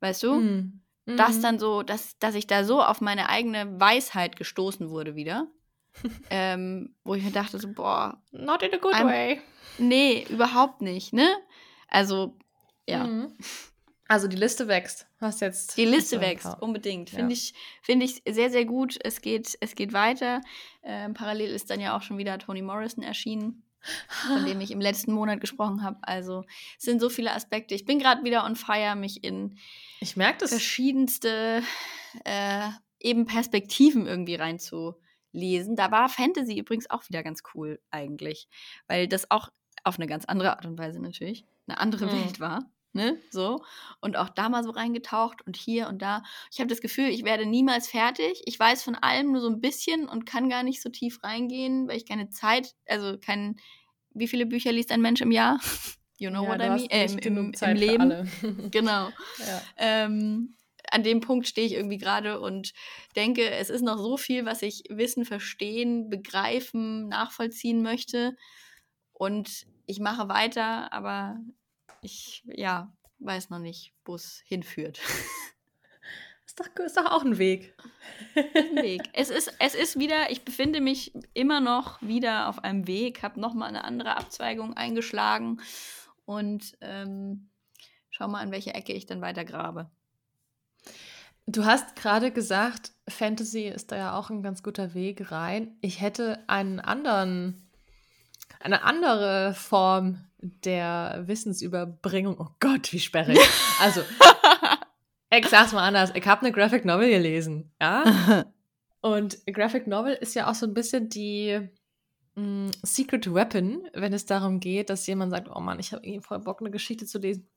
Weißt 0.00 0.22
du? 0.22 0.34
Mm. 0.34 0.82
Mhm. 1.06 1.16
Das 1.16 1.40
dann 1.40 1.58
so, 1.58 1.82
dass, 1.82 2.18
dass 2.18 2.34
ich 2.34 2.46
da 2.46 2.64
so 2.64 2.82
auf 2.82 3.00
meine 3.00 3.28
eigene 3.28 3.80
Weisheit 3.80 4.36
gestoßen 4.36 4.90
wurde 4.90 5.14
wieder. 5.14 5.48
ähm, 6.30 6.94
wo 7.04 7.14
ich 7.14 7.22
mir 7.22 7.32
dachte, 7.32 7.58
so, 7.58 7.68
boah. 7.68 8.22
Not 8.30 8.62
in 8.62 8.74
a 8.74 8.78
good 8.78 8.94
I'm, 8.94 9.06
way. 9.06 9.40
Nee, 9.78 10.26
überhaupt 10.30 10.80
nicht, 10.80 11.12
ne? 11.12 11.28
Also, 11.88 12.36
ja. 12.86 13.04
Mhm. 13.04 13.36
Also 14.08 14.28
die 14.28 14.36
Liste 14.36 14.68
wächst. 14.68 15.06
Was 15.20 15.40
jetzt? 15.40 15.76
Die 15.76 15.84
Liste 15.84 16.20
wächst, 16.20 16.60
unbedingt. 16.60 17.12
Ja. 17.12 17.18
Finde 17.18 17.32
ich, 17.32 17.54
find 17.82 18.02
ich 18.02 18.22
sehr, 18.28 18.50
sehr 18.50 18.64
gut. 18.64 18.98
Es 19.02 19.22
geht, 19.22 19.56
es 19.60 19.74
geht 19.74 19.92
weiter. 19.92 20.42
Ähm, 20.82 21.14
parallel 21.14 21.50
ist 21.50 21.70
dann 21.70 21.80
ja 21.80 21.96
auch 21.96 22.02
schon 22.02 22.18
wieder 22.18 22.38
Toni 22.38 22.60
Morrison 22.60 23.02
erschienen 23.02 23.62
von 24.26 24.44
dem 24.44 24.60
ich 24.60 24.70
im 24.70 24.80
letzten 24.80 25.12
Monat 25.12 25.40
gesprochen 25.40 25.82
habe. 25.82 25.96
Also 26.02 26.44
es 26.78 26.84
sind 26.84 27.00
so 27.00 27.08
viele 27.08 27.32
Aspekte. 27.32 27.74
Ich 27.74 27.84
bin 27.84 27.98
gerade 27.98 28.24
wieder 28.24 28.44
on 28.44 28.56
fire, 28.56 28.96
mich 28.96 29.24
in 29.24 29.58
ich 30.02 30.16
merke 30.16 30.38
das. 30.38 30.50
verschiedenste 30.50 31.62
äh, 32.24 32.68
eben 33.00 33.24
Perspektiven 33.24 34.06
irgendwie 34.06 34.34
reinzulesen. 34.34 35.76
Da 35.76 35.90
war 35.90 36.08
Fantasy 36.08 36.58
übrigens 36.58 36.90
auch 36.90 37.08
wieder 37.08 37.22
ganz 37.22 37.42
cool 37.54 37.80
eigentlich, 37.90 38.48
weil 38.88 39.08
das 39.08 39.30
auch 39.30 39.48
auf 39.84 39.98
eine 39.98 40.06
ganz 40.06 40.24
andere 40.24 40.50
Art 40.56 40.66
und 40.66 40.78
Weise 40.78 41.00
natürlich 41.00 41.46
eine 41.66 41.78
andere 41.78 42.06
mhm. 42.06 42.12
Welt 42.12 42.40
war. 42.40 42.70
Ne, 42.94 43.18
so. 43.30 43.64
Und 44.02 44.18
auch 44.18 44.28
da 44.28 44.50
mal 44.50 44.62
so 44.62 44.70
reingetaucht 44.70 45.40
und 45.46 45.56
hier 45.56 45.88
und 45.88 46.02
da. 46.02 46.22
Ich 46.50 46.58
habe 46.58 46.68
das 46.68 46.82
Gefühl, 46.82 47.06
ich 47.08 47.24
werde 47.24 47.46
niemals 47.46 47.88
fertig. 47.88 48.42
Ich 48.44 48.58
weiß 48.58 48.82
von 48.82 48.94
allem 48.96 49.32
nur 49.32 49.40
so 49.40 49.48
ein 49.48 49.62
bisschen 49.62 50.06
und 50.06 50.26
kann 50.26 50.50
gar 50.50 50.62
nicht 50.62 50.82
so 50.82 50.90
tief 50.90 51.24
reingehen, 51.24 51.88
weil 51.88 51.96
ich 51.96 52.04
keine 52.04 52.28
Zeit, 52.28 52.74
also 52.86 53.16
kein, 53.18 53.56
wie 54.10 54.28
viele 54.28 54.44
Bücher 54.44 54.72
liest 54.72 54.92
ein 54.92 55.00
Mensch 55.00 55.22
im 55.22 55.30
Jahr? 55.30 55.58
You 56.18 56.30
know 56.30 56.44
ja, 56.44 56.48
what 56.48 56.60
I 56.60 56.68
mean? 56.68 56.90
Äh, 56.90 57.06
im, 57.26 57.52
im, 57.52 57.76
Leben. 57.76 58.70
genau. 58.70 59.10
Ja. 59.38 59.62
Ähm, 59.76 60.56
an 60.90 61.02
dem 61.02 61.20
Punkt 61.20 61.46
stehe 61.48 61.66
ich 61.66 61.74
irgendwie 61.74 61.98
gerade 61.98 62.40
und 62.40 62.72
denke, 63.16 63.50
es 63.50 63.70
ist 63.70 63.82
noch 63.82 63.98
so 63.98 64.16
viel, 64.16 64.44
was 64.44 64.62
ich 64.62 64.84
wissen, 64.88 65.24
verstehen, 65.24 66.10
begreifen, 66.10 67.08
nachvollziehen 67.08 67.82
möchte. 67.82 68.36
Und 69.12 69.66
ich 69.86 70.00
mache 70.00 70.28
weiter, 70.28 70.92
aber 70.92 71.40
ich, 72.02 72.42
ja, 72.46 72.92
weiß 73.20 73.50
noch 73.50 73.58
nicht, 73.58 73.94
wo 74.04 74.14
es 74.14 74.42
hinführt. 74.44 75.00
Ist 76.44 76.60
doch, 76.60 76.84
ist 76.84 76.98
doch 76.98 77.06
auch 77.06 77.24
ein 77.24 77.38
Weg. 77.38 77.74
ein 78.34 78.82
Weg. 78.82 79.00
Es 79.14 79.30
ist, 79.30 79.54
es 79.58 79.74
ist 79.74 79.98
wieder, 79.98 80.30
ich 80.30 80.44
befinde 80.44 80.82
mich 80.82 81.14
immer 81.32 81.60
noch 81.60 82.02
wieder 82.02 82.46
auf 82.50 82.62
einem 82.62 82.86
Weg, 82.86 83.22
habe 83.22 83.40
nochmal 83.40 83.70
eine 83.70 83.84
andere 83.84 84.18
Abzweigung 84.18 84.74
eingeschlagen 84.74 85.62
und 86.24 86.76
ähm, 86.80 87.50
schau 88.10 88.28
mal, 88.28 88.40
an 88.40 88.52
welche 88.52 88.74
Ecke 88.74 88.92
ich 88.92 89.06
dann 89.06 89.20
weiter 89.20 89.44
grabe. 89.44 89.90
Du 91.46 91.64
hast 91.64 91.96
gerade 91.96 92.30
gesagt, 92.30 92.92
Fantasy 93.08 93.66
ist 93.66 93.90
da 93.92 93.96
ja 93.96 94.18
auch 94.18 94.30
ein 94.30 94.42
ganz 94.42 94.62
guter 94.62 94.94
Weg 94.94 95.32
rein. 95.32 95.76
Ich 95.80 96.00
hätte 96.00 96.44
einen 96.48 96.78
anderen 96.80 97.68
eine 98.60 98.82
andere 98.84 99.54
Form 99.54 100.24
der 100.38 101.24
Wissensüberbringung. 101.26 102.36
Oh 102.38 102.48
Gott, 102.60 102.92
wie 102.92 103.00
sperrig. 103.00 103.38
Also, 103.80 104.02
ich 105.30 105.48
sag's 105.48 105.72
mal 105.72 105.84
anders. 105.84 106.12
Ich 106.14 106.24
habe 106.24 106.42
eine 106.42 106.52
Graphic 106.52 106.84
Novel 106.84 107.10
gelesen, 107.10 107.72
ja. 107.80 108.44
Und 109.00 109.44
Graphic 109.46 109.88
Novel 109.88 110.14
ist 110.14 110.34
ja 110.34 110.48
auch 110.48 110.54
so 110.54 110.66
ein 110.66 110.74
bisschen 110.74 111.08
die 111.08 111.68
mh, 112.34 112.42
mm, 112.42 112.70
Secret 112.82 113.32
Weapon, 113.32 113.88
wenn 113.94 114.12
es 114.12 114.26
darum 114.26 114.60
geht, 114.60 114.90
dass 114.90 115.06
jemand 115.06 115.32
sagt, 115.32 115.48
oh 115.54 115.60
Mann, 115.60 115.78
ich 115.78 115.92
habe 115.92 116.04
irgendwie 116.06 116.26
voll 116.26 116.40
Bock, 116.40 116.60
eine 116.60 116.70
Geschichte 116.70 117.06
zu 117.06 117.18
lesen. 117.18 117.48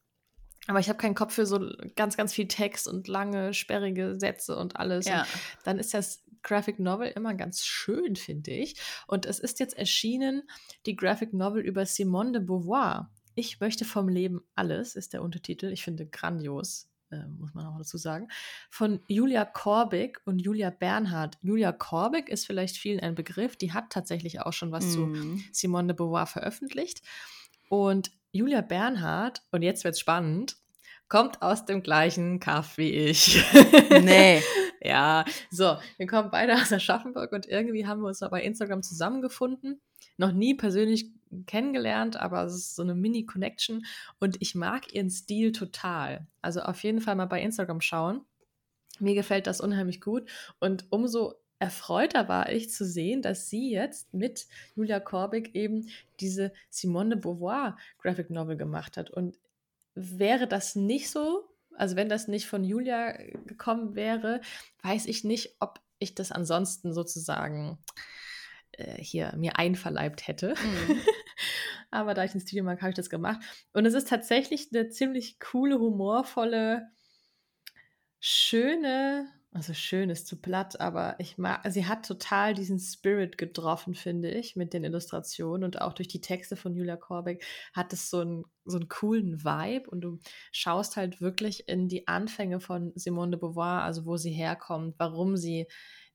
Aber 0.68 0.80
ich 0.80 0.90
habe 0.90 0.98
keinen 0.98 1.16
Kopf 1.16 1.34
für 1.34 1.46
so 1.46 1.60
ganz, 1.96 2.18
ganz 2.18 2.34
viel 2.34 2.48
Text 2.48 2.88
und 2.88 3.08
lange, 3.08 3.54
sperrige 3.54 4.20
Sätze 4.20 4.58
und 4.58 4.78
alles. 4.78 5.06
Ja. 5.06 5.22
Und 5.22 5.28
dann 5.66 5.80
ist 5.80 5.94
das 5.94 6.24
Graphic 6.42 6.80
Novel 6.80 7.12
immer 7.16 7.34
ganz 7.34 7.66
schön, 7.66 8.16
finde 8.16 8.52
ich. 8.52 8.76
Und 9.08 9.26
es 9.26 9.40
ist 9.40 9.60
jetzt 9.60 9.78
erschienen, 9.78 10.44
die 10.86 10.96
Graphic 10.96 11.34
Novel 11.34 11.62
über 11.62 11.86
Simone 11.86 12.32
de 12.32 12.42
Beauvoir. 12.42 13.12
Ich 13.36 13.60
möchte 13.60 13.86
vom 13.86 14.08
Leben 14.08 14.42
alles, 14.56 14.96
ist 14.96 15.14
der 15.14 15.22
Untertitel. 15.22 15.68
Ich 15.68 15.84
finde 15.84 16.08
grandios, 16.08 16.90
äh, 17.12 17.26
muss 17.28 17.54
man 17.54 17.66
auch 17.66 17.78
dazu 17.78 17.98
sagen. 17.98 18.28
Von 18.70 19.02
Julia 19.08 19.46
Korbig 19.46 20.20
und 20.26 20.40
Julia 20.40 20.70
Bernhardt. 20.70 21.38
Julia 21.42 21.72
Korbig 21.72 22.30
ist 22.30 22.46
vielleicht 22.46 22.78
vielen 22.78 23.00
ein 23.00 23.16
Begriff. 23.16 23.56
Die 23.56 23.74
hat 23.74 23.90
tatsächlich 23.90 24.42
auch 24.42 24.54
schon 24.54 24.72
was 24.72 24.86
mm. 24.86 24.90
zu 24.90 25.00
mhm. 25.02 25.44
Simone 25.52 25.88
de 25.88 25.96
Beauvoir 25.96 26.28
veröffentlicht. 26.28 27.02
Und 27.70 28.12
Julia 28.32 28.62
Bernhardt, 28.62 29.44
und 29.52 29.62
jetzt 29.62 29.84
wird's 29.84 30.00
spannend, 30.00 30.58
kommt 31.08 31.42
aus 31.42 31.66
dem 31.66 31.84
gleichen 31.84 32.40
Kaff 32.40 32.78
wie 32.78 32.92
ich. 32.92 33.44
Nee. 34.02 34.42
ja, 34.82 35.24
so, 35.50 35.78
wir 35.98 36.08
kommen 36.08 36.30
beide 36.32 36.54
aus 36.56 36.72
Aschaffenburg 36.72 37.32
und 37.32 37.48
irgendwie 37.48 37.88
haben 37.88 38.02
wir 38.02 38.08
uns 38.08 38.20
bei 38.20 38.44
Instagram 38.44 38.84
zusammengefunden. 38.84 39.82
Noch 40.18 40.32
nie 40.32 40.54
persönlich 40.56 41.12
kennengelernt, 41.46 42.18
aber 42.18 42.44
es 42.44 42.56
ist 42.56 42.76
so 42.76 42.84
eine 42.84 42.96
Mini-Connection 42.96 43.86
und 44.20 44.38
ich 44.42 44.56
mag 44.56 44.94
ihren 44.94 45.10
Stil 45.10 45.52
total. 45.52 46.28
Also 46.42 46.62
auf 46.62 46.84
jeden 46.84 47.02
Fall 47.02 47.16
mal 47.16 47.26
bei 47.26 47.42
Instagram 47.42 47.82
schauen. 47.82 48.22
Mir 49.00 49.16
gefällt 49.16 49.48
das 49.48 49.60
unheimlich 49.60 50.00
gut 50.00 50.30
und 50.60 50.86
umso 50.92 51.34
erfreuter 51.60 52.28
war 52.28 52.52
ich 52.52 52.70
zu 52.70 52.86
sehen, 52.86 53.22
dass 53.22 53.50
sie 53.50 53.72
jetzt 53.72 54.14
mit 54.14 54.48
Julia 54.76 55.00
Korbig 55.00 55.56
eben 55.56 55.90
diese 56.20 56.54
Simone 56.70 57.16
de 57.16 57.20
Beauvoir 57.20 57.78
Graphic 58.00 58.30
Novel 58.30 58.58
gemacht 58.58 58.98
hat. 58.98 59.10
Und 59.10 59.38
wäre 59.96 60.48
das 60.48 60.76
nicht 60.76 61.10
so, 61.10 61.50
also 61.76 61.96
wenn 61.96 62.10
das 62.10 62.28
nicht 62.28 62.48
von 62.48 62.64
Julia 62.64 63.14
gekommen 63.46 63.96
wäre, 63.96 64.42
weiß 64.84 65.06
ich 65.06 65.24
nicht, 65.24 65.56
ob 65.60 65.80
ich 66.00 66.14
das 66.14 66.32
ansonsten 66.32 66.94
sozusagen 66.94 67.78
äh, 68.78 69.02
hier 69.02 69.34
mir 69.38 69.58
einverleibt 69.58 70.28
hätte. 70.28 70.56
Mhm. 70.56 71.00
Aber 71.92 72.14
da 72.14 72.24
ich 72.24 72.34
ein 72.34 72.42
Studio 72.42 72.64
mag, 72.64 72.82
habe 72.82 72.90
ich 72.90 72.96
das 72.96 73.10
gemacht. 73.10 73.40
Und 73.74 73.86
es 73.86 73.94
ist 73.94 74.10
tatsächlich 74.10 74.70
eine 74.74 74.90
ziemlich 74.90 75.40
coole, 75.40 75.80
humorvolle, 75.80 76.90
schöne 78.20 79.30
also 79.56 79.74
schön 79.74 80.10
ist 80.10 80.28
zu 80.28 80.36
platt, 80.36 80.82
aber 80.82 81.16
ich 81.18 81.38
mag, 81.38 81.62
sie 81.72 81.86
hat 81.86 82.06
total 82.06 82.54
diesen 82.54 82.78
Spirit 82.78 83.38
getroffen, 83.38 83.96
finde 83.96 84.30
ich, 84.30 84.58
mit 84.58 84.74
den 84.74 84.84
Illustrationen 84.84 85.64
und 85.64 85.80
auch 85.80 85.94
durch 85.94 86.10
die 86.10 86.20
Texte 86.20 86.58
von 86.58 86.76
Julia 86.76 86.98
Korbeck 86.98 87.42
hat 87.72 87.94
es 87.94 88.10
so 88.10 88.20
einen, 88.20 88.44
so 88.66 88.76
einen 88.76 88.90
coolen 88.90 89.46
Vibe 89.46 89.90
und 89.90 90.02
du 90.02 90.20
schaust 90.52 90.98
halt 90.98 91.22
wirklich 91.22 91.70
in 91.70 91.88
die 91.88 92.06
Anfänge 92.06 92.60
von 92.60 92.92
Simone 92.96 93.32
de 93.32 93.40
Beauvoir, 93.40 93.84
also 93.84 94.06
wo 94.06 94.18
sie 94.18 94.34
herkommt, 94.34 94.96
warum 94.98 95.38
sie 95.38 95.68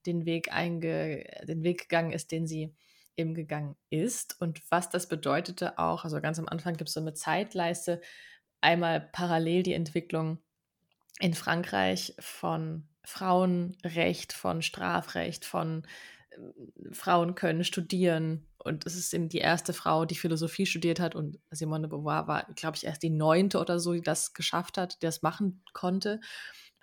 den 0.05 0.25
Weg 0.25 0.51
einge, 0.51 1.23
den 1.47 1.63
Weg 1.63 1.81
gegangen 1.81 2.11
ist, 2.11 2.31
den 2.31 2.47
sie 2.47 2.73
eben 3.17 3.33
gegangen 3.33 3.75
ist 3.89 4.39
und 4.39 4.61
was 4.69 4.89
das 4.89 5.07
bedeutete 5.07 5.77
auch, 5.77 6.03
also 6.03 6.21
ganz 6.21 6.39
am 6.39 6.47
Anfang 6.47 6.75
gibt 6.75 6.89
es 6.89 6.93
so 6.93 7.01
eine 7.01 7.13
Zeitleiste, 7.13 8.01
einmal 8.61 9.01
parallel 9.01 9.63
die 9.63 9.73
Entwicklung 9.73 10.39
in 11.19 11.33
Frankreich 11.33 12.15
von 12.19 12.87
Frauenrecht, 13.03 14.33
von 14.33 14.61
Strafrecht, 14.61 15.45
von 15.45 15.83
äh, 16.29 16.93
Frauen 16.93 17.35
können 17.35 17.63
studieren. 17.63 18.47
Und 18.57 18.85
es 18.85 18.95
ist 18.95 19.13
eben 19.13 19.29
die 19.29 19.39
erste 19.39 19.73
Frau, 19.73 20.05
die 20.05 20.15
Philosophie 20.15 20.65
studiert 20.67 20.99
hat. 20.99 21.15
Und 21.15 21.39
Simone 21.49 21.81
de 21.81 21.89
Beauvoir 21.89 22.27
war, 22.27 22.45
glaube 22.55 22.77
ich, 22.77 22.85
erst 22.85 23.01
die 23.01 23.09
neunte 23.09 23.59
oder 23.59 23.79
so, 23.79 23.93
die 23.93 24.01
das 24.01 24.33
geschafft 24.33 24.77
hat, 24.77 25.01
die 25.01 25.05
das 25.05 25.23
machen 25.23 25.63
konnte. 25.73 26.19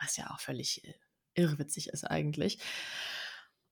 Was 0.01 0.17
ja 0.17 0.31
auch 0.31 0.41
völlig 0.41 0.85
äh, 0.85 0.95
irrwitzig 1.39 1.89
ist 1.89 2.05
eigentlich. 2.05 2.59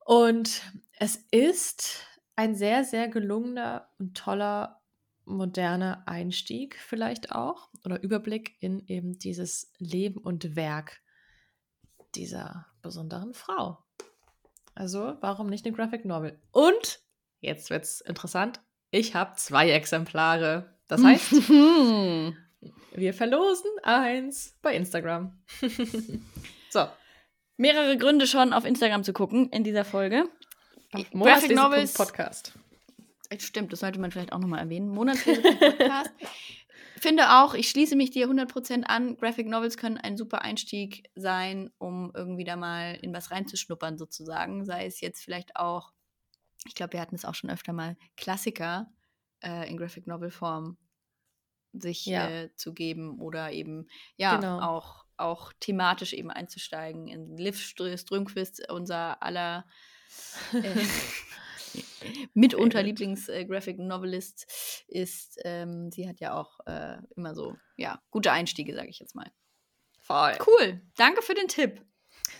Und 0.04 0.62
es 0.98 1.16
ist 1.30 2.06
ein 2.36 2.54
sehr, 2.54 2.84
sehr 2.84 3.08
gelungener 3.08 3.88
und 3.98 4.16
toller, 4.16 4.80
moderner 5.24 6.04
Einstieg 6.06 6.76
vielleicht 6.78 7.32
auch 7.32 7.68
oder 7.84 8.00
Überblick 8.00 8.56
in 8.60 8.86
eben 8.86 9.18
dieses 9.18 9.72
Leben 9.78 10.20
und 10.20 10.54
Werk 10.54 11.00
dieser 12.14 12.66
besonderen 12.82 13.34
Frau. 13.34 13.84
Also, 14.74 15.16
warum 15.20 15.48
nicht 15.48 15.66
eine 15.66 15.74
Graphic 15.74 16.04
Novel? 16.04 16.38
Und, 16.52 17.00
jetzt 17.40 17.70
wird's 17.70 18.00
interessant, 18.00 18.60
ich 18.90 19.14
habe 19.14 19.34
zwei 19.36 19.70
Exemplare. 19.70 20.76
Das 20.86 21.02
heißt, 21.02 21.32
wir 22.94 23.14
verlosen 23.14 23.70
eins 23.82 24.56
bei 24.62 24.76
Instagram. 24.76 25.36
so. 26.70 26.86
Mehrere 27.56 27.96
Gründe 27.96 28.26
schon 28.26 28.52
auf 28.52 28.64
Instagram 28.64 29.04
zu 29.04 29.12
gucken 29.12 29.48
in 29.50 29.64
dieser 29.64 29.84
Folge. 29.84 30.28
Graphic 31.12 31.54
Novels 31.54 31.94
Podcast. 31.94 32.52
Stimmt, 33.38 33.72
das 33.72 33.80
sollte 33.80 33.98
man 33.98 34.10
vielleicht 34.12 34.32
auch 34.32 34.38
nochmal 34.38 34.60
erwähnen. 34.60 34.88
Monatslese 34.88 35.42
Podcast. 35.42 36.10
finde 37.06 37.30
auch, 37.30 37.54
ich 37.54 37.68
schließe 37.70 37.94
mich 37.94 38.10
dir 38.10 38.28
100% 38.28 38.82
an. 38.82 39.16
Graphic 39.16 39.46
Novels 39.46 39.76
können 39.76 39.96
ein 39.96 40.16
super 40.16 40.42
Einstieg 40.42 41.08
sein, 41.14 41.70
um 41.78 42.10
irgendwie 42.14 42.42
da 42.42 42.56
mal 42.56 42.98
in 43.00 43.14
was 43.14 43.30
reinzuschnuppern, 43.30 43.96
sozusagen. 43.96 44.64
Sei 44.64 44.86
es 44.86 45.00
jetzt 45.00 45.22
vielleicht 45.22 45.56
auch, 45.56 45.92
ich 46.66 46.74
glaube, 46.74 46.94
wir 46.94 47.00
hatten 47.00 47.14
es 47.14 47.24
auch 47.24 47.34
schon 47.34 47.48
öfter 47.48 47.72
mal, 47.72 47.96
Klassiker 48.16 48.92
äh, 49.40 49.70
in 49.70 49.76
Graphic 49.76 50.06
Novel 50.06 50.30
Form 50.30 50.78
sich 51.72 52.06
ja. 52.06 52.28
äh, 52.28 52.54
zu 52.56 52.74
geben 52.74 53.20
oder 53.20 53.52
eben, 53.52 53.86
ja, 54.16 54.34
genau. 54.36 54.60
auch, 54.60 55.05
auch 55.18 55.52
thematisch 55.60 56.12
eben 56.12 56.30
einzusteigen. 56.30 57.08
In 57.08 57.36
Liv 57.36 57.58
Strömquist, 57.60 58.70
unser 58.70 59.22
aller. 59.22 59.66
Äh, 60.52 60.74
mitunter 62.34 62.80
äh, 62.80 63.44
Novelist 63.86 64.84
ist. 64.88 65.38
Ähm, 65.44 65.90
sie 65.90 66.08
hat 66.08 66.20
ja 66.20 66.34
auch 66.34 66.60
äh, 66.66 66.96
immer 67.16 67.34
so, 67.34 67.56
ja, 67.76 68.00
gute 68.10 68.32
Einstiege, 68.32 68.74
sage 68.74 68.88
ich 68.88 68.98
jetzt 68.98 69.14
mal. 69.14 69.30
Voll. 70.00 70.36
Cool. 70.46 70.80
Danke 70.96 71.22
für 71.22 71.34
den 71.34 71.48
Tipp. 71.48 71.84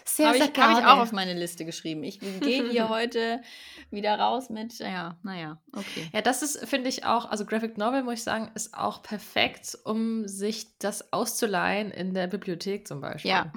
Sehr, 0.08 0.28
Habe 0.28 0.38
ich, 0.38 0.44
hab 0.44 0.78
ich 0.78 0.84
auch 0.84 0.98
auf 0.98 1.12
meine 1.12 1.34
Liste 1.34 1.64
geschrieben. 1.64 2.04
Ich 2.04 2.20
gehe 2.20 2.68
hier 2.70 2.88
heute 2.88 3.42
wieder 3.90 4.18
raus 4.18 4.50
mit, 4.50 4.78
ja, 4.78 5.18
naja, 5.22 5.60
okay. 5.72 6.08
Ja, 6.12 6.22
das 6.22 6.42
ist, 6.42 6.66
finde 6.68 6.88
ich 6.88 7.04
auch, 7.04 7.28
also 7.28 7.44
Graphic 7.44 7.76
Novel, 7.76 8.04
muss 8.04 8.14
ich 8.14 8.22
sagen, 8.22 8.50
ist 8.54 8.72
auch 8.72 9.02
perfekt, 9.02 9.76
um 9.84 10.26
sich 10.28 10.78
das 10.78 11.12
auszuleihen 11.12 11.90
in 11.90 12.14
der 12.14 12.28
Bibliothek 12.28 12.86
zum 12.86 13.00
Beispiel. 13.00 13.30
Ja, 13.32 13.52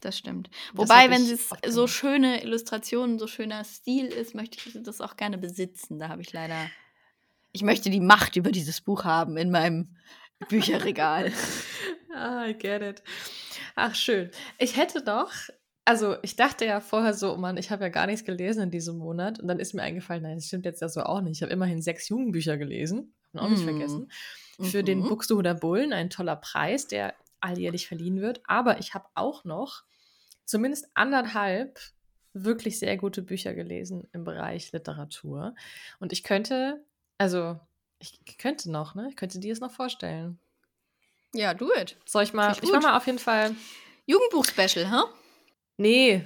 das 0.00 0.18
stimmt. 0.18 0.50
Wobei, 0.74 1.08
wenn 1.08 1.22
es 1.22 1.48
so 1.66 1.86
schöne 1.86 2.42
Illustrationen, 2.42 3.18
so 3.18 3.26
schöner 3.26 3.64
Stil 3.64 4.06
ist, 4.06 4.34
möchte 4.34 4.58
ich 4.58 4.76
das 4.82 5.00
auch 5.00 5.16
gerne 5.16 5.38
besitzen. 5.38 5.98
Da 5.98 6.10
habe 6.10 6.20
ich 6.20 6.32
leider. 6.34 6.70
Ich 7.52 7.62
möchte 7.62 7.88
die 7.88 8.00
Macht 8.00 8.36
über 8.36 8.52
dieses 8.52 8.82
Buch 8.82 9.04
haben 9.04 9.38
in 9.38 9.50
meinem 9.50 9.96
Bücherregal. 10.50 11.32
ah, 12.14 12.44
I 12.46 12.52
get 12.52 12.82
it. 12.82 13.02
Ach, 13.74 13.94
schön. 13.94 14.30
Ich 14.58 14.76
hätte 14.76 15.02
doch, 15.02 15.32
also 15.84 16.16
ich 16.22 16.36
dachte 16.36 16.64
ja 16.64 16.80
vorher 16.80 17.14
so, 17.14 17.34
oh 17.34 17.36
Mann, 17.36 17.56
ich 17.56 17.70
habe 17.70 17.84
ja 17.84 17.90
gar 17.90 18.06
nichts 18.06 18.24
gelesen 18.24 18.64
in 18.64 18.70
diesem 18.70 18.98
Monat. 18.98 19.40
Und 19.40 19.48
dann 19.48 19.58
ist 19.58 19.74
mir 19.74 19.82
eingefallen, 19.82 20.22
nein, 20.22 20.36
das 20.36 20.46
stimmt 20.46 20.64
jetzt 20.64 20.80
ja 20.80 20.88
so 20.88 21.02
auch 21.02 21.20
nicht. 21.20 21.36
Ich 21.36 21.42
habe 21.42 21.52
immerhin 21.52 21.82
sechs 21.82 22.08
Jugendbücher 22.08 22.56
gelesen. 22.56 23.14
Auch 23.34 23.48
nicht 23.48 23.62
mm. 23.62 23.68
vergessen. 23.68 24.12
Für 24.60 24.82
mhm. 24.82 24.86
den 24.86 25.02
Buxtehuder 25.02 25.54
Bullen, 25.54 25.92
ein 25.92 26.08
toller 26.08 26.36
Preis, 26.36 26.86
der 26.86 27.14
alljährlich 27.40 27.88
verliehen 27.88 28.20
wird. 28.20 28.40
Aber 28.46 28.78
ich 28.78 28.94
habe 28.94 29.06
auch 29.14 29.44
noch 29.44 29.82
zumindest 30.44 30.88
anderthalb 30.94 31.80
wirklich 32.32 32.78
sehr 32.78 32.96
gute 32.96 33.22
Bücher 33.22 33.54
gelesen 33.54 34.08
im 34.12 34.24
Bereich 34.24 34.72
Literatur. 34.72 35.54
Und 36.00 36.12
ich 36.12 36.22
könnte, 36.22 36.84
also 37.18 37.58
ich 37.98 38.20
könnte 38.38 38.70
noch, 38.70 38.94
ne? 38.94 39.08
Ich 39.08 39.16
könnte 39.16 39.38
dir 39.38 39.52
es 39.52 39.60
noch 39.60 39.72
vorstellen. 39.72 40.38
Ja, 41.34 41.54
do 41.54 41.70
it. 41.74 41.96
Soll 42.06 42.22
ich 42.22 42.32
mal, 42.32 42.52
ich, 42.52 42.62
ich 42.62 42.72
mach 42.72 42.82
mal 42.82 42.96
auf 42.96 43.06
jeden 43.06 43.18
Fall. 43.18 43.54
Jugendbuch-Special, 44.06 44.90
hä? 44.90 44.96
Huh? 44.96 45.08
Nee. 45.76 46.24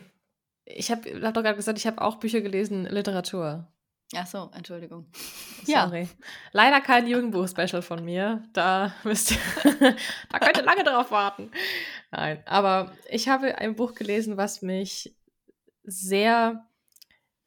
Ich 0.65 0.91
habe 0.91 1.23
hab 1.23 1.35
doch 1.35 1.43
gerade 1.43 1.57
gesagt, 1.57 1.79
ich 1.79 1.87
habe 1.87 2.03
auch 2.03 2.17
Bücher 2.17 2.41
gelesen, 2.41 2.85
Literatur. 2.85 3.67
Ach 4.15 4.27
so, 4.27 4.51
Entschuldigung. 4.55 5.07
Sorry. 5.65 6.03
Ja. 6.03 6.09
Leider 6.53 6.81
kein 6.81 7.07
Jugendbuch-Special 7.07 7.83
von 7.83 8.05
mir. 8.05 8.43
Da 8.53 8.95
müsst 9.05 9.33
ihr, 9.33 9.39
da 10.31 10.39
könnt 10.39 10.57
ihr 10.57 10.65
lange 10.65 10.85
drauf 10.85 11.11
warten. 11.11 11.51
Nein, 12.11 12.43
aber 12.47 12.93
ich 13.11 13.29
habe 13.29 13.59
ein 13.59 13.77
Buch 13.77 13.95
gelesen, 13.95 14.37
was 14.37 14.63
mich 14.63 15.15
sehr 15.85 16.67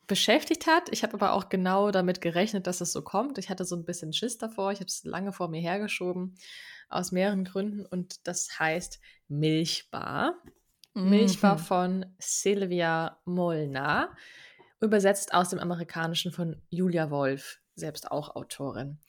beschäftigt 0.06 0.68
hat. 0.68 0.90
Ich 0.92 1.04
habe 1.04 1.14
aber 1.14 1.34
auch 1.34 1.50
genau 1.50 1.90
damit 1.90 2.22
gerechnet, 2.22 2.68
dass 2.68 2.82
es 2.82 2.92
so 2.92 3.02
kommt. 3.02 3.38
Ich 3.38 3.50
hatte 3.50 3.66
so 3.66 3.76
ein 3.76 3.86
bisschen 3.86 4.14
Schiss 4.14 4.38
davor. 4.38 4.72
Ich 4.72 4.80
habe 4.80 4.88
es 4.88 5.04
lange 5.04 5.32
vor 5.32 5.48
mir 5.48 5.62
hergeschoben, 5.62 6.36
aus 6.90 7.12
mehreren 7.12 7.44
Gründen. 7.44 7.86
Und 7.86 8.28
das 8.28 8.60
heißt 8.60 9.00
Milchbar. 9.30 10.36
Mhm. 10.94 11.10
Milchbar 11.10 11.58
von 11.58 12.06
Silvia 12.20 13.20
Molnar. 13.26 14.16
Übersetzt 14.80 15.34
aus 15.34 15.50
dem 15.50 15.60
Amerikanischen 15.60 16.32
von 16.32 16.62
Julia 16.70 17.12
Wolf, 17.12 17.60
selbst 17.76 18.12
auch 18.12 18.36
Autorin. 18.36 19.00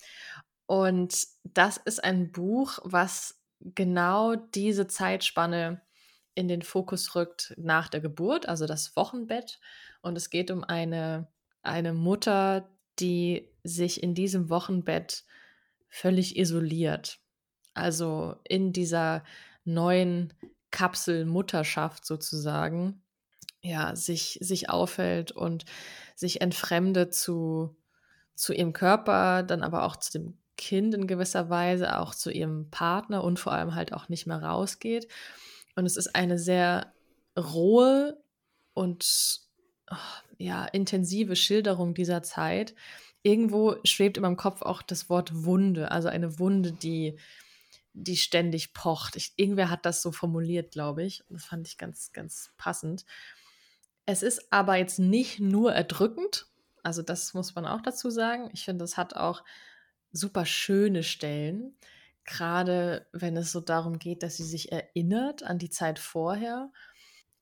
Und 0.67 1.27
das 1.45 1.79
ist 1.79 2.05
ein 2.05 2.31
Buch, 2.31 2.79
was 2.85 3.41
genau 3.61 4.37
diese 4.37 4.87
Zeitspanne 4.87 5.81
in 6.35 6.49
den 6.49 6.63
Fokus 6.63 7.15
rückt 7.15 7.55
nach 7.57 7.89
der 7.89 8.01
Geburt, 8.01 8.49
also 8.49 8.67
das 8.67 8.97
Wochenbett. 8.97 9.61
Und 10.01 10.17
es 10.17 10.31
geht 10.31 10.51
um 10.51 10.65
eine, 10.65 11.29
eine 11.63 11.93
Mutter, 11.93 12.69
die 12.99 13.49
sich 13.65 14.03
in 14.03 14.15
diesem 14.15 14.51
Wochenbett 14.51 15.25
völlig 15.89 16.37
isoliert. 16.37 17.19
Also 17.75 18.37
in 18.45 18.73
dieser 18.73 19.25
neuen 19.65 20.33
Kapsel 20.73 21.25
Mutterschaft 21.25 22.05
sozusagen, 22.05 23.03
ja, 23.61 23.95
sich, 23.95 24.39
sich 24.41 24.69
aufhält 24.69 25.31
und 25.31 25.65
sich 26.17 26.41
entfremdet 26.41 27.15
zu, 27.15 27.77
zu 28.35 28.53
ihrem 28.53 28.73
Körper, 28.73 29.45
dann 29.45 29.63
aber 29.63 29.85
auch 29.85 29.97
zu 29.97 30.13
dem 30.13 30.39
Kind 30.57 30.95
in 30.95 31.07
gewisser 31.07 31.49
Weise, 31.49 31.99
auch 31.99 32.15
zu 32.15 32.31
ihrem 32.31 32.71
Partner 32.71 33.23
und 33.23 33.39
vor 33.39 33.53
allem 33.53 33.75
halt 33.75 33.93
auch 33.93 34.09
nicht 34.09 34.27
mehr 34.27 34.43
rausgeht. 34.43 35.09
Und 35.77 35.87
es 35.87 35.97
ist 35.97 36.15
eine 36.15 36.39
sehr 36.39 36.93
rohe 37.39 38.21
und 38.75 39.41
oh, 39.91 39.97
ja, 40.39 40.65
intensive 40.67 41.37
Schilderung 41.37 41.95
dieser 41.95 42.23
Zeit. 42.23 42.75
Irgendwo 43.23 43.77
schwebt 43.85 44.17
in 44.17 44.23
meinem 44.23 44.37
Kopf 44.37 44.63
auch 44.63 44.83
das 44.83 45.09
Wort 45.09 45.45
Wunde, 45.45 45.91
also 45.91 46.09
eine 46.09 46.39
Wunde, 46.39 46.73
die, 46.73 47.19
die 47.93 48.17
ständig 48.17 48.73
pocht. 48.73 49.17
Ich, 49.17 49.33
irgendwer 49.37 49.71
hat 49.71 49.85
das 49.87 50.03
so 50.03 50.13
formuliert, 50.13 50.73
glaube 50.73 51.05
ich. 51.05 51.25
Das 51.29 51.45
fand 51.45 51.69
ich 51.69 51.79
ganz, 51.79 52.13
ganz 52.13 52.53
passend. 52.57 53.05
Es 54.07 54.23
ist 54.23 54.53
aber 54.53 54.77
jetzt 54.77 54.99
nicht 54.99 55.41
nur 55.41 55.73
erdrückend, 55.73 56.47
also 56.83 57.03
das 57.03 57.35
muss 57.35 57.55
man 57.55 57.67
auch 57.67 57.81
dazu 57.81 58.11
sagen. 58.11 58.51
Ich 58.53 58.65
finde, 58.65 58.85
es 58.85 58.97
hat 58.97 59.15
auch 59.15 59.45
super 60.11 60.45
schöne 60.45 61.05
Stellen 61.05 61.77
gerade 62.25 63.07
wenn 63.13 63.37
es 63.37 63.53
so 63.53 63.61
darum 63.61 63.99
geht, 63.99 64.23
dass 64.23 64.37
sie 64.37 64.45
sich 64.45 64.73
erinnert 64.73 65.43
an 65.43 65.59
die 65.59 65.71
Zeit 65.71 65.99
vorher, 65.99 66.71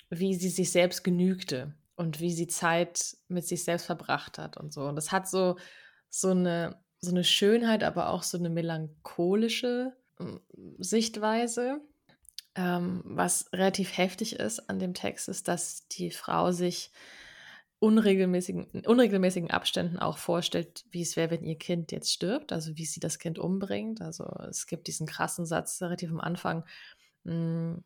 wie 0.09 0.35
sie 0.35 0.49
sich 0.49 0.73
selbst 0.73 1.05
genügte 1.05 1.75
und 1.97 2.21
wie 2.21 2.33
sie 2.33 2.47
Zeit 2.47 3.17
mit 3.29 3.47
sich 3.47 3.65
selbst 3.65 3.87
verbracht 3.87 4.39
hat 4.39 4.57
und 4.57 4.73
so. 4.73 4.85
Und 4.85 4.97
das 4.97 5.13
hat 5.13 5.29
so, 5.29 5.57
so, 6.09 6.31
eine, 6.31 6.83
so 7.01 7.11
eine 7.11 7.25
Schönheit, 7.25 7.85
aber 7.85 8.09
auch 8.09 8.23
so 8.23 8.39
eine 8.39 8.51
melancholische 8.51 9.97
Sichtweise. 10.79 11.81
Ähm, 12.57 13.03
was 13.05 13.53
relativ 13.53 13.97
heftig 13.97 14.35
ist 14.35 14.69
an 14.69 14.79
dem 14.79 14.93
Text, 14.93 15.29
ist, 15.29 15.47
dass 15.47 15.87
die 15.89 16.11
Frau 16.11 16.51
sich 16.51 16.91
unregelmäßigen, 17.79 18.85
unregelmäßigen 18.87 19.51
Abständen 19.51 19.99
auch 19.99 20.19
vorstellt, 20.19 20.85
wie 20.91 21.03
es 21.03 21.17
wäre, 21.17 21.31
wenn 21.31 21.45
ihr 21.45 21.57
Kind 21.57 21.93
jetzt 21.93 22.13
stirbt, 22.13 22.53
also 22.53 22.77
wie 22.77 22.85
sie 22.85 23.01
das 23.01 23.19
Kind 23.19 23.39
umbringt. 23.39 24.03
Also 24.03 24.25
es 24.49 24.67
gibt 24.67 24.87
diesen 24.87 25.07
krassen 25.07 25.47
Satz 25.47 25.81
relativ 25.81 26.11
am 26.11 26.21
Anfang, 26.21 26.65
hm, 27.25 27.83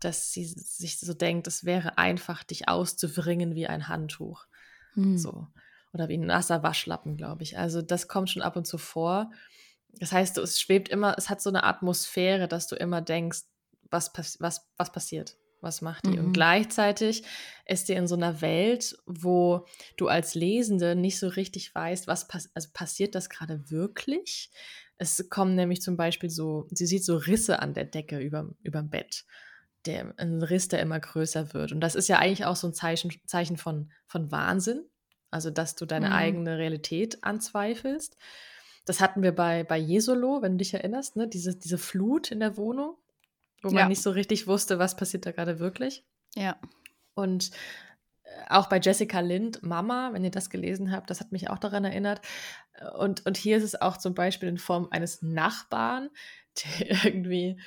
dass 0.00 0.32
sie 0.32 0.44
sich 0.44 0.98
so 0.98 1.14
denkt, 1.14 1.46
es 1.46 1.64
wäre 1.64 1.96
einfach, 1.96 2.42
dich 2.42 2.68
auszubringen 2.68 3.54
wie 3.54 3.66
ein 3.66 3.86
Handtuch. 3.86 4.46
Hm. 4.94 5.16
So. 5.16 5.46
Oder 5.92 6.08
wie 6.08 6.16
ein 6.16 6.26
nasser 6.26 6.62
Waschlappen, 6.62 7.16
glaube 7.16 7.42
ich. 7.42 7.58
Also 7.58 7.82
das 7.82 8.08
kommt 8.08 8.30
schon 8.30 8.42
ab 8.42 8.56
und 8.56 8.66
zu 8.66 8.78
vor. 8.78 9.30
Das 9.98 10.12
heißt, 10.12 10.38
es 10.38 10.60
schwebt 10.60 10.88
immer, 10.88 11.14
es 11.18 11.28
hat 11.28 11.42
so 11.42 11.50
eine 11.50 11.64
Atmosphäre, 11.64 12.48
dass 12.48 12.66
du 12.68 12.76
immer 12.76 13.00
denkst, 13.00 13.40
was, 13.90 14.12
was, 14.38 14.70
was 14.76 14.92
passiert? 14.92 15.36
Was 15.60 15.82
macht 15.82 16.06
die? 16.06 16.16
Mhm. 16.16 16.26
Und 16.26 16.32
gleichzeitig 16.32 17.22
ist 17.66 17.88
die 17.88 17.92
in 17.92 18.06
so 18.06 18.14
einer 18.14 18.40
Welt, 18.40 18.96
wo 19.06 19.66
du 19.96 20.08
als 20.08 20.34
Lesende 20.34 20.96
nicht 20.96 21.18
so 21.18 21.28
richtig 21.28 21.74
weißt, 21.74 22.06
was 22.06 22.28
pass 22.28 22.50
also 22.54 22.68
passiert 22.72 23.14
das 23.14 23.28
gerade 23.28 23.70
wirklich? 23.70 24.50
Es 24.96 25.28
kommen 25.28 25.54
nämlich 25.54 25.82
zum 25.82 25.96
Beispiel 25.96 26.30
so, 26.30 26.66
sie 26.70 26.86
sieht 26.86 27.04
so 27.04 27.16
Risse 27.16 27.60
an 27.60 27.74
der 27.74 27.84
Decke 27.84 28.18
über, 28.18 28.50
überm 28.62 28.90
Bett. 28.90 29.24
Der, 29.86 30.12
ein 30.18 30.42
Riss, 30.42 30.68
der 30.68 30.80
immer 30.80 31.00
größer 31.00 31.54
wird. 31.54 31.72
Und 31.72 31.80
das 31.80 31.94
ist 31.94 32.08
ja 32.08 32.18
eigentlich 32.18 32.44
auch 32.44 32.56
so 32.56 32.66
ein 32.66 32.74
Zeichen, 32.74 33.10
Zeichen 33.26 33.56
von, 33.56 33.90
von 34.06 34.30
Wahnsinn. 34.30 34.84
Also, 35.30 35.50
dass 35.50 35.74
du 35.74 35.86
deine 35.86 36.08
mhm. 36.08 36.12
eigene 36.12 36.58
Realität 36.58 37.22
anzweifelst. 37.24 38.16
Das 38.84 39.00
hatten 39.00 39.22
wir 39.22 39.32
bei, 39.32 39.64
bei 39.64 39.78
Jesolo, 39.78 40.42
wenn 40.42 40.52
du 40.52 40.58
dich 40.58 40.74
erinnerst, 40.74 41.16
ne? 41.16 41.28
diese, 41.28 41.56
diese 41.56 41.78
Flut 41.78 42.30
in 42.30 42.40
der 42.40 42.56
Wohnung 42.56 42.96
wo 43.62 43.68
ja. 43.68 43.74
man 43.74 43.88
nicht 43.88 44.02
so 44.02 44.10
richtig 44.10 44.46
wusste, 44.46 44.78
was 44.78 44.96
passiert 44.96 45.26
da 45.26 45.32
gerade 45.32 45.58
wirklich. 45.58 46.04
Ja. 46.34 46.56
Und 47.14 47.50
äh, 48.22 48.28
auch 48.48 48.68
bei 48.68 48.80
Jessica 48.80 49.20
Lind, 49.20 49.62
Mama, 49.62 50.10
wenn 50.12 50.24
ihr 50.24 50.30
das 50.30 50.50
gelesen 50.50 50.92
habt, 50.92 51.10
das 51.10 51.20
hat 51.20 51.32
mich 51.32 51.50
auch 51.50 51.58
daran 51.58 51.84
erinnert. 51.84 52.20
Und, 52.98 53.26
und 53.26 53.36
hier 53.36 53.58
ist 53.58 53.64
es 53.64 53.80
auch 53.80 53.96
zum 53.96 54.14
Beispiel 54.14 54.48
in 54.48 54.58
Form 54.58 54.88
eines 54.90 55.22
Nachbarn, 55.22 56.08
der 56.80 57.04
irgendwie 57.04 57.60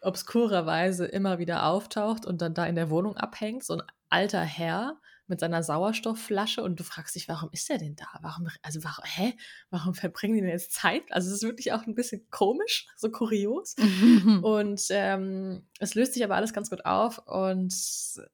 obskurerweise 0.00 1.06
immer 1.06 1.38
wieder 1.38 1.66
auftaucht 1.66 2.26
und 2.26 2.40
dann 2.40 2.54
da 2.54 2.66
in 2.66 2.76
der 2.76 2.90
Wohnung 2.90 3.16
abhängt. 3.16 3.64
So 3.64 3.74
ein 3.74 3.82
alter 4.08 4.42
Herr, 4.42 5.00
mit 5.28 5.40
seiner 5.40 5.62
Sauerstoffflasche 5.62 6.62
und 6.62 6.78
du 6.78 6.84
fragst 6.84 7.14
dich, 7.14 7.28
warum 7.28 7.50
ist 7.52 7.68
er 7.70 7.78
denn 7.78 7.96
da? 7.96 8.06
Warum, 8.22 8.48
also 8.62 8.84
warum, 8.84 9.04
hä? 9.04 9.34
Warum 9.70 9.94
verbringen 9.94 10.34
die 10.34 10.40
denn 10.40 10.50
jetzt 10.50 10.72
Zeit? 10.72 11.02
Also 11.10 11.28
es 11.28 11.36
ist 11.36 11.42
wirklich 11.42 11.72
auch 11.72 11.86
ein 11.86 11.94
bisschen 11.94 12.28
komisch, 12.30 12.86
so 12.96 13.10
kurios. 13.10 13.74
und 14.42 14.82
ähm, 14.90 15.66
es 15.80 15.94
löst 15.94 16.14
sich 16.14 16.24
aber 16.24 16.36
alles 16.36 16.52
ganz 16.52 16.70
gut 16.70 16.84
auf 16.84 17.18
und 17.26 17.74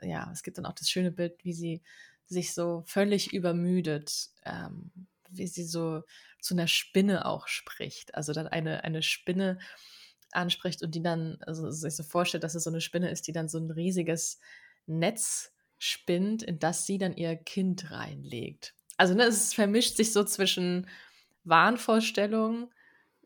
ja, 0.03 0.31
es 0.33 0.43
gibt 0.43 0.59
dann 0.59 0.67
auch 0.67 0.75
das 0.75 0.91
schöne 0.91 1.11
Bild, 1.11 1.45
wie 1.45 1.53
sie 1.53 1.83
sich 2.27 2.55
so 2.55 2.83
völlig 2.87 3.33
übermüdet, 3.33 4.31
ähm, 4.45 4.91
wie 5.31 5.47
sie 5.47 5.65
so 5.65 6.03
zu 6.41 6.55
einer 6.55 6.67
Spinne 6.67 7.27
auch 7.27 7.49
spricht. 7.49 8.15
Also 8.15 8.33
dann 8.33 8.49
eine, 8.49 8.85
eine 8.85 9.03
Spinne 9.03 9.59
anspricht 10.33 10.83
und 10.83 10.95
die 10.95 11.03
dann, 11.03 11.39
also 11.47 11.71
sich 11.71 11.95
so 11.95 12.03
vorstellt, 12.03 12.45
dass 12.45 12.55
es 12.55 12.65
so 12.65 12.71
eine 12.71 12.81
Spinne 12.81 13.11
ist, 13.11 13.27
die 13.27 13.33
dann 13.33 13.49
so 13.49 13.59
ein 13.59 13.71
riesiges 13.71 14.41
Netz 14.87 15.52
spinnt, 15.83 16.45
in 16.45 16.61
das 16.61 16.87
sie 16.87 16.97
dann 16.97 17.17
ihr 17.17 17.35
Kind 17.35 17.91
reinlegt. 17.91 18.77
Also 18.99 19.15
ne, 19.15 19.25
es 19.25 19.53
vermischt 19.53 19.97
sich 19.97 20.13
so 20.13 20.23
zwischen 20.23 20.89
Wahnvorstellungen, 21.43 22.69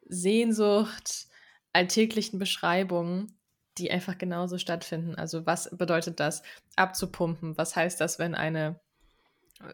Sehnsucht, 0.06 1.26
alltäglichen 1.74 2.38
Beschreibungen, 2.38 3.38
die 3.76 3.90
einfach 3.90 4.16
genauso 4.16 4.56
stattfinden. 4.56 5.16
Also 5.16 5.44
was 5.44 5.68
bedeutet 5.76 6.18
das, 6.18 6.42
abzupumpen? 6.76 7.58
Was 7.58 7.76
heißt 7.76 8.00
das, 8.00 8.18
wenn 8.18 8.34
eine, 8.34 8.80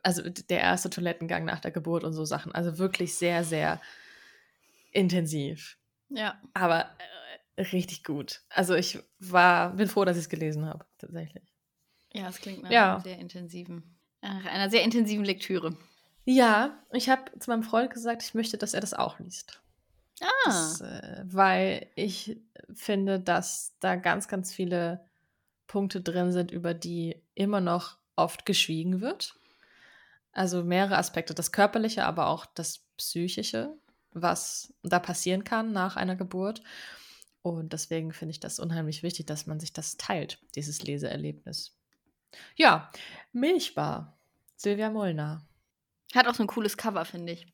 also 0.03 0.29
der 0.29 0.61
erste 0.61 0.91
Toilettengang 0.91 1.45
nach 1.45 1.61
der 1.61 1.71
Geburt 1.71 2.03
und 2.03 2.15
so 2.15 2.25
Sachen. 2.25 2.53
Also 2.53 2.79
wirklich 2.79 3.15
sehr, 3.15 3.45
sehr 3.45 3.81
intensiv. 4.91 5.79
Ja. 6.09 6.41
Aber 6.53 6.91
äh, 7.55 7.63
richtig 7.63 8.03
gut. 8.03 8.43
Also 8.49 8.75
ich 8.75 8.99
war, 9.21 9.77
bin 9.77 9.87
froh, 9.87 10.05
dass 10.05 10.17
ich 10.17 10.25
es 10.25 10.29
gelesen 10.29 10.67
habe, 10.67 10.85
tatsächlich. 10.99 11.52
Ja, 12.13 12.29
es 12.29 12.39
klingt 12.41 12.63
nach 12.63 12.71
ja. 12.71 12.95
einer 12.95 13.01
sehr 13.01 13.19
intensiven, 13.19 13.83
nach 14.21 14.45
einer 14.45 14.71
sehr 14.71 14.83
intensiven 14.83 15.25
Lektüre. 15.25 15.77
Ja, 16.25 16.79
ich 16.93 17.09
habe 17.09 17.37
zu 17.39 17.51
meinem 17.51 17.63
Freund 17.63 17.91
gesagt, 17.91 18.23
ich 18.23 18.35
möchte, 18.35 18.59
dass 18.59 18.75
er 18.75 18.81
das 18.81 18.95
auch 18.95 19.19
liest. 19.19 19.61
Ah. 20.21 20.27
Das, 20.45 20.81
äh, 20.81 21.25
weil 21.25 21.89
ich 21.97 22.39
finde, 22.75 23.19
dass 23.19 23.75
da 23.81 23.97
ganz, 23.97 24.29
ganz 24.29 24.53
viele 24.53 25.05
Punkte 25.67 26.01
drin 26.01 26.33
sind, 26.33 26.51
über 26.51 26.75
die 26.75 27.17
immer 27.35 27.61
noch 27.61 27.97
oft 28.15 28.47
geschwiegen 28.47 29.01
wird. 29.01 29.35
Also 30.33 30.63
mehrere 30.63 30.97
Aspekte, 30.97 31.35
das 31.35 31.53
Körperliche, 31.53 32.05
aber 32.05 32.29
auch 32.29 32.47
das 32.47 32.81
Psychische, 32.97 33.75
was 34.13 34.73
da 34.83 34.99
passieren 34.99 35.45
kann 35.45 35.73
nach 35.73 35.97
einer 35.97 36.17
Geburt. 36.17 36.63
Und 37.43 37.73
deswegen 37.73 38.13
finde 38.13 38.31
ich 38.31 38.41
das 38.41 38.61
unheimlich 38.61 39.03
wichtig, 39.03 39.27
dass 39.27 39.47
man 39.47 39.59
sich 39.59 39.73
das 39.73 39.97
teilt, 39.97 40.39
dieses 40.55 40.83
Leseerlebnis. 40.83 41.77
Ja, 42.57 42.91
Milchbar. 43.33 44.19
Silvia 44.57 44.91
Molnar. 44.91 45.45
Hat 46.15 46.27
auch 46.29 46.35
so 46.35 46.45
ein 46.45 46.49
cooles 46.49 46.77
Cover, 46.77 47.05
finde 47.05 47.33
ich. 47.33 47.47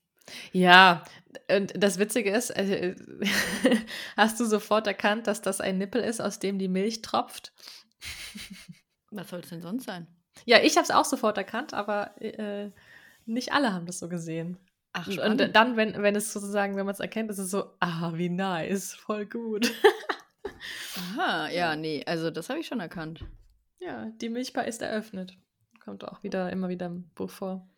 Ja, 0.52 1.04
und 1.50 1.72
das 1.74 1.98
Witzige 1.98 2.30
ist, 2.30 2.50
äh, 2.50 2.94
hast 4.16 4.38
du 4.40 4.44
sofort 4.44 4.86
erkannt, 4.86 5.26
dass 5.26 5.40
das 5.40 5.60
ein 5.60 5.78
Nippel 5.78 6.02
ist, 6.02 6.20
aus 6.20 6.38
dem 6.38 6.58
die 6.58 6.68
Milch 6.68 7.00
tropft? 7.00 7.52
Was 9.10 9.30
soll 9.30 9.40
es 9.40 9.48
denn 9.48 9.62
sonst 9.62 9.84
sein? 9.84 10.06
Ja, 10.44 10.58
ich 10.58 10.76
habe 10.76 10.84
es 10.84 10.90
auch 10.90 11.04
sofort 11.04 11.38
erkannt, 11.38 11.72
aber 11.72 12.20
äh, 12.20 12.70
nicht 13.24 13.52
alle 13.52 13.72
haben 13.72 13.86
das 13.86 13.98
so 13.98 14.08
gesehen. 14.08 14.58
Ach, 14.92 15.10
spannend. 15.10 15.40
und 15.40 15.56
dann, 15.56 15.76
wenn, 15.76 16.02
wenn 16.02 16.16
es 16.16 16.32
sozusagen, 16.32 16.76
wenn 16.76 16.86
man 16.86 16.94
es 16.94 17.00
erkennt, 17.00 17.30
ist 17.30 17.38
es 17.38 17.50
so, 17.50 17.72
ah, 17.80 18.12
wie 18.14 18.28
nice, 18.28 18.94
voll 18.94 19.26
gut. 19.26 19.72
Aha, 20.96 21.48
ja, 21.50 21.76
nee, 21.76 22.04
also 22.06 22.30
das 22.30 22.48
habe 22.48 22.60
ich 22.60 22.66
schon 22.66 22.80
erkannt. 22.80 23.24
Ja, 23.80 24.06
die 24.20 24.28
Milchbar 24.28 24.66
ist 24.66 24.82
eröffnet. 24.82 25.36
Kommt 25.84 26.04
auch 26.04 26.22
wieder 26.22 26.50
immer 26.50 26.68
wieder 26.68 26.86
im 26.86 27.08
Buch 27.14 27.30
vor. 27.30 27.68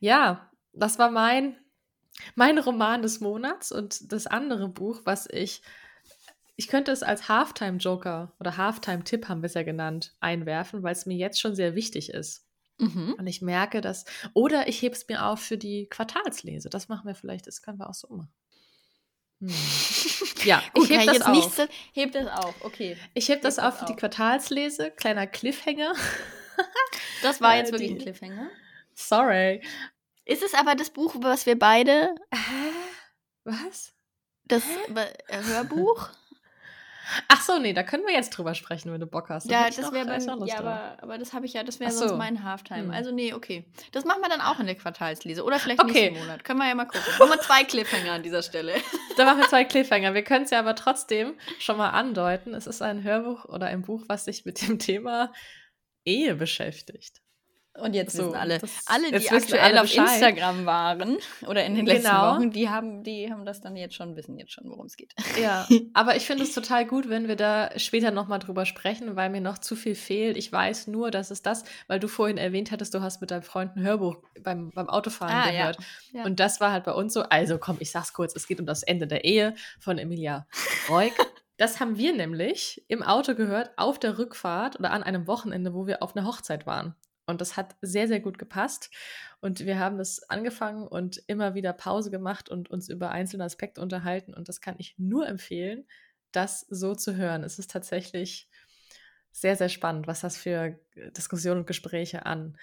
Ja, 0.00 0.50
das 0.72 0.98
war 0.98 1.10
mein, 1.10 1.56
mein 2.34 2.58
Roman 2.58 3.02
des 3.02 3.20
Monats 3.20 3.72
und 3.72 4.12
das 4.12 4.26
andere 4.26 4.68
Buch, 4.68 5.02
was 5.04 5.28
ich, 5.30 5.62
ich 6.56 6.68
könnte 6.68 6.90
es 6.90 7.02
als 7.02 7.28
Halftime-Joker 7.28 8.32
oder 8.40 8.56
Halftime-Tipp 8.56 9.28
haben 9.28 9.42
wir 9.42 9.46
es 9.46 9.54
ja 9.54 9.62
genannt, 9.62 10.14
einwerfen, 10.20 10.82
weil 10.82 10.92
es 10.92 11.06
mir 11.06 11.16
jetzt 11.16 11.40
schon 11.40 11.54
sehr 11.54 11.74
wichtig 11.74 12.10
ist. 12.10 12.46
Mhm. 12.78 13.14
Und 13.18 13.26
ich 13.26 13.40
merke 13.42 13.80
dass, 13.80 14.04
oder 14.34 14.68
ich 14.68 14.82
hebe 14.82 14.94
es 14.94 15.08
mir 15.08 15.24
auf 15.24 15.40
für 15.40 15.58
die 15.58 15.86
Quartalslese. 15.88 16.68
Das 16.68 16.88
machen 16.88 17.06
wir 17.06 17.14
vielleicht, 17.14 17.46
das 17.46 17.62
können 17.62 17.78
wir 17.78 17.88
auch 17.88 17.94
so 17.94 18.08
machen. 18.08 18.32
Hm. 19.40 19.48
Ja, 20.44 20.62
Gut, 20.74 20.88
ich 20.88 20.96
heb 20.96 21.06
das 21.06 21.22
auf. 21.22 21.32
Nichts, 21.32 21.58
heb 21.94 22.12
das 22.12 22.28
auf, 22.28 22.54
okay. 22.64 22.96
Ich 23.14 23.28
heb 23.28 23.42
das, 23.42 23.56
das 23.56 23.64
auf 23.64 23.78
für 23.80 23.84
die 23.86 23.96
Quartalslese, 23.96 24.92
kleiner 24.92 25.26
Cliffhanger. 25.26 25.92
das 27.22 27.40
war 27.40 27.56
jetzt 27.56 27.72
wirklich 27.72 27.90
ein 27.90 27.98
Cliffhanger. 27.98 28.48
Sorry. 28.94 29.60
Ist 30.24 30.42
es 30.44 30.54
aber 30.54 30.74
das 30.74 30.90
Buch, 30.90 31.14
was 31.18 31.46
wir 31.46 31.58
beide. 31.58 32.14
Hä? 32.32 32.72
Was? 33.44 33.92
Das 34.44 34.62
Hä? 34.64 35.06
Hörbuch? 35.28 36.10
Ach 37.28 37.40
so, 37.40 37.58
nee, 37.58 37.72
da 37.72 37.82
können 37.82 38.04
wir 38.04 38.12
jetzt 38.12 38.30
drüber 38.30 38.54
sprechen, 38.54 38.92
wenn 38.92 39.00
du 39.00 39.06
Bock 39.06 39.28
hast. 39.28 39.48
Da 39.48 39.52
ja, 39.52 39.66
das 39.66 39.92
wäre 39.92 40.06
bei 40.06 40.18
ja, 40.46 40.58
aber, 40.58 40.96
aber 41.00 41.18
das 41.18 41.32
habe 41.32 41.46
ich 41.46 41.52
ja, 41.52 41.62
das 41.62 41.80
wäre 41.80 41.90
so. 41.90 42.00
sonst 42.00 42.18
mein 42.18 42.42
Halftime. 42.42 42.84
Hm. 42.84 42.90
Also 42.90 43.12
nee, 43.12 43.32
okay. 43.32 43.64
Das 43.92 44.04
machen 44.04 44.20
wir 44.22 44.28
dann 44.28 44.40
auch 44.40 44.58
in 44.58 44.66
der 44.66 44.74
Quartalslese 44.74 45.44
oder 45.44 45.58
vielleicht 45.58 45.82
okay. 45.82 46.10
nächsten 46.10 46.26
Monat. 46.26 46.44
Können 46.44 46.58
wir 46.58 46.68
ja 46.68 46.74
mal 46.74 46.86
gucken. 46.86 47.12
Machen 47.18 47.30
wir 47.30 47.40
zwei 47.40 47.64
Cliffhanger 47.64 48.12
an 48.12 48.22
dieser 48.22 48.42
Stelle. 48.42 48.74
Da 49.16 49.24
machen 49.24 49.38
wir 49.38 49.48
zwei 49.48 49.64
Cliffhanger. 49.64 50.12
Wir 50.12 50.22
können 50.22 50.44
es 50.44 50.50
ja 50.50 50.58
aber 50.58 50.74
trotzdem 50.74 51.38
schon 51.58 51.78
mal 51.78 51.88
andeuten. 51.90 52.52
Es 52.52 52.66
ist 52.66 52.82
ein 52.82 53.02
Hörbuch 53.02 53.46
oder 53.46 53.66
ein 53.66 53.80
Buch, 53.80 54.04
was 54.08 54.26
sich 54.26 54.44
mit 54.44 54.60
dem 54.60 54.78
Thema 54.78 55.32
Ehe 56.04 56.34
beschäftigt. 56.34 57.22
Und 57.78 57.94
jetzt 57.94 58.16
so, 58.16 58.28
wissen 58.28 58.36
alle, 58.36 58.60
alle, 58.86 59.18
die 59.18 59.30
aktuell 59.30 59.60
alle 59.60 59.82
auf 59.82 59.94
Instagram 59.94 60.66
waren 60.66 61.18
oder 61.46 61.64
in 61.64 61.74
den 61.74 61.86
letzten 61.86 62.08
genau. 62.08 62.36
Wochen, 62.36 62.50
die 62.50 62.68
haben, 62.68 63.02
die 63.02 63.30
haben 63.30 63.44
das 63.44 63.60
dann 63.60 63.76
jetzt 63.76 63.94
schon, 63.94 64.16
wissen 64.16 64.38
jetzt 64.38 64.52
schon, 64.52 64.68
worum 64.68 64.86
es 64.86 64.96
geht. 64.96 65.14
Ja, 65.40 65.66
aber 65.94 66.16
ich 66.16 66.26
finde 66.26 66.44
es 66.44 66.54
total 66.54 66.86
gut, 66.86 67.08
wenn 67.08 67.28
wir 67.28 67.36
da 67.36 67.70
später 67.78 68.10
nochmal 68.10 68.38
drüber 68.38 68.66
sprechen, 68.66 69.16
weil 69.16 69.30
mir 69.30 69.40
noch 69.40 69.58
zu 69.58 69.76
viel 69.76 69.94
fehlt. 69.94 70.36
Ich 70.36 70.50
weiß 70.50 70.86
nur, 70.86 71.10
dass 71.10 71.30
es 71.30 71.42
das, 71.42 71.64
weil 71.86 72.00
du 72.00 72.08
vorhin 72.08 72.38
erwähnt 72.38 72.70
hattest, 72.70 72.94
du 72.94 73.02
hast 73.02 73.20
mit 73.20 73.30
deinem 73.30 73.42
Freund 73.42 73.76
ein 73.76 73.82
Hörbuch 73.82 74.16
beim, 74.42 74.70
beim 74.70 74.88
Autofahren 74.88 75.34
ah, 75.34 75.50
gehört. 75.50 75.76
Ja. 76.12 76.20
Ja. 76.20 76.24
Und 76.24 76.40
das 76.40 76.60
war 76.60 76.72
halt 76.72 76.84
bei 76.84 76.92
uns 76.92 77.12
so. 77.12 77.22
Also 77.22 77.58
komm, 77.58 77.76
ich 77.80 77.90
sag's 77.90 78.12
kurz, 78.12 78.34
es 78.34 78.46
geht 78.46 78.60
um 78.60 78.66
das 78.66 78.82
Ende 78.82 79.06
der 79.06 79.24
Ehe 79.24 79.54
von 79.78 79.98
Emilia 79.98 80.46
Reuk. 80.88 81.12
Das 81.58 81.80
haben 81.80 81.96
wir 81.96 82.14
nämlich 82.14 82.84
im 82.86 83.02
Auto 83.02 83.34
gehört 83.34 83.70
auf 83.78 83.98
der 83.98 84.18
Rückfahrt 84.18 84.78
oder 84.78 84.90
an 84.90 85.02
einem 85.02 85.26
Wochenende, 85.26 85.72
wo 85.72 85.86
wir 85.86 86.02
auf 86.02 86.14
einer 86.14 86.26
Hochzeit 86.26 86.66
waren. 86.66 86.94
Und 87.26 87.40
das 87.40 87.56
hat 87.56 87.76
sehr, 87.82 88.08
sehr 88.08 88.20
gut 88.20 88.38
gepasst. 88.38 88.90
Und 89.40 89.66
wir 89.66 89.78
haben 89.78 89.98
das 89.98 90.22
angefangen 90.30 90.86
und 90.86 91.22
immer 91.26 91.54
wieder 91.54 91.72
Pause 91.72 92.10
gemacht 92.10 92.48
und 92.48 92.70
uns 92.70 92.88
über 92.88 93.10
einzelne 93.10 93.44
Aspekte 93.44 93.80
unterhalten. 93.80 94.32
Und 94.32 94.48
das 94.48 94.60
kann 94.60 94.76
ich 94.78 94.94
nur 94.98 95.26
empfehlen, 95.26 95.86
das 96.32 96.60
so 96.68 96.94
zu 96.94 97.16
hören. 97.16 97.42
Es 97.42 97.58
ist 97.58 97.70
tatsächlich 97.70 98.48
sehr, 99.32 99.56
sehr 99.56 99.68
spannend, 99.68 100.06
was 100.06 100.20
das 100.20 100.36
für 100.36 100.78
Diskussionen 101.16 101.60
und 101.60 101.66
Gespräche 101.66 102.24
an, 102.24 102.56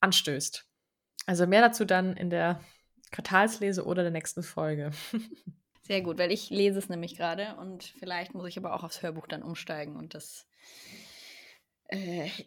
anstößt. 0.00 0.66
Also 1.26 1.46
mehr 1.46 1.62
dazu 1.62 1.84
dann 1.84 2.16
in 2.16 2.30
der 2.30 2.60
Quartalslese 3.12 3.84
oder 3.84 4.02
der 4.02 4.10
nächsten 4.10 4.42
Folge. 4.42 4.90
Sehr 5.82 6.00
gut, 6.00 6.18
weil 6.18 6.30
ich 6.30 6.48
lese 6.50 6.78
es 6.78 6.88
nämlich 6.88 7.16
gerade 7.16 7.56
und 7.56 7.82
vielleicht 7.98 8.34
muss 8.34 8.46
ich 8.46 8.56
aber 8.56 8.72
auch 8.72 8.84
aufs 8.84 9.02
Hörbuch 9.02 9.26
dann 9.26 9.42
umsteigen 9.42 9.96
und 9.96 10.14
das 10.14 10.46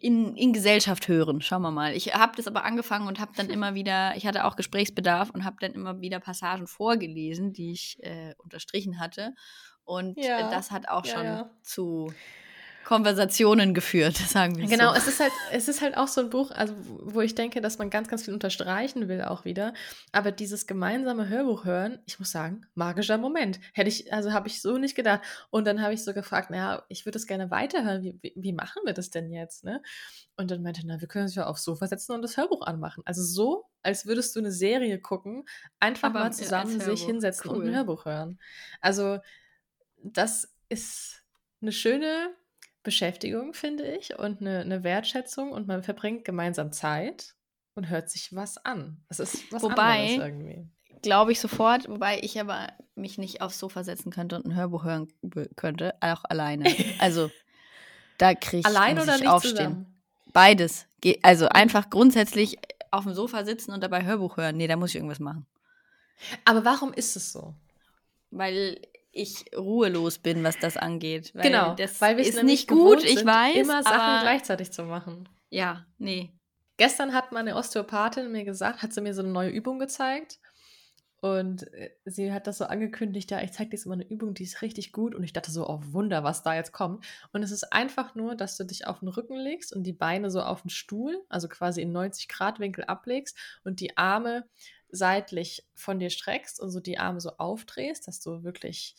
in, 0.00 0.36
in 0.36 0.52
Gesellschaft 0.52 1.08
hören. 1.08 1.40
Schauen 1.40 1.62
wir 1.62 1.70
mal. 1.70 1.94
Ich 1.94 2.14
habe 2.14 2.32
das 2.36 2.46
aber 2.46 2.64
angefangen 2.64 3.06
und 3.06 3.20
habe 3.20 3.32
dann 3.36 3.48
immer 3.48 3.74
wieder, 3.74 4.16
ich 4.16 4.26
hatte 4.26 4.44
auch 4.44 4.56
Gesprächsbedarf 4.56 5.30
und 5.30 5.44
habe 5.44 5.56
dann 5.60 5.72
immer 5.72 6.00
wieder 6.00 6.20
Passagen 6.20 6.66
vorgelesen, 6.66 7.52
die 7.52 7.72
ich 7.72 7.98
äh, 8.02 8.34
unterstrichen 8.38 8.98
hatte. 8.98 9.34
Und 9.84 10.18
äh, 10.18 10.28
ja. 10.28 10.50
das 10.50 10.70
hat 10.70 10.88
auch 10.88 11.06
ja, 11.06 11.12
schon 11.14 11.24
ja. 11.24 11.50
zu 11.62 12.12
Konversationen 12.86 13.74
geführt, 13.74 14.16
sagen 14.28 14.56
wir 14.56 14.66
Genau, 14.68 14.92
so. 14.92 14.98
es 14.98 15.08
ist 15.08 15.18
halt, 15.18 15.32
es 15.50 15.66
ist 15.66 15.82
halt 15.82 15.96
auch 15.96 16.06
so 16.06 16.20
ein 16.20 16.30
Buch, 16.30 16.52
also 16.52 16.72
wo 17.00 17.20
ich 17.20 17.34
denke, 17.34 17.60
dass 17.60 17.78
man 17.78 17.90
ganz, 17.90 18.06
ganz 18.06 18.24
viel 18.24 18.32
unterstreichen 18.32 19.08
will 19.08 19.22
auch 19.22 19.44
wieder. 19.44 19.74
Aber 20.12 20.30
dieses 20.30 20.68
gemeinsame 20.68 21.28
Hörbuch 21.28 21.64
hören, 21.64 21.98
ich 22.06 22.20
muss 22.20 22.30
sagen, 22.30 22.64
magischer 22.76 23.18
Moment. 23.18 23.58
Hätte 23.74 23.88
ich, 23.88 24.12
also 24.12 24.32
habe 24.32 24.46
ich 24.46 24.62
so 24.62 24.78
nicht 24.78 24.94
gedacht. 24.94 25.22
Und 25.50 25.66
dann 25.66 25.82
habe 25.82 25.94
ich 25.94 26.04
so 26.04 26.14
gefragt, 26.14 26.50
naja, 26.50 26.84
ich 26.88 27.04
würde 27.04 27.16
das 27.16 27.26
gerne 27.26 27.50
weiterhören. 27.50 28.04
Wie, 28.04 28.20
wie, 28.22 28.32
wie, 28.36 28.52
machen 28.52 28.82
wir 28.84 28.92
das 28.92 29.10
denn 29.10 29.32
jetzt? 29.32 29.64
Ne? 29.64 29.82
Und 30.36 30.52
dann 30.52 30.62
meinte, 30.62 30.82
na, 30.84 31.00
wir 31.00 31.08
können 31.08 31.24
uns 31.24 31.34
ja 31.34 31.46
aufs 31.46 31.64
Sofa 31.64 31.88
setzen 31.88 32.12
und 32.12 32.22
das 32.22 32.36
Hörbuch 32.36 32.64
anmachen. 32.64 33.02
Also 33.04 33.24
so, 33.24 33.64
als 33.82 34.06
würdest 34.06 34.36
du 34.36 34.38
eine 34.38 34.52
Serie 34.52 35.00
gucken, 35.00 35.44
einfach 35.80 36.10
Aber 36.10 36.20
mal 36.20 36.32
zusammen 36.32 36.80
sich 36.80 37.02
hinsetzen 37.02 37.50
cool. 37.50 37.56
und 37.56 37.66
ein 37.66 37.74
Hörbuch 37.74 38.04
hören. 38.04 38.38
Also 38.80 39.18
das 40.04 40.54
ist 40.68 41.24
eine 41.60 41.72
schöne 41.72 42.30
Beschäftigung, 42.86 43.52
finde 43.52 43.84
ich, 43.96 44.16
und 44.16 44.40
eine, 44.40 44.60
eine, 44.60 44.84
Wertschätzung 44.84 45.50
und 45.50 45.66
man 45.66 45.82
verbringt 45.82 46.24
gemeinsam 46.24 46.70
Zeit 46.72 47.34
und 47.74 47.88
hört 47.88 48.08
sich 48.08 48.32
was 48.32 48.64
an. 48.64 49.04
Es 49.08 49.18
ist 49.18 49.52
was 49.52 49.64
wobei, 49.64 50.14
anderes 50.14 50.18
irgendwie. 50.18 50.68
Glaube 51.02 51.32
ich 51.32 51.40
sofort, 51.40 51.88
wobei 51.88 52.20
ich 52.20 52.40
aber 52.40 52.68
mich 52.94 53.18
nicht 53.18 53.40
aufs 53.40 53.58
Sofa 53.58 53.82
setzen 53.82 54.12
könnte 54.12 54.36
und 54.36 54.46
ein 54.46 54.54
Hörbuch 54.54 54.84
hören 54.84 55.08
könnte, 55.56 55.94
auch 56.00 56.24
alleine. 56.24 56.64
Also 57.00 57.28
da 58.18 58.36
kriege 58.36 58.60
ich 58.60 58.66
Allein 58.66 59.00
oder 59.00 59.18
nicht 59.18 59.26
aufstehen. 59.26 59.56
Zusammen? 59.56 60.02
Beides. 60.32 60.86
Also 61.22 61.48
einfach 61.48 61.90
grundsätzlich 61.90 62.56
auf 62.92 63.02
dem 63.02 63.14
Sofa 63.14 63.44
sitzen 63.44 63.72
und 63.72 63.82
dabei 63.82 64.04
Hörbuch 64.04 64.36
hören. 64.36 64.56
Nee, 64.56 64.68
da 64.68 64.76
muss 64.76 64.90
ich 64.90 64.96
irgendwas 64.96 65.18
machen. 65.18 65.44
Aber 66.44 66.64
warum 66.64 66.92
ist 66.92 67.16
es 67.16 67.32
so? 67.32 67.52
Weil 68.30 68.80
ich 69.16 69.44
ruhelos 69.56 70.18
bin, 70.18 70.44
was 70.44 70.58
das 70.58 70.76
angeht. 70.76 71.32
Weil 71.34 71.42
genau, 71.42 71.74
das 71.74 72.00
weil 72.00 72.16
wir 72.16 72.24
es 72.24 72.42
nicht 72.42 72.68
gut, 72.68 73.02
ich 73.04 73.24
weiß. 73.24 73.56
Immer 73.56 73.82
Sachen 73.82 74.22
gleichzeitig 74.22 74.72
zu 74.72 74.84
machen. 74.84 75.28
Ja, 75.50 75.86
nee. 75.98 76.30
Gestern 76.76 77.14
hat 77.14 77.32
meine 77.32 77.56
Osteopathin 77.56 78.30
mir 78.30 78.44
gesagt, 78.44 78.82
hat 78.82 78.92
sie 78.92 79.00
mir 79.00 79.14
so 79.14 79.22
eine 79.22 79.30
neue 79.30 79.48
Übung 79.48 79.78
gezeigt. 79.78 80.38
Und 81.34 81.72
äh, 81.72 81.90
sie 82.04 82.32
hat 82.32 82.46
das 82.46 82.58
so 82.58 82.66
angekündigt, 82.66 83.30
ja, 83.30 83.42
ich 83.42 83.52
zeige 83.52 83.70
dir 83.70 83.76
jetzt 83.76 83.86
mal 83.86 83.94
eine 83.94 84.08
Übung, 84.08 84.34
die 84.34 84.44
ist 84.44 84.62
richtig 84.62 84.92
gut. 84.92 85.14
Und 85.14 85.24
ich 85.24 85.32
dachte 85.32 85.50
so, 85.50 85.68
oh 85.68 85.80
Wunder, 85.86 86.22
was 86.22 86.42
da 86.42 86.54
jetzt 86.54 86.72
kommt. 86.72 87.04
Und 87.32 87.42
es 87.42 87.50
ist 87.50 87.72
einfach 87.72 88.14
nur, 88.14 88.36
dass 88.36 88.56
du 88.56 88.64
dich 88.64 88.86
auf 88.86 89.00
den 89.00 89.08
Rücken 89.08 89.36
legst 89.36 89.74
und 89.74 89.82
die 89.84 89.92
Beine 89.92 90.30
so 90.30 90.40
auf 90.40 90.62
den 90.62 90.70
Stuhl, 90.70 91.24
also 91.28 91.48
quasi 91.48 91.82
in 91.82 91.90
90 91.90 92.28
Grad 92.28 92.60
Winkel 92.60 92.84
ablegst 92.84 93.36
und 93.64 93.80
die 93.80 93.96
Arme 93.96 94.46
seitlich 94.88 95.66
von 95.74 95.98
dir 95.98 96.10
streckst 96.10 96.60
und 96.60 96.70
so 96.70 96.78
die 96.78 96.98
Arme 96.98 97.20
so 97.20 97.30
aufdrehst, 97.38 98.06
dass 98.06 98.20
du 98.20 98.44
wirklich 98.44 98.94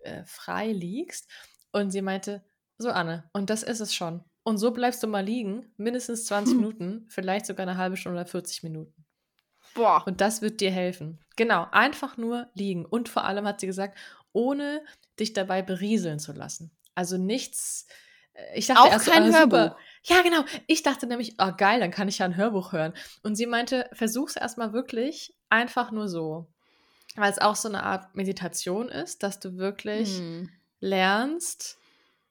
äh, 0.00 0.24
frei 0.24 0.72
liegst. 0.72 1.30
Und 1.72 1.92
sie 1.92 2.02
meinte, 2.02 2.44
so 2.76 2.90
Anne, 2.90 3.30
und 3.32 3.48
das 3.48 3.62
ist 3.62 3.80
es 3.80 3.94
schon. 3.94 4.22
Und 4.42 4.58
so 4.58 4.70
bleibst 4.70 5.02
du 5.02 5.06
mal 5.06 5.24
liegen, 5.24 5.72
mindestens 5.78 6.26
20 6.26 6.56
Minuten, 6.56 7.06
vielleicht 7.08 7.46
sogar 7.46 7.66
eine 7.66 7.78
halbe 7.78 7.96
Stunde 7.96 8.20
oder 8.20 8.26
40 8.26 8.64
Minuten. 8.64 9.06
Boah. 9.74 10.02
Und 10.06 10.20
das 10.20 10.42
wird 10.42 10.60
dir 10.60 10.70
helfen. 10.70 11.18
Genau, 11.36 11.66
einfach 11.70 12.16
nur 12.16 12.48
liegen. 12.54 12.84
Und 12.84 13.08
vor 13.08 13.24
allem 13.24 13.46
hat 13.46 13.60
sie 13.60 13.66
gesagt, 13.66 13.96
ohne 14.32 14.82
dich 15.18 15.32
dabei 15.32 15.62
berieseln 15.62 16.18
zu 16.18 16.32
lassen. 16.32 16.70
Also 16.94 17.16
nichts. 17.16 17.86
Äh, 18.34 18.58
ich 18.58 18.66
dachte 18.66 18.80
auch 18.80 18.92
erst 18.92 19.10
kein 19.10 19.32
ah, 19.32 19.38
Hörbuch. 19.38 19.76
Ja, 20.04 20.22
genau. 20.22 20.44
Ich 20.66 20.82
dachte 20.82 21.06
nämlich, 21.06 21.36
oh 21.38 21.52
geil, 21.56 21.80
dann 21.80 21.90
kann 21.90 22.08
ich 22.08 22.18
ja 22.18 22.26
ein 22.26 22.36
Hörbuch 22.36 22.72
hören. 22.72 22.94
Und 23.22 23.36
sie 23.36 23.46
meinte, 23.46 23.88
versuch's 23.92 24.36
erstmal 24.36 24.72
wirklich 24.72 25.34
einfach 25.48 25.90
nur 25.90 26.08
so. 26.08 26.46
Weil 27.16 27.30
es 27.30 27.38
auch 27.38 27.56
so 27.56 27.68
eine 27.68 27.82
Art 27.82 28.14
Meditation 28.14 28.88
ist, 28.88 29.22
dass 29.22 29.40
du 29.40 29.56
wirklich 29.56 30.18
hm. 30.18 30.50
lernst, 30.80 31.78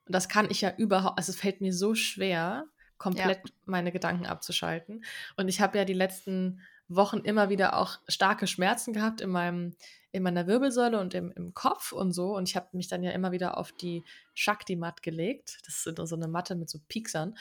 und 0.06 0.14
das 0.16 0.30
kann 0.30 0.50
ich 0.50 0.62
ja 0.62 0.74
überhaupt, 0.76 1.18
also 1.20 1.32
es 1.32 1.40
fällt 1.40 1.62
mir 1.62 1.74
so 1.74 1.94
schwer, 1.96 2.66
komplett 2.98 3.40
ja. 3.46 3.54
meine 3.66 3.92
Gedanken 3.92 4.26
abzuschalten. 4.26 5.04
Und 5.38 5.48
ich 5.48 5.62
habe 5.62 5.78
ja 5.78 5.86
die 5.86 5.94
letzten 5.94 6.62
Wochen 6.90 7.20
immer 7.20 7.50
wieder 7.50 7.78
auch 7.78 8.00
starke 8.08 8.48
Schmerzen 8.48 8.94
gehabt 8.94 9.22
in 9.22 9.30
meinem 9.30 9.76
in 10.12 10.24
meiner 10.24 10.48
Wirbelsäule 10.48 11.00
und 11.00 11.14
im, 11.14 11.32
im 11.32 11.54
Kopf 11.54 11.92
und 11.92 12.14
so. 12.14 12.36
Und 12.36 12.50
ich 12.50 12.56
habe 12.56 12.76
mich 12.76 12.88
dann 12.88 13.04
ja 13.04 13.12
immer 13.12 13.32
wieder 13.32 13.58
auf 13.58 13.72
die 13.72 14.04
Shakti-Mat 14.34 15.04
gelegt. 15.04 15.60
Das 15.66 15.86
ist 15.86 15.98
so 15.98 16.16
eine 16.16 16.28
Matte 16.28 16.56
mit 16.56 16.70
so 16.70 16.80
Pieksern. 16.88 17.38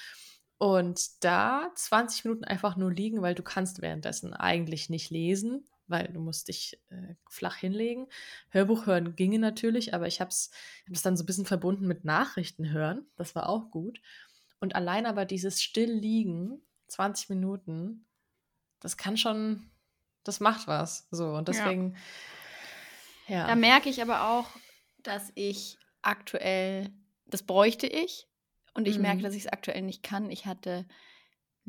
Und 0.58 1.24
da 1.24 1.70
20 1.74 2.24
Minuten 2.24 2.44
einfach 2.44 2.76
nur 2.76 2.92
liegen, 2.92 3.22
weil 3.22 3.34
du 3.34 3.42
kannst 3.42 3.80
währenddessen 3.80 4.34
eigentlich 4.34 4.90
nicht 4.90 5.10
lesen, 5.10 5.66
weil 5.86 6.08
du 6.08 6.20
musst 6.20 6.48
dich 6.48 6.80
äh, 6.90 7.14
flach 7.28 7.56
hinlegen. 7.56 8.08
Hörbuch 8.50 8.86
hören 8.86 9.16
ginge 9.16 9.38
natürlich, 9.38 9.94
aber 9.94 10.08
ich 10.08 10.20
habe 10.20 10.30
es 10.30 10.50
hab 10.88 11.02
dann 11.02 11.16
so 11.16 11.22
ein 11.22 11.26
bisschen 11.26 11.46
verbunden 11.46 11.86
mit 11.86 12.04
Nachrichten 12.04 12.70
hören. 12.70 13.06
Das 13.16 13.34
war 13.34 13.48
auch 13.48 13.70
gut. 13.70 14.00
Und 14.60 14.74
allein 14.74 15.06
aber 15.06 15.24
dieses 15.24 15.62
Stillliegen, 15.62 16.60
20 16.88 17.28
Minuten, 17.30 18.04
das 18.80 18.96
kann 18.96 19.16
schon, 19.16 19.70
das 20.24 20.40
macht 20.40 20.66
was. 20.66 21.06
So, 21.10 21.34
und 21.34 21.48
deswegen. 21.48 21.96
Ja. 23.26 23.38
ja. 23.38 23.46
Da 23.46 23.54
merke 23.54 23.88
ich 23.88 24.02
aber 24.02 24.28
auch, 24.28 24.46
dass 24.98 25.30
ich 25.34 25.78
aktuell, 26.02 26.90
das 27.26 27.42
bräuchte 27.42 27.86
ich. 27.86 28.26
Und 28.74 28.86
ich 28.86 28.96
mhm. 28.96 29.02
merke, 29.02 29.22
dass 29.22 29.34
ich 29.34 29.44
es 29.46 29.52
aktuell 29.52 29.82
nicht 29.82 30.02
kann. 30.02 30.30
Ich 30.30 30.46
hatte 30.46 30.86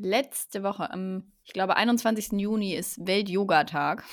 letzte 0.04 0.62
Woche, 0.62 0.90
am, 0.90 1.32
ich 1.44 1.52
glaube, 1.52 1.76
21. 1.76 2.32
Juni 2.40 2.74
ist 2.74 3.06
Welt-Yoga-Tag. 3.06 4.04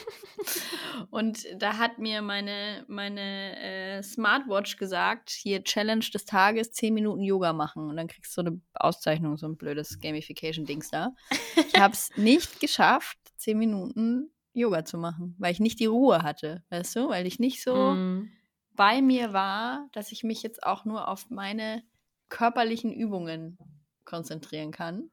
und 1.10 1.44
da 1.56 1.78
hat 1.78 1.98
mir 1.98 2.22
meine, 2.22 2.84
meine 2.88 3.58
äh, 3.58 4.02
Smartwatch 4.02 4.76
gesagt, 4.76 5.30
hier 5.30 5.64
Challenge 5.64 6.04
des 6.12 6.24
Tages, 6.24 6.72
10 6.72 6.94
Minuten 6.94 7.22
Yoga 7.22 7.52
machen. 7.52 7.88
Und 7.88 7.96
dann 7.96 8.08
kriegst 8.08 8.36
du 8.36 8.42
so 8.42 8.46
eine 8.46 8.60
Auszeichnung, 8.74 9.36
so 9.36 9.46
ein 9.46 9.56
blödes 9.56 10.00
Gamification-Dings 10.00 10.90
da. 10.90 11.14
Ich 11.56 11.80
habe 11.80 11.94
es 11.94 12.10
nicht 12.16 12.60
geschafft, 12.60 13.18
10 13.36 13.58
Minuten 13.58 14.30
Yoga 14.52 14.84
zu 14.84 14.98
machen, 14.98 15.34
weil 15.38 15.52
ich 15.52 15.60
nicht 15.60 15.80
die 15.80 15.86
Ruhe 15.86 16.22
hatte, 16.22 16.62
weißt 16.70 16.96
du? 16.96 17.08
Weil 17.08 17.26
ich 17.26 17.40
nicht 17.40 17.62
so 17.62 17.92
mm. 17.92 18.30
bei 18.74 19.02
mir 19.02 19.32
war, 19.32 19.88
dass 19.92 20.12
ich 20.12 20.22
mich 20.22 20.42
jetzt 20.42 20.62
auch 20.62 20.84
nur 20.84 21.08
auf 21.08 21.28
meine 21.28 21.82
körperlichen 22.28 22.92
Übungen 22.92 23.58
konzentrieren 24.04 24.70
kann. 24.70 25.10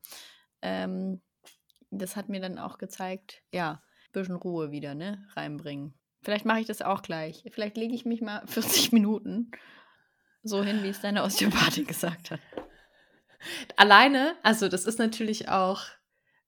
Ähm, 0.62 1.22
das 1.92 2.16
hat 2.16 2.30
mir 2.30 2.40
dann 2.40 2.58
auch 2.58 2.78
gezeigt, 2.78 3.42
ja, 3.52 3.82
ein 4.08 4.12
bisschen 4.14 4.36
Ruhe 4.36 4.72
wieder, 4.72 4.96
ne, 4.96 5.28
reinbringen. 5.36 5.94
Vielleicht 6.22 6.46
mache 6.46 6.60
ich 6.60 6.68
das 6.68 6.82
auch 6.82 7.02
gleich. 7.02 7.44
Vielleicht 7.52 7.78
lege 7.78 7.94
ich 7.94 8.06
mich 8.06 8.22
mal 8.22 8.44
40 8.48 8.92
Minuten 8.92 9.52
so 10.44 10.64
hin, 10.64 10.84
wie 10.84 10.90
es 10.90 11.02
deine 11.02 11.24
Osteopathin 11.24 11.86
gesagt 11.86 12.32
hat. 12.32 12.40
Alleine, 13.76 14.36
also 14.44 14.68
das 14.68 14.86
ist 14.86 15.00
natürlich 15.00 15.50
auch, 15.50 15.82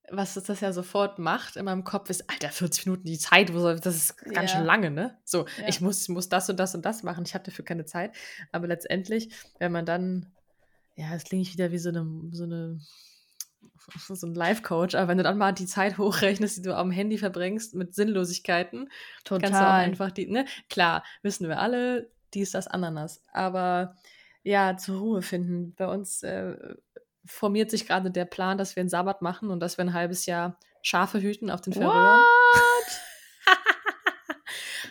was 0.10 0.36
das 0.36 0.60
ja 0.60 0.74
sofort 0.74 1.18
macht 1.18 1.56
in 1.56 1.66
meinem 1.66 1.84
Kopf, 1.84 2.10
ist, 2.10 2.30
Alter, 2.30 2.50
40 2.50 2.86
Minuten 2.86 3.06
die 3.06 3.18
Zeit, 3.18 3.50
das 3.50 3.96
ist 3.96 4.18
ganz 4.18 4.52
ja. 4.52 4.58
schön 4.58 4.66
lange, 4.66 4.92
ne? 4.92 5.18
So, 5.24 5.46
ja. 5.58 5.68
ich, 5.68 5.82
muss, 5.82 6.04
ich 6.04 6.10
muss 6.10 6.30
das 6.30 6.50
und 6.50 6.58
das 6.58 6.76
und 6.76 6.86
das 6.86 7.02
machen, 7.02 7.24
ich 7.26 7.34
habe 7.34 7.44
dafür 7.44 7.66
keine 7.66 7.86
Zeit. 7.86 8.16
Aber 8.52 8.68
letztendlich, 8.68 9.34
wenn 9.60 9.72
man 9.72 9.86
dann 9.86 10.32
ja, 10.96 11.12
das 11.12 11.24
klingt 11.24 11.52
wieder 11.52 11.72
wie 11.72 11.78
so 11.78 11.90
eine, 11.90 12.06
so 12.32 12.44
eine 12.44 12.80
so 14.10 14.28
ein 14.28 14.36
Life-Coach, 14.36 14.96
aber 14.96 15.08
wenn 15.08 15.18
du 15.18 15.24
dann 15.24 15.38
mal 15.38 15.52
die 15.52 15.66
Zeit 15.66 15.98
hochrechnest, 15.98 16.58
die 16.58 16.62
du 16.62 16.76
am 16.76 16.92
Handy 16.92 17.18
verbringst 17.18 17.76
mit 17.76 17.96
Sinnlosigkeiten, 17.96 18.90
Total. 19.24 19.50
kannst 19.50 19.62
du 19.62 19.66
auch 19.66 19.74
einfach 19.74 20.12
die, 20.12 20.28
ne? 20.28 20.46
Klar, 20.70 21.04
wissen 21.22 21.48
wir 21.48 21.60
alle, 21.60 22.12
dies, 22.34 22.52
das, 22.52 22.68
Ananas. 22.68 23.22
Aber 23.32 23.96
ja, 24.44 24.78
zur 24.78 25.00
Ruhe 25.00 25.22
finden. 25.22 25.74
Bei 25.76 25.88
uns 25.88 26.24
äh, 26.24 26.56
formiert 27.26 27.72
sich 27.72 27.88
gerade 27.88 28.12
der 28.12 28.26
Plan, 28.26 28.58
dass 28.58 28.76
wir 28.76 28.82
einen 28.82 28.90
Sabbat 28.90 29.22
machen 29.22 29.50
und 29.50 29.60
dass 29.60 29.78
wir 29.78 29.86
ein 29.86 29.94
halbes 29.94 30.26
Jahr 30.26 30.60
Schafe 30.82 31.22
hüten 31.22 31.50
auf 31.50 31.62
den 31.62 31.74
Färöern. 31.74 32.20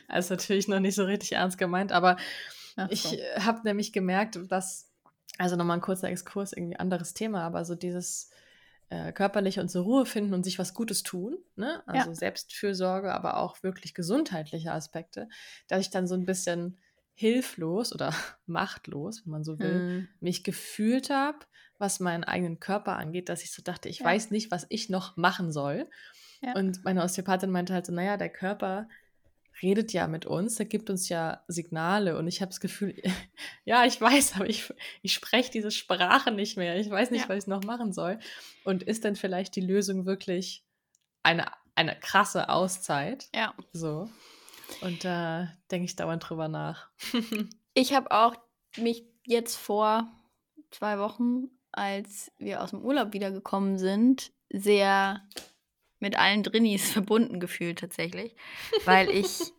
also 0.08 0.34
natürlich 0.34 0.68
noch 0.68 0.80
nicht 0.80 0.94
so 0.94 1.04
richtig 1.04 1.32
ernst 1.32 1.58
gemeint, 1.58 1.92
aber 1.92 2.16
so. 2.76 2.86
ich 2.88 3.18
äh, 3.18 3.40
habe 3.40 3.60
nämlich 3.64 3.92
gemerkt, 3.92 4.38
dass 4.48 4.91
also 5.38 5.56
nochmal 5.56 5.78
ein 5.78 5.82
kurzer 5.82 6.08
Exkurs, 6.08 6.52
irgendwie 6.52 6.76
anderes 6.76 7.14
Thema, 7.14 7.42
aber 7.42 7.64
so 7.64 7.74
dieses 7.74 8.30
äh, 8.90 9.12
körperliche 9.12 9.60
und 9.60 9.70
zur 9.70 9.84
Ruhe 9.84 10.06
finden 10.06 10.34
und 10.34 10.44
sich 10.44 10.58
was 10.58 10.74
Gutes 10.74 11.02
tun, 11.02 11.38
ne? 11.56 11.82
also 11.86 12.10
ja. 12.10 12.14
Selbstfürsorge, 12.14 13.12
aber 13.12 13.38
auch 13.38 13.62
wirklich 13.62 13.94
gesundheitliche 13.94 14.72
Aspekte, 14.72 15.28
dass 15.68 15.80
ich 15.80 15.90
dann 15.90 16.06
so 16.06 16.14
ein 16.14 16.26
bisschen 16.26 16.78
hilflos 17.14 17.94
oder 17.94 18.12
machtlos, 18.46 19.24
wenn 19.24 19.32
man 19.32 19.44
so 19.44 19.58
will, 19.58 19.74
hm. 19.74 20.08
mich 20.20 20.44
gefühlt 20.44 21.10
habe, 21.10 21.38
was 21.78 22.00
meinen 22.00 22.24
eigenen 22.24 22.60
Körper 22.60 22.96
angeht, 22.96 23.28
dass 23.28 23.42
ich 23.42 23.52
so 23.52 23.62
dachte, 23.62 23.88
ich 23.88 24.00
ja. 24.00 24.06
weiß 24.06 24.30
nicht, 24.30 24.50
was 24.50 24.66
ich 24.68 24.88
noch 24.88 25.16
machen 25.16 25.52
soll. 25.52 25.88
Ja. 26.40 26.54
Und 26.54 26.84
meine 26.84 27.02
Osteopathin 27.02 27.50
meinte 27.50 27.72
halt 27.72 27.86
so, 27.86 27.92
naja, 27.92 28.16
der 28.16 28.30
Körper 28.30 28.88
redet 29.60 29.92
ja 29.92 30.06
mit 30.06 30.26
uns, 30.26 30.58
er 30.58 30.66
gibt 30.66 30.88
uns 30.88 31.08
ja 31.08 31.42
Signale 31.48 32.16
und 32.16 32.26
ich 32.26 32.40
habe 32.40 32.50
das 32.50 32.60
Gefühl, 32.60 32.94
ja, 33.64 33.84
ich 33.84 34.00
weiß, 34.00 34.36
aber 34.36 34.48
ich, 34.48 34.72
ich 35.02 35.12
spreche 35.12 35.50
diese 35.50 35.70
Sprache 35.70 36.30
nicht 36.30 36.56
mehr. 36.56 36.76
Ich 36.76 36.88
weiß 36.88 37.10
nicht, 37.10 37.22
ja. 37.22 37.28
was 37.28 37.44
ich 37.44 37.48
noch 37.48 37.64
machen 37.64 37.92
soll. 37.92 38.18
Und 38.64 38.82
ist 38.82 39.04
denn 39.04 39.16
vielleicht 39.16 39.56
die 39.56 39.60
Lösung 39.60 40.06
wirklich 40.06 40.64
eine, 41.22 41.46
eine 41.74 41.98
krasse 41.98 42.48
Auszeit? 42.48 43.28
Ja. 43.34 43.54
So. 43.72 44.08
Und 44.80 45.04
da 45.04 45.52
denke 45.70 45.84
ich 45.84 45.96
dauernd 45.96 46.28
drüber 46.28 46.48
nach. 46.48 46.88
ich 47.74 47.92
habe 47.94 48.10
auch 48.10 48.36
mich 48.76 49.04
jetzt 49.24 49.56
vor 49.56 50.10
zwei 50.70 50.98
Wochen, 50.98 51.50
als 51.72 52.32
wir 52.38 52.62
aus 52.62 52.70
dem 52.70 52.82
Urlaub 52.82 53.12
wiedergekommen 53.12 53.78
sind, 53.78 54.32
sehr 54.50 55.22
mit 56.02 56.18
allen 56.18 56.42
Drinnies 56.42 56.90
verbunden 56.92 57.40
gefühlt 57.40 57.78
tatsächlich, 57.78 58.34
weil 58.84 59.08
ich 59.08 59.52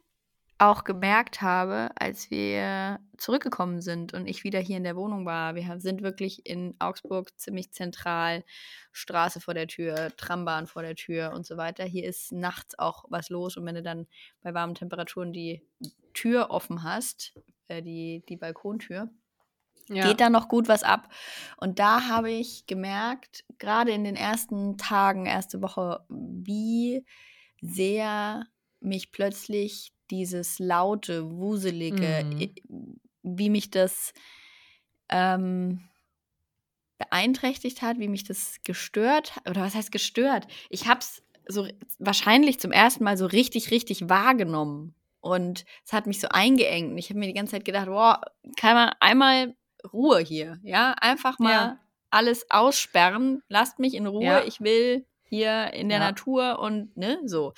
auch 0.60 0.84
gemerkt 0.84 1.41
habe, 1.41 1.89
als 1.96 2.30
wir 2.30 3.00
zurückgekommen 3.18 3.82
sind 3.82 4.14
und 4.14 4.28
ich 4.28 4.44
wieder 4.44 4.60
hier 4.60 4.78
in 4.78 4.84
der 4.84 4.96
Wohnung 4.96 5.26
war, 5.26 5.56
wir 5.56 5.80
sind 5.80 6.04
wirklich 6.04 6.46
in 6.46 6.76
Augsburg 6.80 7.38
ziemlich 7.38 7.72
zentral, 7.72 8.46
Straße 8.91 9.41
vor 9.41 9.56
der 9.56 9.68
Tür, 9.68 10.16
Trambahn 10.16 10.68
vor 10.68 10.84
der 10.84 10.96
Tür 10.96 11.34
und 11.34 11.46
so 11.46 11.58
weiter. 11.58 11.84
Hier 11.84 12.06
ist 12.06 12.32
nachts 12.32 12.78
auch 12.78 13.06
was 13.10 13.30
los 13.30 13.58
und 13.58 13.66
wenn 13.66 13.76
du 13.76 13.82
dann 13.82 14.08
bei 14.41 14.54
warmen 14.54 14.76
Temperaturen 14.76 15.34
die 15.34 15.64
Tür 16.14 16.52
offen 16.52 16.84
hast, 16.84 17.34
äh, 17.68 17.82
die, 17.82 18.24
die 18.30 18.38
Balkontür, 18.38 19.10
ja. 19.90 20.08
geht 20.08 20.22
da 20.22 20.30
noch 20.30 20.48
gut 20.48 20.68
was 20.68 20.84
ab. 20.84 21.10
Und 21.58 21.80
da 21.80 22.08
habe 22.08 22.32
ich 22.32 22.66
gemerkt, 22.68 23.44
gerade 23.60 23.92
in 23.92 24.04
den 24.04 24.16
ersten 24.16 24.78
Tagen, 24.78 25.26
erste 25.26 25.62
Woche, 25.62 26.06
wie 26.10 27.06
sehr 27.62 28.46
mich 28.80 29.12
plötzlich 29.12 29.94
dieses 30.12 30.60
laute, 30.60 31.32
wuselige, 31.32 32.26
mhm. 32.26 33.00
wie 33.24 33.50
mich 33.50 33.72
das 33.72 34.14
ähm, 35.10 35.88
beeinträchtigt 36.98 37.82
hat, 37.82 38.00
wie 38.00 38.08
mich 38.08 38.24
das 38.24 38.58
gestört 38.64 39.36
hat. 39.36 39.50
Oder 39.50 39.62
was 39.62 39.76
heißt 39.76 39.92
gestört? 39.92 40.48
Ich 40.70 40.88
habe 40.88 41.00
es 41.00 41.24
so 41.48 41.68
wahrscheinlich 42.00 42.60
zum 42.60 42.72
ersten 42.72 43.04
Mal 43.04 43.18
so 43.18 43.26
richtig, 43.26 43.72
richtig 43.72 44.10
wahrgenommen. 44.10 44.96
Und 45.20 45.66
es 45.86 45.94
hat 45.94 46.06
mich 46.06 46.20
so 46.20 46.28
eingeengt. 46.30 46.92
Und 46.92 46.98
ich 46.98 47.10
habe 47.10 47.20
mir 47.20 47.28
die 47.28 47.34
ganze 47.34 47.52
Zeit 47.52 47.66
gedacht, 47.66 47.88
boah, 47.88 48.22
kann 48.58 48.76
man 48.76 48.92
einmal 49.00 49.56
Ruhe 49.92 50.20
hier, 50.20 50.60
ja, 50.64 50.94
einfach 51.00 51.40
mal 51.40 51.52
ja. 51.52 51.80
alles 52.10 52.50
aussperren, 52.50 53.42
lasst 53.50 53.80
mich 53.80 53.94
in 53.96 54.08
Ruhe, 54.08 54.24
ja. 54.24 54.44
ich 54.44 54.62
will 54.62 55.06
hier 55.24 55.74
in 55.74 55.90
der 55.90 56.00
ja. 56.00 56.06
Natur 56.06 56.60
und 56.60 56.96
ne, 56.96 57.20
so. 57.26 57.54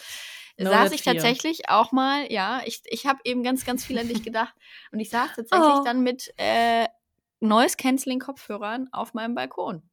No 0.58 0.70
saß 0.70 0.94
ich 0.94 1.02
tatsächlich 1.02 1.68
auch 1.68 1.92
mal, 1.92 2.32
ja, 2.32 2.62
ich, 2.66 2.82
ich 2.86 3.06
habe 3.06 3.20
eben 3.26 3.44
ganz, 3.44 3.66
ganz 3.66 3.84
viel 3.84 4.00
an 4.00 4.08
dich 4.08 4.24
gedacht 4.24 4.56
und 4.92 5.00
ich 5.00 5.10
saß 5.10 5.36
tatsächlich 5.36 5.80
oh. 5.80 5.84
dann 5.84 6.02
mit 6.02 6.34
äh, 6.38 6.88
Noise 7.42 7.76
Canceling 7.78 8.20
Kopfhörern 8.20 8.88
auf 8.92 9.14
meinem 9.14 9.36
Balkon. 9.36 9.84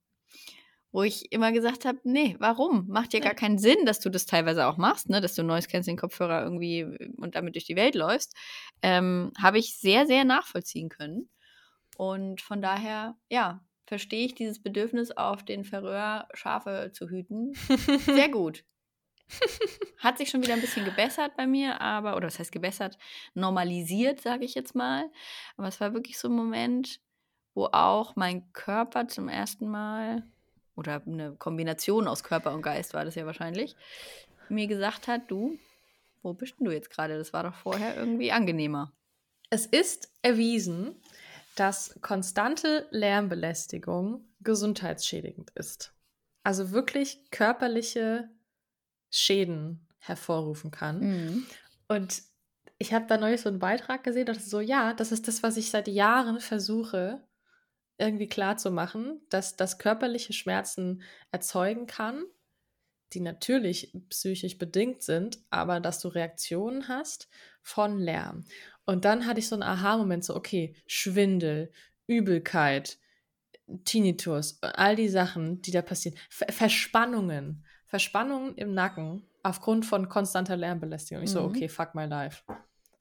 Wo 0.92 1.02
ich 1.02 1.32
immer 1.32 1.52
gesagt 1.52 1.86
habe, 1.86 1.98
nee, 2.04 2.36
warum? 2.38 2.86
Macht 2.86 3.14
ja 3.14 3.20
gar 3.20 3.34
keinen 3.34 3.58
Sinn, 3.58 3.86
dass 3.86 3.98
du 3.98 4.10
das 4.10 4.26
teilweise 4.26 4.66
auch 4.66 4.76
machst, 4.76 5.08
ne? 5.08 5.22
dass 5.22 5.34
du 5.34 5.42
Noise 5.42 5.66
Canceling 5.66 5.96
Kopfhörer 5.96 6.42
irgendwie 6.42 6.84
und 7.16 7.34
damit 7.34 7.54
durch 7.54 7.64
die 7.64 7.76
Welt 7.76 7.94
läufst. 7.94 8.36
Ähm, 8.82 9.32
habe 9.40 9.58
ich 9.58 9.78
sehr, 9.78 10.06
sehr 10.06 10.24
nachvollziehen 10.24 10.90
können. 10.90 11.30
Und 11.96 12.40
von 12.40 12.62
daher, 12.62 13.16
ja, 13.28 13.64
verstehe 13.86 14.26
ich 14.26 14.34
dieses 14.34 14.62
Bedürfnis, 14.62 15.10
auf 15.10 15.44
den 15.44 15.64
Färöer 15.64 16.28
Schafe 16.34 16.90
zu 16.92 17.08
hüten. 17.08 17.54
Sehr 18.06 18.28
gut. 18.30 18.64
Hat 19.98 20.18
sich 20.18 20.30
schon 20.30 20.42
wieder 20.42 20.54
ein 20.54 20.60
bisschen 20.60 20.84
gebessert 20.84 21.36
bei 21.36 21.46
mir, 21.46 21.80
aber, 21.80 22.16
oder 22.16 22.26
das 22.26 22.38
heißt 22.38 22.52
gebessert, 22.52 22.98
normalisiert, 23.34 24.20
sage 24.20 24.44
ich 24.44 24.54
jetzt 24.54 24.74
mal. 24.74 25.10
Aber 25.56 25.68
es 25.68 25.80
war 25.80 25.94
wirklich 25.94 26.18
so 26.18 26.28
ein 26.28 26.34
Moment, 26.34 27.00
wo 27.54 27.66
auch 27.66 28.16
mein 28.16 28.52
Körper 28.52 29.08
zum 29.08 29.28
ersten 29.28 29.68
Mal, 29.68 30.22
oder 30.74 31.02
eine 31.06 31.34
Kombination 31.36 32.08
aus 32.08 32.24
Körper 32.24 32.54
und 32.54 32.62
Geist 32.62 32.94
war 32.94 33.04
das 33.04 33.14
ja 33.14 33.26
wahrscheinlich, 33.26 33.76
mir 34.48 34.66
gesagt 34.66 35.08
hat, 35.08 35.30
du, 35.30 35.58
wo 36.22 36.32
bist 36.32 36.58
denn 36.58 36.66
du 36.66 36.72
jetzt 36.72 36.90
gerade? 36.90 37.18
Das 37.18 37.32
war 37.32 37.42
doch 37.42 37.54
vorher 37.54 37.96
irgendwie 37.96 38.32
angenehmer. 38.32 38.92
Es 39.50 39.66
ist 39.66 40.10
erwiesen, 40.22 40.96
dass 41.56 41.98
konstante 42.00 42.86
Lärmbelästigung 42.90 44.26
gesundheitsschädigend 44.40 45.50
ist. 45.50 45.94
Also 46.42 46.72
wirklich 46.72 47.30
körperliche 47.30 48.30
Schäden 49.10 49.86
hervorrufen 49.98 50.70
kann. 50.70 51.00
Mhm. 51.00 51.46
Und 51.88 52.22
ich 52.78 52.92
habe 52.92 53.06
da 53.06 53.16
neulich 53.16 53.40
so 53.40 53.48
einen 53.48 53.60
Beitrag 53.60 54.02
gesehen, 54.02 54.26
dass 54.26 54.50
so, 54.50 54.60
ja, 54.60 54.94
das 54.94 55.12
ist 55.12 55.28
das, 55.28 55.42
was 55.42 55.56
ich 55.56 55.70
seit 55.70 55.86
Jahren 55.86 56.40
versuche, 56.40 57.22
irgendwie 57.98 58.26
klarzumachen, 58.26 59.20
dass 59.28 59.56
das 59.56 59.78
körperliche 59.78 60.32
Schmerzen 60.32 61.02
erzeugen 61.30 61.86
kann, 61.86 62.24
die 63.12 63.20
natürlich 63.20 63.92
psychisch 64.08 64.58
bedingt 64.58 65.02
sind, 65.02 65.38
aber 65.50 65.78
dass 65.78 66.00
du 66.00 66.08
Reaktionen 66.08 66.88
hast 66.88 67.28
von 67.62 67.98
Lärm. 67.98 68.44
Und 68.84 69.04
dann 69.04 69.26
hatte 69.26 69.40
ich 69.40 69.48
so 69.48 69.54
einen 69.54 69.62
Aha-Moment, 69.62 70.24
so, 70.24 70.34
okay, 70.34 70.74
Schwindel, 70.86 71.72
Übelkeit, 72.06 72.98
Tinnitus, 73.84 74.58
all 74.62 74.96
die 74.96 75.08
Sachen, 75.08 75.62
die 75.62 75.70
da 75.70 75.82
passieren, 75.82 76.18
Ver 76.28 76.52
Verspannungen, 76.52 77.64
Verspannungen 77.86 78.54
im 78.56 78.74
Nacken 78.74 79.22
aufgrund 79.42 79.86
von 79.86 80.08
konstanter 80.08 80.56
Lärmbelästigung. 80.56 81.22
Ich 81.22 81.30
so, 81.30 81.40
mhm. 81.40 81.46
okay, 81.46 81.68
fuck 81.68 81.94
my 81.94 82.06
life. 82.06 82.42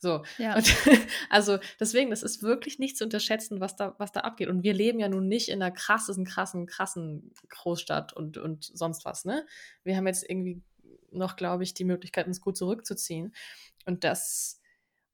So. 0.01 0.23
Ja. 0.37 0.55
Und, 0.55 0.75
also 1.29 1.59
deswegen, 1.79 2.09
das 2.09 2.23
ist 2.23 2.41
wirklich 2.41 2.79
nicht 2.79 2.97
zu 2.97 3.03
unterschätzen, 3.03 3.59
was 3.59 3.75
da, 3.75 3.95
was 3.99 4.11
da 4.11 4.21
abgeht. 4.21 4.49
Und 4.49 4.63
wir 4.63 4.73
leben 4.73 4.99
ja 4.99 5.07
nun 5.07 5.27
nicht 5.27 5.49
in 5.49 5.61
einer 5.61 5.71
krassesten, 5.71 6.25
krassen, 6.25 6.65
krassen 6.65 7.31
Großstadt 7.49 8.13
und, 8.13 8.37
und 8.37 8.63
sonst 8.63 9.05
was, 9.05 9.25
ne? 9.25 9.45
Wir 9.83 9.95
haben 9.95 10.07
jetzt 10.07 10.27
irgendwie 10.27 10.61
noch, 11.11 11.35
glaube 11.35 11.63
ich, 11.63 11.73
die 11.73 11.83
Möglichkeit, 11.83 12.25
uns 12.25 12.41
gut 12.41 12.57
zurückzuziehen. 12.57 13.33
Und 13.85 14.03
das, 14.03 14.60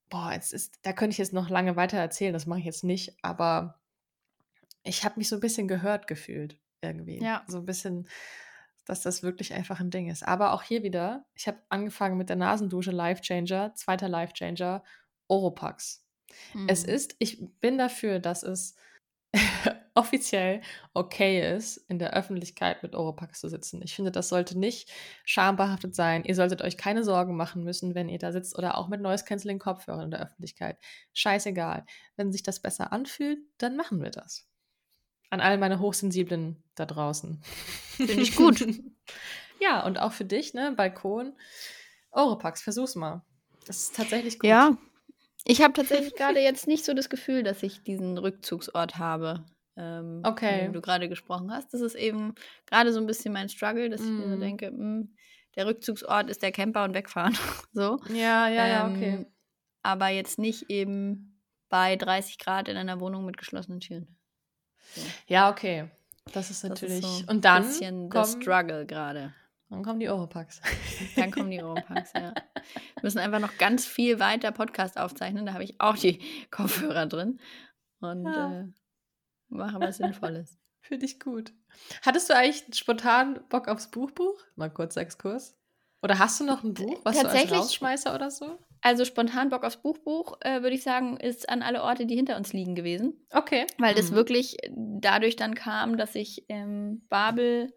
boah, 0.09 0.33
es 0.37 0.53
ist, 0.53 0.79
da 0.83 0.93
könnte 0.93 1.13
ich 1.13 1.17
jetzt 1.17 1.33
noch 1.33 1.49
lange 1.49 1.75
weiter 1.75 1.97
erzählen, 1.97 2.33
das 2.33 2.45
mache 2.45 2.59
ich 2.59 2.65
jetzt 2.65 2.83
nicht, 2.83 3.17
aber 3.21 3.79
ich 4.83 5.03
habe 5.03 5.15
mich 5.17 5.29
so 5.29 5.35
ein 5.35 5.41
bisschen 5.41 5.67
gehört 5.67 6.07
gefühlt 6.07 6.59
irgendwie. 6.81 7.21
Ja. 7.21 7.43
So 7.47 7.57
ein 7.59 7.65
bisschen, 7.65 8.07
dass 8.85 9.01
das 9.01 9.21
wirklich 9.21 9.53
einfach 9.53 9.79
ein 9.79 9.91
Ding 9.91 10.09
ist. 10.09 10.25
Aber 10.25 10.53
auch 10.53 10.63
hier 10.63 10.83
wieder, 10.83 11.25
ich 11.33 11.47
habe 11.47 11.57
angefangen 11.69 12.17
mit 12.17 12.29
der 12.29 12.37
Nasendusche 12.37 12.91
Life 12.91 13.21
Changer, 13.21 13.73
zweiter 13.75 14.07
Life 14.07 14.33
Changer, 14.33 14.83
Oropax. 15.27 16.05
Mhm. 16.53 16.67
Es 16.69 16.83
ist, 16.83 17.15
ich 17.19 17.45
bin 17.59 17.77
dafür, 17.77 18.19
dass 18.19 18.43
es 18.43 18.75
offiziell 19.97 20.61
okay 20.93 21.55
ist, 21.55 21.77
in 21.89 21.97
der 21.97 22.13
Öffentlichkeit 22.13 22.83
mit 22.83 22.95
Oropax 22.95 23.39
zu 23.39 23.49
sitzen. 23.49 23.81
Ich 23.83 23.95
finde, 23.95 24.11
das 24.11 24.29
sollte 24.29 24.57
nicht 24.57 24.91
schambehaftet 25.25 25.95
sein. 25.95 26.23
Ihr 26.23 26.35
solltet 26.35 26.61
euch 26.61 26.77
keine 26.77 27.03
Sorgen 27.03 27.35
machen 27.35 27.63
müssen, 27.63 27.95
wenn 27.95 28.07
ihr 28.07 28.19
da 28.19 28.31
sitzt 28.31 28.57
oder 28.57 28.77
auch 28.77 28.87
mit 28.87 29.01
Noise 29.01 29.25
Canceling 29.25 29.59
Kopfhörern 29.59 30.05
in 30.05 30.11
der 30.11 30.21
Öffentlichkeit. 30.21 30.77
Scheißegal. 31.13 31.85
Wenn 32.15 32.31
sich 32.31 32.43
das 32.43 32.61
besser 32.61 32.93
anfühlt, 32.93 33.39
dann 33.57 33.75
machen 33.75 34.01
wir 34.01 34.11
das. 34.11 34.47
An 35.29 35.41
all 35.41 35.57
meine 35.57 35.79
Hochsensiblen 35.79 36.63
da 36.75 36.85
draußen. 36.85 37.41
Finde 37.97 38.21
ich 38.21 38.35
gut. 38.35 38.65
ja, 39.59 39.83
und 39.85 39.99
auch 39.99 40.13
für 40.13 40.25
dich, 40.25 40.53
ne? 40.53 40.73
Balkon. 40.77 41.33
Oropax, 42.11 42.61
versuch's 42.61 42.95
mal. 42.95 43.23
Das 43.65 43.77
ist 43.77 43.95
tatsächlich 43.95 44.39
gut. 44.39 44.47
Ja, 44.47 44.77
ich 45.47 45.61
habe 45.61 45.73
tatsächlich 45.73 46.13
gerade 46.15 46.39
jetzt 46.39 46.67
nicht 46.67 46.85
so 46.85 46.93
das 46.93 47.09
Gefühl, 47.09 47.43
dass 47.43 47.63
ich 47.63 47.81
diesen 47.83 48.17
Rückzugsort 48.17 48.97
habe. 48.97 49.45
Ähm, 49.77 50.21
okay. 50.23 50.65
Von 50.65 50.73
du 50.73 50.81
gerade 50.81 51.07
gesprochen 51.07 51.51
hast. 51.51 51.73
Das 51.73 51.81
ist 51.81 51.95
eben 51.95 52.33
gerade 52.65 52.91
so 52.91 52.99
ein 52.99 53.05
bisschen 53.05 53.33
mein 53.33 53.47
Struggle, 53.47 53.89
dass 53.89 54.01
mm. 54.01 54.05
ich 54.05 54.11
mir 54.11 54.29
so 54.29 54.35
mhm. 54.35 54.41
denke, 54.41 54.71
mh, 54.71 54.77
hm, 54.77 55.15
der 55.55 55.67
Rückzugsort 55.67 56.29
ist 56.29 56.41
der 56.41 56.51
Camper 56.51 56.83
und 56.83 56.93
wegfahren. 56.93 57.37
so. 57.71 57.99
Ja, 58.09 58.47
ja, 58.47 58.67
ja, 58.67 58.89
okay. 58.89 59.15
Ähm, 59.15 59.25
aber 59.83 60.09
jetzt 60.09 60.39
nicht 60.39 60.69
eben 60.69 61.41
bei 61.69 61.95
30 61.95 62.39
Grad 62.39 62.67
in 62.67 62.77
einer 62.77 62.99
Wohnung 62.99 63.25
mit 63.25 63.37
geschlossenen 63.37 63.79
Türen. 63.79 64.17
So. 64.95 65.01
Ja, 65.27 65.49
okay. 65.49 65.89
Das 66.33 66.49
ist 66.49 66.63
natürlich. 66.63 67.01
Das 67.01 67.11
ist 67.11 67.25
so 67.25 67.31
und 67.31 67.45
dann. 67.45 67.63
Ein 67.63 67.69
bisschen 67.69 68.09
der 68.09 68.25
Struggle 68.25 68.85
gerade. 68.85 69.33
Dann 69.69 69.83
kommen 69.83 69.99
die 69.99 70.09
Oropax. 70.09 70.61
Dann 71.15 71.31
kommen 71.31 71.51
die 71.51 71.61
Oropax, 71.61 72.13
ja. 72.13 72.33
Wir 72.33 73.03
müssen 73.03 73.19
einfach 73.19 73.39
noch 73.39 73.57
ganz 73.57 73.85
viel 73.85 74.19
weiter 74.19 74.51
Podcast 74.51 74.97
aufzeichnen. 74.97 75.45
Da 75.45 75.53
habe 75.53 75.63
ich 75.63 75.79
auch 75.81 75.97
die 75.97 76.19
Kopfhörer 76.51 77.05
drin. 77.05 77.39
Und 77.99 78.25
ja. 78.25 78.61
äh, 78.61 78.67
machen 79.49 79.81
was 79.81 79.97
Sinnvolles. 79.97 80.57
Finde 80.79 81.05
ich 81.05 81.19
gut. 81.19 81.51
Hattest 82.01 82.29
du 82.29 82.35
eigentlich 82.35 82.63
spontan 82.77 83.41
Bock 83.49 83.67
aufs 83.67 83.91
Buchbuch? 83.91 84.39
Mal 84.55 84.69
kurz 84.69 84.95
Exkurs. 84.95 85.57
Oder 86.01 86.19
hast 86.19 86.39
du 86.39 86.45
noch 86.45 86.63
ein 86.63 86.73
Buch, 86.73 87.01
was 87.03 87.19
du 87.19 87.27
als 87.27 87.51
Rausschmeißer 87.51 88.15
oder 88.15 88.31
so? 88.31 88.59
Also 88.81 89.03
spontan 89.03 89.49
Bock 89.49 89.65
aufs 89.65 89.81
Buchbuch, 89.81 90.37
äh, 90.41 90.61
würde 90.61 90.75
ich 90.75 90.83
sagen, 90.83 91.17
ist 91.17 91.49
an 91.49 91.63
alle 91.63 91.83
Orte, 91.83 92.05
die 92.05 92.15
hinter 92.15 92.37
uns 92.37 92.53
liegen 92.53 92.75
gewesen. 92.75 93.25
Okay. 93.31 93.65
Weil 93.79 93.95
das 93.95 94.11
mhm. 94.11 94.15
wirklich 94.15 94.55
dadurch 94.71 95.35
dann 95.35 95.55
kam, 95.55 95.97
dass 95.97 96.15
ich 96.15 96.45
ähm, 96.47 97.05
Babel 97.09 97.73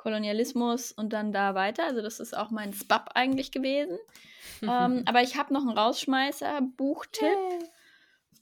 Kolonialismus 0.00 0.92
und 0.92 1.12
dann 1.12 1.30
da 1.30 1.54
weiter. 1.54 1.84
Also 1.84 2.00
das 2.00 2.20
ist 2.20 2.34
auch 2.36 2.50
mein 2.50 2.72
Spab 2.72 3.10
eigentlich 3.14 3.52
gewesen. 3.52 3.98
ähm, 4.62 5.02
aber 5.04 5.22
ich 5.22 5.36
habe 5.36 5.52
noch 5.52 5.60
einen 5.60 5.76
Rausschmeißer, 5.76 6.62
Buchtipp. 6.76 7.28
Hey. 7.28 7.68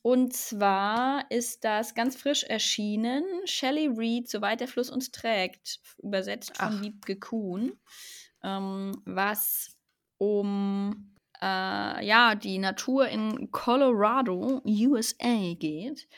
Und 0.03 0.33
zwar 0.33 1.29
ist 1.31 1.65
das 1.65 1.95
ganz 1.97 2.17
frisch 2.17 2.45
erschienen, 2.45 3.25
Shelley 3.45 3.89
Reed, 3.89 4.31
Soweit 4.31 4.61
der 4.61 4.69
Fluss 4.69 4.89
uns 4.89 5.11
trägt, 5.11 5.81
übersetzt 6.01 6.57
von 6.57 6.77
Ach. 6.79 6.83
Wiebke 6.83 7.19
Kuhn, 7.19 7.73
ähm, 8.45 8.93
was 9.05 9.77
um 10.17 11.13
äh, 11.43 12.07
ja, 12.07 12.37
die 12.37 12.59
Natur 12.59 13.09
in 13.09 13.51
Colorado, 13.51 14.63
USA 14.65 15.55
geht 15.55 16.09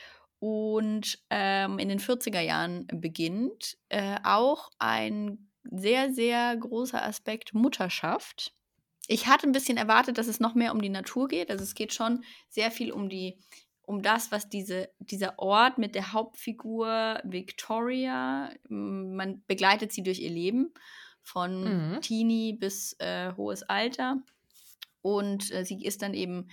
und 0.40 1.18
ähm, 1.28 1.78
in 1.78 1.88
den 1.88 2.00
40er 2.00 2.40
Jahren 2.40 2.86
beginnt. 2.88 3.76
Äh, 3.90 4.18
auch 4.24 4.70
ein 4.78 5.50
sehr, 5.64 6.12
sehr 6.12 6.56
großer 6.56 7.04
Aspekt 7.04 7.54
Mutterschaft. 7.54 8.54
Ich 9.06 9.26
hatte 9.26 9.46
ein 9.46 9.52
bisschen 9.52 9.76
erwartet, 9.76 10.18
dass 10.18 10.26
es 10.26 10.40
noch 10.40 10.54
mehr 10.54 10.72
um 10.72 10.80
die 10.80 10.88
Natur 10.88 11.28
geht. 11.28 11.50
Also 11.50 11.62
es 11.62 11.74
geht 11.74 11.92
schon 11.92 12.24
sehr 12.48 12.70
viel 12.70 12.90
um 12.90 13.08
die, 13.08 13.38
um 13.82 14.02
das, 14.02 14.32
was 14.32 14.48
diese, 14.48 14.88
dieser 14.98 15.38
Ort 15.38 15.76
mit 15.76 15.94
der 15.94 16.12
Hauptfigur 16.12 17.20
Victoria, 17.24 18.50
man 18.68 19.42
begleitet 19.46 19.92
sie 19.92 20.02
durch 20.02 20.20
ihr 20.20 20.30
Leben 20.30 20.72
von 21.22 21.92
mhm. 21.92 22.00
Teenie 22.00 22.54
bis 22.54 22.94
äh, 22.98 23.32
hohes 23.36 23.62
Alter. 23.64 24.22
Und 25.02 25.50
äh, 25.52 25.64
sie 25.64 25.84
ist 25.84 26.02
dann 26.02 26.14
eben 26.14 26.48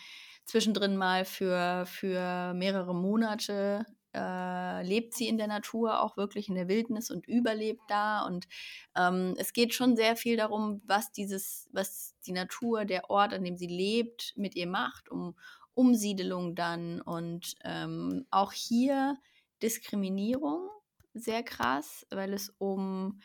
zwischendrin 0.47 0.97
mal 0.97 1.25
für, 1.25 1.85
für 1.85 2.53
mehrere 2.55 2.95
Monate 2.95 3.85
äh, 4.15 4.83
lebt 4.83 5.13
sie 5.13 5.27
in 5.27 5.37
der 5.37 5.47
Natur, 5.47 6.01
auch 6.01 6.17
wirklich 6.17 6.49
in 6.49 6.55
der 6.55 6.67
Wildnis 6.67 7.11
und 7.11 7.27
überlebt 7.27 7.81
da. 7.87 8.25
Und 8.25 8.47
ähm, 8.95 9.35
es 9.37 9.53
geht 9.53 9.73
schon 9.73 9.95
sehr 9.95 10.15
viel 10.15 10.37
darum, 10.37 10.81
was 10.85 11.11
dieses, 11.11 11.69
was 11.71 12.15
die 12.25 12.31
Natur, 12.31 12.85
der 12.85 13.09
Ort, 13.09 13.33
an 13.33 13.43
dem 13.43 13.57
sie 13.57 13.67
lebt, 13.67 14.33
mit 14.35 14.55
ihr 14.55 14.67
macht, 14.67 15.09
um 15.09 15.35
Umsiedelung 15.75 16.55
dann 16.55 17.01
und 17.01 17.53
ähm, 17.63 18.25
auch 18.31 18.51
hier 18.51 19.19
Diskriminierung 19.61 20.69
sehr 21.13 21.43
krass, 21.43 22.07
weil 22.09 22.33
es 22.33 22.49
um 22.57 23.19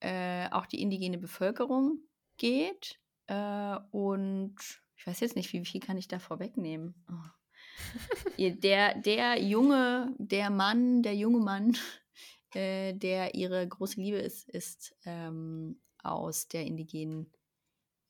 äh, 0.00 0.48
auch 0.50 0.66
die 0.66 0.82
indigene 0.82 1.18
Bevölkerung 1.18 2.00
geht 2.36 2.98
äh, 3.28 3.76
und 3.92 4.56
ich 5.04 5.06
weiß 5.06 5.20
jetzt 5.20 5.36
nicht, 5.36 5.52
wie 5.52 5.62
viel 5.66 5.82
kann 5.82 5.98
ich 5.98 6.08
da 6.08 6.18
vorwegnehmen. 6.18 6.94
Oh. 7.10 8.38
der, 8.38 8.94
der 8.94 9.38
junge, 9.42 10.14
der 10.16 10.48
Mann, 10.48 11.02
der 11.02 11.14
junge 11.14 11.40
Mann, 11.40 11.76
äh, 12.54 12.94
der 12.94 13.34
ihre 13.34 13.68
große 13.68 14.00
Liebe 14.00 14.16
ist, 14.16 14.48
ist 14.48 14.96
ähm, 15.04 15.78
aus 16.02 16.48
der 16.48 16.64
indigenen 16.64 17.30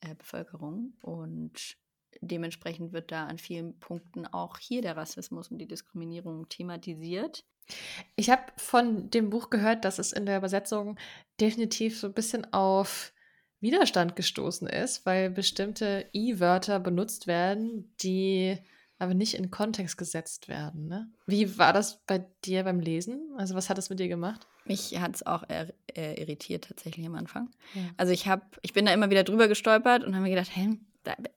äh, 0.03 0.15
Bevölkerung 0.15 0.97
und 1.03 1.77
dementsprechend 2.21 2.93
wird 2.93 3.11
da 3.11 3.27
an 3.27 3.39
vielen 3.39 3.77
Punkten 3.81 4.25
auch 4.29 4.59
hier 4.59 4.81
der 4.81 4.97
Rassismus 4.97 5.49
und 5.49 5.59
die 5.59 5.67
Diskriminierung 5.67 6.49
thematisiert. 6.49 7.45
Ich 8.15 8.31
habe 8.31 8.45
von 8.57 9.11
dem 9.11 9.31
Buch 9.31 9.51
gehört, 9.51 9.85
dass 9.85 9.99
es 9.99 10.13
in 10.13 10.27
der 10.27 10.39
Übersetzung 10.39 10.97
definitiv 11.41 11.99
so 11.99 12.07
ein 12.07 12.15
bisschen 12.15 12.53
auf 12.53 13.13
Widerstand 13.65 14.15
gestoßen 14.15 14.69
ist, 14.69 15.05
weil 15.05 15.31
bestimmte 15.31 16.07
I-Wörter 16.15 16.79
benutzt 16.79 17.27
werden, 17.27 17.93
die 18.01 18.57
aber 18.99 19.15
nicht 19.15 19.35
in 19.35 19.51
Kontext 19.51 19.99
gesetzt 19.99 20.49
werden. 20.49 20.87
Ne? 20.87 21.11
Wie 21.27 21.59
war 21.59 21.73
das 21.73 22.05
bei 22.07 22.25
dir 22.45 22.63
beim 22.63 22.79
Lesen? 22.79 23.33
Also 23.37 23.55
was 23.55 23.69
hat 23.69 23.79
es 23.79 23.91
mit 23.91 23.99
dir 23.99 24.09
gemacht? 24.09 24.47
Mich 24.67 24.99
hat 25.01 25.17
es 25.17 25.27
auch 25.27 25.43
äh, 25.49 25.67
irritiert 26.21 26.67
tatsächlich 26.69 27.05
am 27.07 27.17
Anfang. 27.17 27.51
Ja. 27.75 27.83
Also 27.97 28.13
ich 28.13 28.29
habe, 28.29 28.43
ich 28.63 28.73
bin 28.73 28.87
da 28.87 28.93
immer 28.93 29.11
wieder 29.11 29.25
drüber 29.25 29.49
gestolpert 29.49 30.05
und 30.05 30.15
habe 30.15 30.23
mir 30.23 30.31
gedacht, 30.31 30.55
hä, 30.55 30.69
da, 30.69 30.77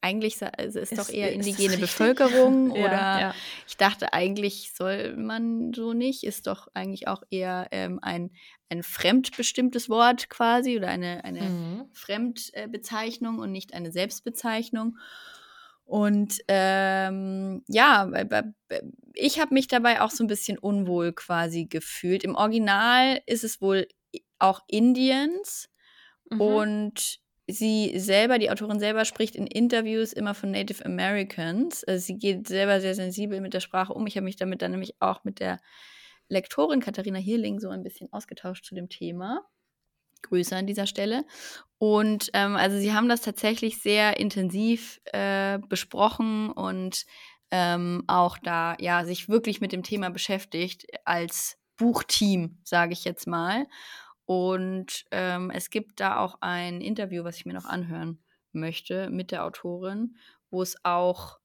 eigentlich 0.02 0.38
also 0.42 0.80
ist, 0.80 0.92
ist 0.92 1.00
doch 1.00 1.10
eher 1.10 1.32
indigene 1.32 1.78
Bevölkerung 1.78 2.76
ja, 2.76 2.86
oder 2.86 2.92
ja. 2.92 3.36
ich 3.68 3.78
dachte 3.78 4.14
eigentlich 4.14 4.74
soll 4.74 5.16
man 5.16 5.74
so 5.74 5.94
nicht, 5.94 6.24
ist 6.24 6.48
doch 6.48 6.68
eigentlich 6.74 7.08
auch 7.08 7.24
eher 7.30 7.68
ähm, 7.72 8.00
ein, 8.02 8.32
ein 8.70 8.84
fremdbestimmtes 8.84 9.90
Wort 9.90 10.30
quasi 10.30 10.78
oder 10.78 10.88
eine, 10.90 11.24
eine 11.24 11.42
mhm. 11.42 11.86
Fremdbezeichnung 11.94 13.40
und 13.40 13.52
nicht 13.52 13.74
eine 13.74 13.92
Selbstbezeichnung. 13.92 14.98
Und 15.86 16.40
ähm, 16.50 17.64
ja, 17.70 18.12
ich 19.14 19.40
habe 19.40 19.54
mich 19.54 19.68
dabei 19.68 20.02
auch 20.02 20.12
so 20.12 20.24
ein 20.24 20.28
bisschen 20.28 20.58
unwohl 20.58 21.14
quasi 21.14 21.66
gefühlt. 21.66 22.26
Im 22.26 22.36
Original 22.36 23.22
ist 23.26 23.46
es 23.46 23.62
wohl 23.62 23.88
auch 24.38 24.62
Indiens 24.68 25.70
mhm. 26.30 26.42
und 26.42 27.20
sie 27.48 27.98
selber, 27.98 28.40
die 28.40 28.52
Autorin 28.52 28.80
selber 28.80 29.06
spricht 29.06 29.36
in 29.36 29.48
Interviews 29.48 30.14
immer 30.14 30.34
von 30.34 30.52
Native 30.52 30.86
Americans. 30.86 31.84
Also 31.84 32.06
sie 32.06 32.18
geht 32.18 32.48
selber 32.48 32.82
sehr 32.82 32.96
sensibel 32.96 33.42
mit 33.42 33.54
der 33.54 33.62
Sprache 33.62 33.94
um. 33.94 34.06
Ich 34.08 34.16
habe 34.18 34.26
mich 34.26 34.36
damit 34.36 34.62
dann 34.62 34.72
nämlich 34.72 34.96
auch 35.00 35.24
mit 35.24 35.40
der 35.40 35.60
Lektorin 36.30 36.82
Katharina 36.82 37.20
Hirling 37.20 37.60
so 37.60 37.70
ein 37.70 37.84
bisschen 37.84 38.12
ausgetauscht 38.12 38.66
zu 38.66 38.76
dem 38.76 38.90
Thema. 38.90 39.46
Grüße 40.24 40.56
an 40.56 40.68
dieser 40.68 40.88
Stelle. 40.88 41.26
Und 41.78 42.30
ähm, 42.34 42.56
also 42.56 42.78
sie 42.78 42.94
haben 42.94 43.08
das 43.08 43.22
tatsächlich 43.22 43.82
sehr 43.82 44.20
intensiv 44.20 45.00
äh, 45.06 45.60
besprochen 45.70 46.52
und 46.52 47.06
ähm, 47.52 48.04
auch 48.08 48.38
da 48.38 48.76
ja 48.80 49.06
sich 49.06 49.30
wirklich 49.30 49.62
mit 49.62 49.72
dem 49.72 49.84
Thema 49.84 50.10
beschäftigt 50.10 50.88
als 51.06 51.58
Buchteam, 51.78 52.58
sage 52.64 52.94
ich 52.94 53.06
jetzt 53.06 53.28
mal. 53.28 53.68
Und 54.28 55.06
ähm, 55.12 55.52
es 55.52 55.70
gibt 55.70 56.02
da 56.02 56.20
auch 56.20 56.38
ein 56.42 56.82
Interview, 56.82 57.24
was 57.24 57.38
ich 57.38 57.46
mir 57.46 57.54
noch 57.54 57.66
anhören 57.66 58.22
möchte 58.52 59.10
mit 59.10 59.32
der 59.32 59.46
Autorin, 59.46 60.18
wo 60.52 60.62
es 60.62 60.76
auch 60.84 61.40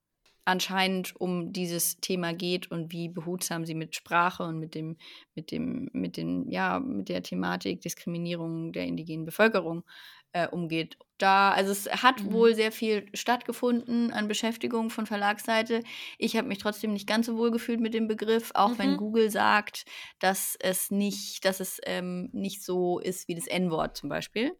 anscheinend 0.45 1.15
um 1.21 1.53
dieses 1.53 2.01
Thema 2.01 2.33
geht 2.35 2.71
und 2.71 2.93
wie 2.93 3.09
behutsam 3.09 3.65
sie 3.65 3.75
mit 3.75 3.95
Sprache 3.95 4.43
und 4.43 4.59
mit 4.59 4.75
dem, 4.75 4.97
mit 5.35 5.51
dem, 5.51 5.89
mit 5.93 6.17
den, 6.17 6.49
ja, 6.49 6.81
mit 6.81 7.09
der 7.09 7.23
Thematik 7.23 7.81
Diskriminierung 7.81 8.73
der 8.73 8.85
indigenen 8.85 9.25
Bevölkerung 9.25 9.85
äh, 10.33 10.49
umgeht. 10.49 10.99
Da, 11.19 11.53
also 11.53 11.71
es 11.71 12.03
hat 12.03 12.23
mhm. 12.23 12.33
wohl 12.33 12.55
sehr 12.55 12.73
viel 12.73 13.07
stattgefunden 13.15 14.13
an 14.13 14.27
Beschäftigung 14.27 14.91
von 14.91 15.07
Verlagsseite. 15.07 15.83
Ich 16.19 16.37
habe 16.37 16.49
mich 16.49 16.59
trotzdem 16.59 16.93
nicht 16.93 17.07
ganz 17.07 17.27
so 17.27 17.37
wohl 17.37 17.51
gefühlt 17.51 17.81
mit 17.81 17.95
dem 17.95 18.09
Begriff, 18.09 18.51
auch 18.55 18.71
mhm. 18.71 18.79
wenn 18.79 18.97
Google 18.97 19.31
sagt, 19.31 19.85
dass 20.19 20.57
es 20.59 20.91
nicht, 20.91 21.45
dass 21.45 21.61
es 21.61 21.81
ähm, 21.85 22.31
nicht 22.33 22.65
so 22.65 22.99
ist 22.99 23.29
wie 23.29 23.37
das 23.37 23.47
N-Wort 23.47 23.97
zum 23.97 24.09
Beispiel, 24.09 24.57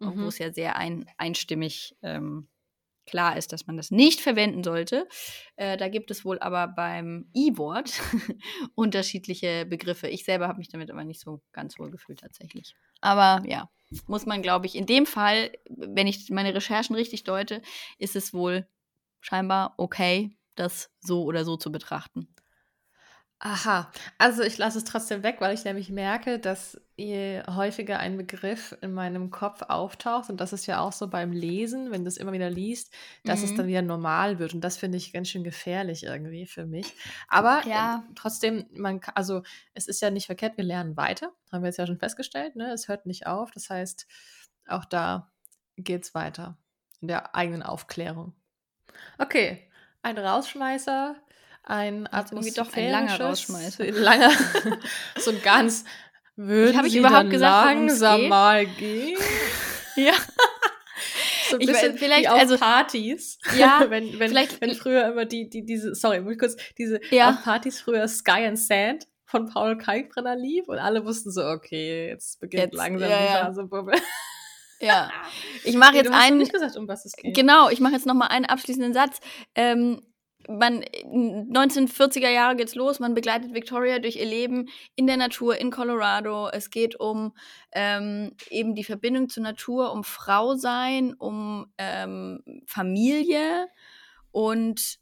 mhm. 0.00 0.22
wo 0.22 0.26
es 0.26 0.38
ja 0.38 0.52
sehr 0.52 0.76
ein, 0.76 1.06
einstimmig 1.18 1.94
ähm, 2.02 2.48
klar 3.06 3.36
ist, 3.36 3.52
dass 3.52 3.66
man 3.66 3.76
das 3.76 3.90
nicht 3.90 4.20
verwenden 4.20 4.62
sollte. 4.62 5.08
Äh, 5.56 5.76
da 5.76 5.88
gibt 5.88 6.10
es 6.10 6.24
wohl 6.24 6.38
aber 6.38 6.68
beim 6.68 7.28
E-Wort 7.34 8.00
unterschiedliche 8.74 9.66
Begriffe. 9.66 10.08
Ich 10.08 10.24
selber 10.24 10.48
habe 10.48 10.58
mich 10.58 10.68
damit 10.68 10.90
aber 10.90 11.04
nicht 11.04 11.20
so 11.20 11.42
ganz 11.52 11.78
wohl 11.78 11.90
gefühlt 11.90 12.20
tatsächlich. 12.20 12.74
Aber 13.00 13.42
ja, 13.46 13.68
muss 14.06 14.26
man, 14.26 14.42
glaube 14.42 14.66
ich, 14.66 14.74
in 14.74 14.86
dem 14.86 15.06
Fall, 15.06 15.52
wenn 15.68 16.06
ich 16.06 16.30
meine 16.30 16.54
Recherchen 16.54 16.94
richtig 16.94 17.24
deute, 17.24 17.62
ist 17.98 18.16
es 18.16 18.32
wohl 18.32 18.66
scheinbar 19.20 19.74
okay, 19.76 20.36
das 20.54 20.90
so 21.00 21.24
oder 21.24 21.44
so 21.44 21.56
zu 21.56 21.72
betrachten. 21.72 22.28
Aha, 23.44 23.90
also 24.18 24.44
ich 24.44 24.56
lasse 24.56 24.78
es 24.78 24.84
trotzdem 24.84 25.24
weg, 25.24 25.38
weil 25.40 25.52
ich 25.52 25.64
nämlich 25.64 25.90
merke, 25.90 26.38
dass 26.38 26.80
je 26.96 27.42
häufiger 27.48 27.98
ein 27.98 28.16
Begriff 28.16 28.76
in 28.82 28.92
meinem 28.92 29.32
Kopf 29.32 29.62
auftaucht, 29.62 30.30
und 30.30 30.40
das 30.40 30.52
ist 30.52 30.66
ja 30.66 30.78
auch 30.78 30.92
so 30.92 31.08
beim 31.08 31.32
Lesen, 31.32 31.90
wenn 31.90 32.04
du 32.04 32.08
es 32.08 32.18
immer 32.18 32.30
wieder 32.30 32.50
liest, 32.50 32.94
dass 33.24 33.40
mhm. 33.40 33.44
es 33.46 33.54
dann 33.56 33.66
wieder 33.66 33.82
normal 33.82 34.38
wird. 34.38 34.54
Und 34.54 34.60
das 34.60 34.76
finde 34.76 34.96
ich 34.96 35.12
ganz 35.12 35.28
schön 35.28 35.42
gefährlich 35.42 36.04
irgendwie 36.04 36.46
für 36.46 36.66
mich. 36.66 36.94
Aber 37.26 37.66
ja. 37.66 38.04
äh, 38.08 38.12
trotzdem, 38.14 38.64
man 38.74 39.00
also 39.16 39.42
es 39.74 39.88
ist 39.88 40.00
ja 40.00 40.10
nicht 40.10 40.26
verkehrt, 40.26 40.56
wir 40.56 40.64
lernen 40.64 40.96
weiter, 40.96 41.32
haben 41.50 41.64
wir 41.64 41.68
jetzt 41.68 41.78
ja 41.78 41.86
schon 41.88 41.98
festgestellt, 41.98 42.54
ne? 42.54 42.70
Es 42.72 42.86
hört 42.86 43.06
nicht 43.06 43.26
auf. 43.26 43.50
Das 43.50 43.68
heißt, 43.68 44.06
auch 44.68 44.84
da 44.84 45.32
geht 45.76 46.04
es 46.04 46.14
weiter 46.14 46.58
in 47.00 47.08
der 47.08 47.34
eigenen 47.34 47.64
Aufklärung. 47.64 48.36
Okay, 49.18 49.68
ein 50.02 50.16
Rausschmeißer 50.16 51.16
ein 51.64 52.08
irgendwie 52.12 52.50
doch 52.52 52.72
ein 52.72 52.90
langer 52.90 53.20
Rausschmeißer. 53.20 53.86
Langer, 53.92 54.32
so 55.18 55.30
ein 55.30 55.42
ganz 55.42 55.84
würden 56.36 56.76
habe 56.76 56.88
ich 56.88 56.96
überhaupt 56.96 57.30
gesagt, 57.30 57.66
langsam 57.66 58.28
mal 58.28 58.66
gehen? 58.66 59.18
ja. 59.96 60.14
So 61.50 61.56
ein 61.56 61.60
ich 61.60 61.66
bisschen 61.66 61.98
vielleicht, 61.98 62.24
wie 62.24 62.28
auf 62.28 62.40
also, 62.40 62.56
Partys. 62.56 63.38
Ja, 63.56 63.86
wenn, 63.88 64.18
wenn, 64.18 64.28
vielleicht, 64.28 64.60
wenn 64.60 64.74
früher 64.74 65.06
immer 65.06 65.26
die, 65.26 65.50
die, 65.50 65.64
diese, 65.66 65.94
sorry, 65.94 66.20
muss 66.20 66.32
ich 66.32 66.38
kurz, 66.38 66.56
diese 66.78 67.00
ja. 67.10 67.30
auf 67.30 67.42
Partys 67.42 67.80
früher 67.80 68.08
Sky 68.08 68.46
and 68.46 68.58
Sand 68.58 69.06
von 69.26 69.46
Paul 69.46 69.76
Kalkbrenner 69.76 70.36
lief 70.36 70.68
und 70.68 70.78
alle 70.78 71.04
wussten 71.04 71.30
so, 71.30 71.44
okay, 71.44 72.08
jetzt 72.08 72.40
beginnt 72.40 72.64
jetzt, 72.64 72.74
langsam 72.74 73.10
ja, 73.10 73.18
die 73.18 73.44
Phase. 73.44 73.68
Ja, 74.80 75.10
ich 75.64 75.76
mache 75.76 75.94
jetzt 75.96 76.08
du 76.08 76.14
einen. 76.14 76.38
Nicht 76.38 76.52
gesagt, 76.52 76.76
um 76.76 76.88
was 76.88 77.04
es 77.04 77.12
geht. 77.12 77.36
Genau, 77.36 77.68
ich 77.68 77.78
mache 77.78 77.92
jetzt 77.92 78.04
noch 78.04 78.14
mal 78.14 78.26
einen 78.26 78.46
abschließenden 78.46 78.92
Satz. 78.92 79.20
Ähm, 79.54 80.02
man 80.48 80.82
1940er 80.82 82.28
Jahre 82.28 82.56
geht's 82.56 82.74
los, 82.74 83.00
man 83.00 83.14
begleitet 83.14 83.54
Victoria 83.54 83.98
durch 83.98 84.16
ihr 84.16 84.26
Leben 84.26 84.68
in 84.94 85.06
der 85.06 85.16
Natur 85.16 85.58
in 85.58 85.70
Colorado. 85.70 86.48
Es 86.48 86.70
geht 86.70 86.98
um 86.98 87.34
ähm, 87.72 88.32
eben 88.50 88.74
die 88.74 88.84
Verbindung 88.84 89.28
zur 89.28 89.42
Natur, 89.42 89.92
um 89.92 90.04
Frau 90.04 90.54
sein, 90.54 91.14
um 91.14 91.66
ähm, 91.78 92.42
Familie 92.66 93.68
und 94.30 95.01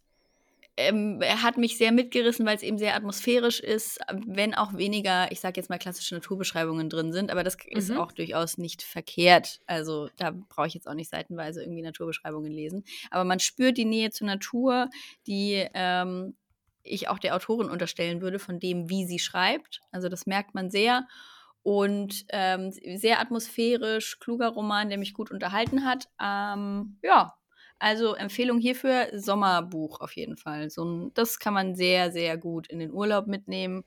ähm, 0.81 1.21
er 1.21 1.43
hat 1.43 1.59
mich 1.59 1.77
sehr 1.77 1.93
mitgerissen, 1.93 2.47
weil 2.47 2.57
es 2.57 2.63
eben 2.63 2.79
sehr 2.79 2.97
atmosphärisch 2.97 3.61
ist, 3.61 4.01
wenn 4.27 4.55
auch 4.55 4.77
weniger, 4.77 5.31
ich 5.31 5.41
sage 5.41 5.61
jetzt 5.61 5.71
mal, 5.71 5.79
klassische 5.79 6.15
Naturbeschreibungen 6.15 6.89
drin 6.89 7.13
sind. 7.13 7.31
Aber 7.31 7.45
das 7.45 7.57
mhm. 7.57 7.77
ist 7.77 7.91
auch 7.93 8.13
durchaus 8.13 8.59
nicht 8.59 8.83
verkehrt. 8.83 9.61
Also 9.67 10.09
da 10.17 10.31
brauche 10.31 10.67
ich 10.67 10.75
jetzt 10.75 10.89
auch 10.89 10.95
nicht 10.95 11.11
seitenweise 11.11 11.63
irgendwie 11.63 11.83
Naturbeschreibungen 11.83 12.53
lesen. 12.53 12.85
Aber 13.11 13.25
man 13.25 13.41
spürt 13.41 13.77
die 13.77 13.85
Nähe 13.85 14.11
zur 14.11 14.27
Natur, 14.27 14.89
die 15.27 15.67
ähm, 15.75 16.35
ich 16.83 17.09
auch 17.09 17.19
der 17.19 17.37
Autorin 17.37 17.69
unterstellen 17.69 18.23
würde, 18.23 18.39
von 18.39 18.59
dem, 18.59 18.89
wie 18.89 19.07
sie 19.07 19.19
schreibt. 19.19 19.81
Also 19.91 20.09
das 20.09 20.27
merkt 20.27 20.55
man 20.55 20.71
sehr. 20.71 21.07
Und 21.63 22.25
ähm, 22.31 22.73
sehr 22.73 23.21
atmosphärisch, 23.21 24.19
kluger 24.19 24.49
Roman, 24.49 24.89
der 24.89 24.97
mich 24.97 25.13
gut 25.13 25.31
unterhalten 25.31 25.85
hat. 25.85 26.09
Ähm, 26.19 26.99
ja, 27.03 27.35
also 27.81 28.15
Empfehlung 28.15 28.59
hierfür, 28.59 29.09
Sommerbuch 29.13 30.01
auf 30.01 30.13
jeden 30.15 30.37
Fall. 30.37 30.71
So 30.71 30.85
ein, 30.85 31.15
das 31.15 31.39
kann 31.39 31.55
man 31.55 31.75
sehr, 31.75 32.13
sehr 32.13 32.37
gut 32.37 32.69
in 32.69 32.79
den 32.79 32.93
Urlaub 32.93 33.27
mitnehmen 33.27 33.85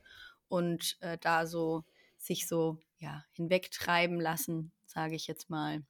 und 0.50 0.98
äh, 1.00 1.18
da 1.22 1.46
so 1.46 1.84
sich 2.18 2.48
so 2.48 2.80
ja, 2.98 3.24
hinwegtreiben 3.34 4.20
lassen, 4.20 4.72
sage 4.86 5.16
ich 5.16 5.28
jetzt 5.28 5.50
mal, 5.50 5.84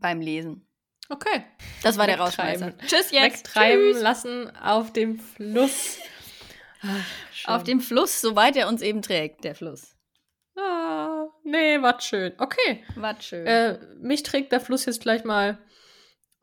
beim 0.00 0.20
Lesen. 0.20 0.66
Okay. 1.08 1.44
Das 1.82 1.96
war 1.96 2.06
der 2.06 2.18
Rausschmeißer. 2.18 2.76
Tschüss 2.78 3.10
jetzt. 3.10 3.22
Wegtreiben 3.22 3.92
Tschüss. 3.92 4.02
lassen 4.02 4.56
auf 4.56 4.92
dem 4.92 5.18
Fluss. 5.18 5.98
Ach, 6.82 7.54
auf 7.56 7.64
dem 7.64 7.80
Fluss, 7.80 8.20
soweit 8.20 8.56
er 8.56 8.68
uns 8.68 8.82
eben 8.82 9.00
trägt, 9.00 9.44
der 9.44 9.54
Fluss. 9.54 9.96
Ah, 10.56 11.26
nee, 11.42 11.80
war 11.80 12.00
schön. 12.00 12.32
Okay. 12.38 12.84
War 12.96 13.20
schön. 13.20 13.46
Äh, 13.46 13.78
mich 13.96 14.22
trägt 14.22 14.52
der 14.52 14.60
Fluss 14.60 14.84
jetzt 14.84 15.00
gleich 15.00 15.24
mal 15.24 15.58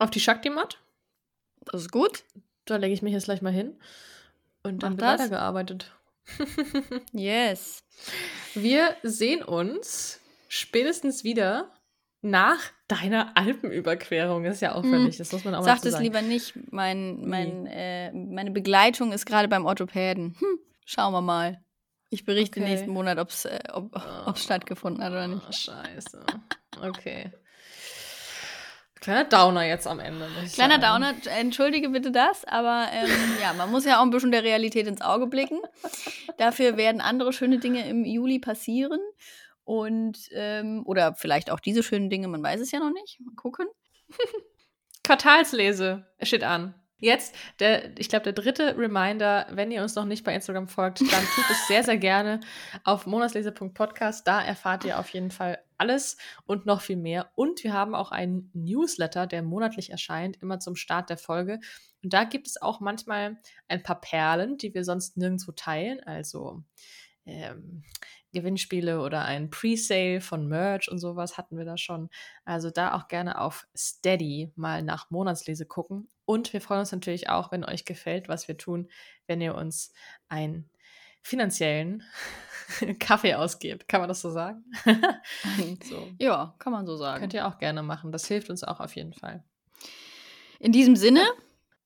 auf 0.02 0.10
die 0.10 0.20
Shakti-Mat. 0.20 0.78
Das 1.66 1.82
ist 1.82 1.92
gut. 1.92 2.24
Da 2.64 2.76
lege 2.76 2.94
ich 2.94 3.02
mich 3.02 3.12
jetzt 3.12 3.24
gleich 3.24 3.42
mal 3.42 3.52
hin. 3.52 3.78
Und 4.62 4.82
dann 4.82 4.96
wird 4.96 5.02
weitergearbeitet. 5.02 5.92
yes. 7.12 7.82
Wir 8.54 8.96
sehen 9.02 9.42
uns 9.42 10.20
spätestens 10.48 11.24
wieder 11.24 11.72
nach 12.20 12.60
deiner 12.86 13.36
Alpenüberquerung. 13.36 14.44
Das 14.44 14.56
ist 14.56 14.60
ja 14.60 14.72
auffällig, 14.72 15.16
das 15.16 15.32
muss 15.32 15.44
man 15.44 15.54
auch 15.54 15.64
Sag 15.64 15.78
mal 15.78 15.82
Sag 15.82 15.92
das 15.92 16.00
lieber 16.00 16.22
nicht. 16.22 16.54
Mein, 16.70 17.28
mein, 17.28 17.66
äh, 17.66 18.12
meine 18.12 18.52
Begleitung 18.52 19.12
ist 19.12 19.26
gerade 19.26 19.48
beim 19.48 19.66
Orthopäden. 19.66 20.36
Hm, 20.38 20.58
schauen 20.84 21.12
wir 21.12 21.22
mal. 21.22 21.62
Ich 22.10 22.24
berichte 22.24 22.60
okay. 22.60 22.68
nächsten 22.68 22.90
Monat, 22.90 23.18
ob's, 23.18 23.46
äh, 23.46 23.58
ob 23.72 23.96
es 23.96 24.02
oh. 24.26 24.34
stattgefunden 24.34 25.02
hat 25.02 25.12
oder 25.12 25.26
nicht. 25.26 25.42
Oh, 25.48 25.52
scheiße. 25.52 26.24
Okay. 26.80 27.32
Kleiner 29.02 29.24
Downer 29.24 29.66
jetzt 29.66 29.88
am 29.88 29.98
Ende. 29.98 30.28
Kleiner. 30.54 30.78
Downer, 30.78 31.14
entschuldige 31.36 31.88
bitte 31.88 32.12
das, 32.12 32.44
aber 32.44 32.86
ähm, 32.92 33.10
ja, 33.42 33.52
man 33.52 33.68
muss 33.68 33.84
ja 33.84 33.98
auch 33.98 34.02
ein 34.02 34.10
bisschen 34.10 34.30
der 34.30 34.44
Realität 34.44 34.86
ins 34.86 35.00
Auge 35.00 35.26
blicken. 35.26 35.60
Dafür 36.38 36.76
werden 36.76 37.00
andere 37.00 37.32
schöne 37.32 37.58
Dinge 37.58 37.88
im 37.88 38.04
Juli 38.04 38.38
passieren. 38.38 39.00
Und, 39.64 40.18
ähm, 40.32 40.82
oder 40.86 41.14
vielleicht 41.14 41.50
auch 41.50 41.58
diese 41.58 41.82
schönen 41.82 42.10
Dinge, 42.10 42.28
man 42.28 42.42
weiß 42.42 42.60
es 42.60 42.70
ja 42.70 42.78
noch 42.78 42.92
nicht. 42.92 43.18
Mal 43.20 43.34
gucken. 43.34 43.66
Quartalslese 45.04 46.06
steht 46.22 46.44
an. 46.44 46.74
Jetzt, 46.98 47.34
der, 47.58 47.98
ich 47.98 48.08
glaube, 48.08 48.22
der 48.22 48.32
dritte 48.32 48.78
Reminder, 48.78 49.48
wenn 49.50 49.72
ihr 49.72 49.82
uns 49.82 49.96
noch 49.96 50.04
nicht 50.04 50.22
bei 50.22 50.32
Instagram 50.32 50.68
folgt, 50.68 51.00
dann 51.00 51.24
tut 51.34 51.50
es 51.50 51.66
sehr, 51.66 51.82
sehr 51.82 51.96
gerne 51.96 52.38
auf 52.84 53.06
monatslese.podcast. 53.06 54.24
Da 54.24 54.40
erfahrt 54.40 54.84
ihr 54.84 55.00
auf 55.00 55.08
jeden 55.08 55.32
Fall 55.32 55.58
alles 55.82 56.16
und 56.46 56.64
noch 56.64 56.80
viel 56.80 56.96
mehr. 56.96 57.32
Und 57.34 57.64
wir 57.64 57.72
haben 57.72 57.96
auch 57.96 58.12
einen 58.12 58.50
Newsletter, 58.54 59.26
der 59.26 59.42
monatlich 59.42 59.90
erscheint, 59.90 60.40
immer 60.40 60.60
zum 60.60 60.76
Start 60.76 61.10
der 61.10 61.18
Folge. 61.18 61.58
Und 62.04 62.12
da 62.12 62.22
gibt 62.22 62.46
es 62.46 62.62
auch 62.62 62.78
manchmal 62.78 63.38
ein 63.66 63.82
paar 63.82 64.00
Perlen, 64.00 64.58
die 64.58 64.72
wir 64.74 64.84
sonst 64.84 65.16
nirgendwo 65.16 65.50
teilen. 65.50 66.00
Also 66.04 66.62
ähm, 67.26 67.82
Gewinnspiele 68.32 69.00
oder 69.00 69.24
ein 69.24 69.50
Presale 69.50 70.20
von 70.20 70.46
Merch 70.46 70.88
und 70.88 70.98
sowas 70.98 71.36
hatten 71.36 71.58
wir 71.58 71.64
da 71.64 71.76
schon. 71.76 72.10
Also 72.44 72.70
da 72.70 72.94
auch 72.94 73.08
gerne 73.08 73.40
auf 73.40 73.66
Steady 73.76 74.52
mal 74.54 74.82
nach 74.84 75.10
Monatslese 75.10 75.66
gucken. 75.66 76.08
Und 76.24 76.52
wir 76.52 76.60
freuen 76.60 76.80
uns 76.80 76.92
natürlich 76.92 77.28
auch, 77.28 77.50
wenn 77.50 77.64
euch 77.64 77.84
gefällt, 77.84 78.28
was 78.28 78.46
wir 78.46 78.56
tun, 78.56 78.88
wenn 79.26 79.40
ihr 79.40 79.56
uns 79.56 79.92
einen 80.28 80.70
finanziellen 81.22 82.02
Kaffee 82.98 83.34
ausgebt. 83.34 83.88
Kann 83.88 84.00
man 84.00 84.08
das 84.08 84.20
so 84.20 84.30
sagen? 84.30 84.64
so. 85.84 86.08
Ja, 86.18 86.54
kann 86.58 86.72
man 86.72 86.86
so 86.86 86.96
sagen. 86.96 87.20
Könnt 87.20 87.34
ihr 87.34 87.46
auch 87.46 87.58
gerne 87.58 87.82
machen. 87.82 88.12
Das 88.12 88.26
hilft 88.26 88.50
uns 88.50 88.64
auch 88.64 88.80
auf 88.80 88.94
jeden 88.96 89.12
Fall. 89.12 89.44
In 90.58 90.72
diesem 90.72 90.96
Sinne. 90.96 91.24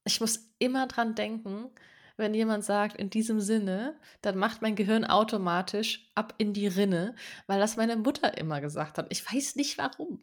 Ich 0.05 0.21
muss 0.21 0.53
immer 0.61 0.87
dran 0.87 1.17
denken, 1.17 1.69
wenn 2.17 2.33
jemand 2.33 2.65
sagt, 2.65 2.97
in 2.97 3.11
diesem 3.11 3.41
Sinne, 3.41 3.97
dann 4.23 4.39
macht 4.39 4.63
mein 4.63 4.77
Gehirn 4.77 5.05
automatisch 5.05 6.09
ab 6.15 6.35
in 6.39 6.53
die 6.53 6.67
Rinne, 6.67 7.15
weil 7.47 7.59
das 7.59 7.77
meine 7.77 7.97
Mutter 7.97 8.39
immer 8.39 8.61
gesagt 8.61 8.99
hat. 8.99 9.07
Ich 9.11 9.31
weiß 9.31 9.57
nicht 9.57 9.79
warum. 9.79 10.23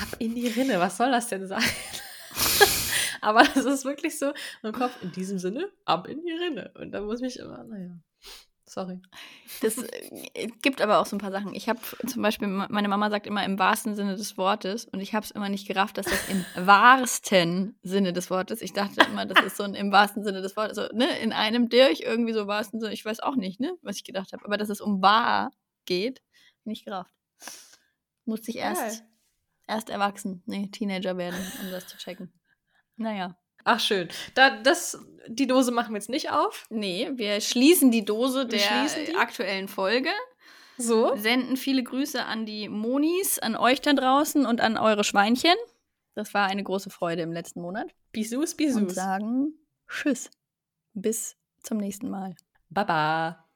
Ab 0.00 0.16
in 0.18 0.34
die 0.34 0.48
Rinne, 0.48 0.80
was 0.80 0.96
soll 0.96 1.10
das 1.10 1.28
denn 1.28 1.46
sein? 1.46 1.62
Aber 3.20 3.42
es 3.42 3.64
ist 3.64 3.84
wirklich 3.84 4.18
so 4.18 4.32
im 4.62 4.72
Kopf, 4.72 5.02
in 5.02 5.12
diesem 5.12 5.38
Sinne, 5.38 5.70
ab 5.84 6.08
in 6.08 6.22
die 6.22 6.32
Rinne. 6.32 6.72
Und 6.74 6.92
da 6.92 7.00
muss 7.00 7.20
ich 7.22 7.38
immer, 7.38 7.62
naja. 7.64 7.98
Sorry. 8.68 9.00
Das 9.62 9.78
äh, 9.78 10.48
gibt 10.60 10.82
aber 10.82 10.98
auch 10.98 11.06
so 11.06 11.16
ein 11.16 11.20
paar 11.20 11.32
Sachen. 11.32 11.54
Ich 11.54 11.70
habe 11.70 11.80
zum 12.06 12.20
Beispiel, 12.22 12.48
meine 12.48 12.88
Mama 12.88 13.08
sagt 13.08 13.26
immer 13.26 13.42
im 13.44 13.58
wahrsten 13.58 13.94
Sinne 13.94 14.14
des 14.14 14.36
Wortes 14.36 14.84
und 14.84 15.00
ich 15.00 15.14
habe 15.14 15.24
es 15.24 15.30
immer 15.30 15.48
nicht 15.48 15.66
gerafft, 15.66 15.96
dass 15.96 16.04
das 16.04 16.28
im 16.28 16.44
wahrsten 16.66 17.78
Sinne 17.82 18.12
des 18.12 18.30
Wortes. 18.30 18.60
Ich 18.60 18.74
dachte 18.74 19.00
immer, 19.10 19.24
das 19.24 19.42
ist 19.44 19.56
so 19.56 19.62
ein 19.62 19.74
im 19.74 19.90
wahrsten 19.90 20.22
Sinne 20.22 20.42
des 20.42 20.54
Wortes, 20.56 20.76
so, 20.76 20.82
ne, 20.94 21.18
in 21.20 21.32
einem 21.32 21.70
durch 21.70 22.00
irgendwie 22.00 22.34
so 22.34 22.46
wahrsten 22.46 22.78
Sinne. 22.78 22.92
Ich 22.92 23.04
weiß 23.04 23.20
auch 23.20 23.36
nicht, 23.36 23.58
ne, 23.58 23.72
was 23.80 23.96
ich 23.96 24.04
gedacht 24.04 24.32
habe. 24.34 24.44
Aber 24.44 24.58
dass 24.58 24.68
es 24.68 24.82
um 24.82 25.00
wahr 25.00 25.50
geht, 25.86 26.20
nicht 26.64 26.84
gerafft. 26.84 27.14
Musste 28.26 28.50
ich 28.50 28.58
erst, 28.58 29.04
erst 29.66 29.88
erwachsen, 29.88 30.42
nee, 30.44 30.68
Teenager 30.70 31.16
werden, 31.16 31.40
um 31.62 31.70
das 31.70 31.86
zu 31.86 31.96
checken. 31.96 32.30
Naja. 32.96 33.38
Ach, 33.68 33.80
schön. 33.80 34.08
Da, 34.34 34.56
das, 34.62 34.98
die 35.26 35.46
Dose 35.46 35.72
machen 35.72 35.92
wir 35.92 35.98
jetzt 35.98 36.08
nicht 36.08 36.30
auf. 36.30 36.66
Nee, 36.70 37.10
wir 37.14 37.40
schließen 37.42 37.90
die 37.90 38.02
Dose 38.02 38.50
wir 38.50 38.58
der 38.58 39.04
die. 39.04 39.14
aktuellen 39.14 39.68
Folge. 39.68 40.08
So. 40.78 41.14
Senden 41.16 41.58
viele 41.58 41.82
Grüße 41.82 42.24
an 42.24 42.46
die 42.46 42.70
Monis, 42.70 43.38
an 43.38 43.56
euch 43.56 43.82
da 43.82 43.92
draußen 43.92 44.46
und 44.46 44.62
an 44.62 44.78
eure 44.78 45.04
Schweinchen. 45.04 45.54
Das 46.14 46.32
war 46.32 46.46
eine 46.46 46.62
große 46.62 46.88
Freude 46.88 47.20
im 47.22 47.32
letzten 47.32 47.60
Monat. 47.60 47.90
Bisous, 48.12 48.54
bisous. 48.54 48.80
Und 48.80 48.90
sagen 48.90 49.52
Tschüss. 49.86 50.30
Bis 50.94 51.36
zum 51.62 51.76
nächsten 51.76 52.08
Mal. 52.08 52.36
Baba. 52.70 53.47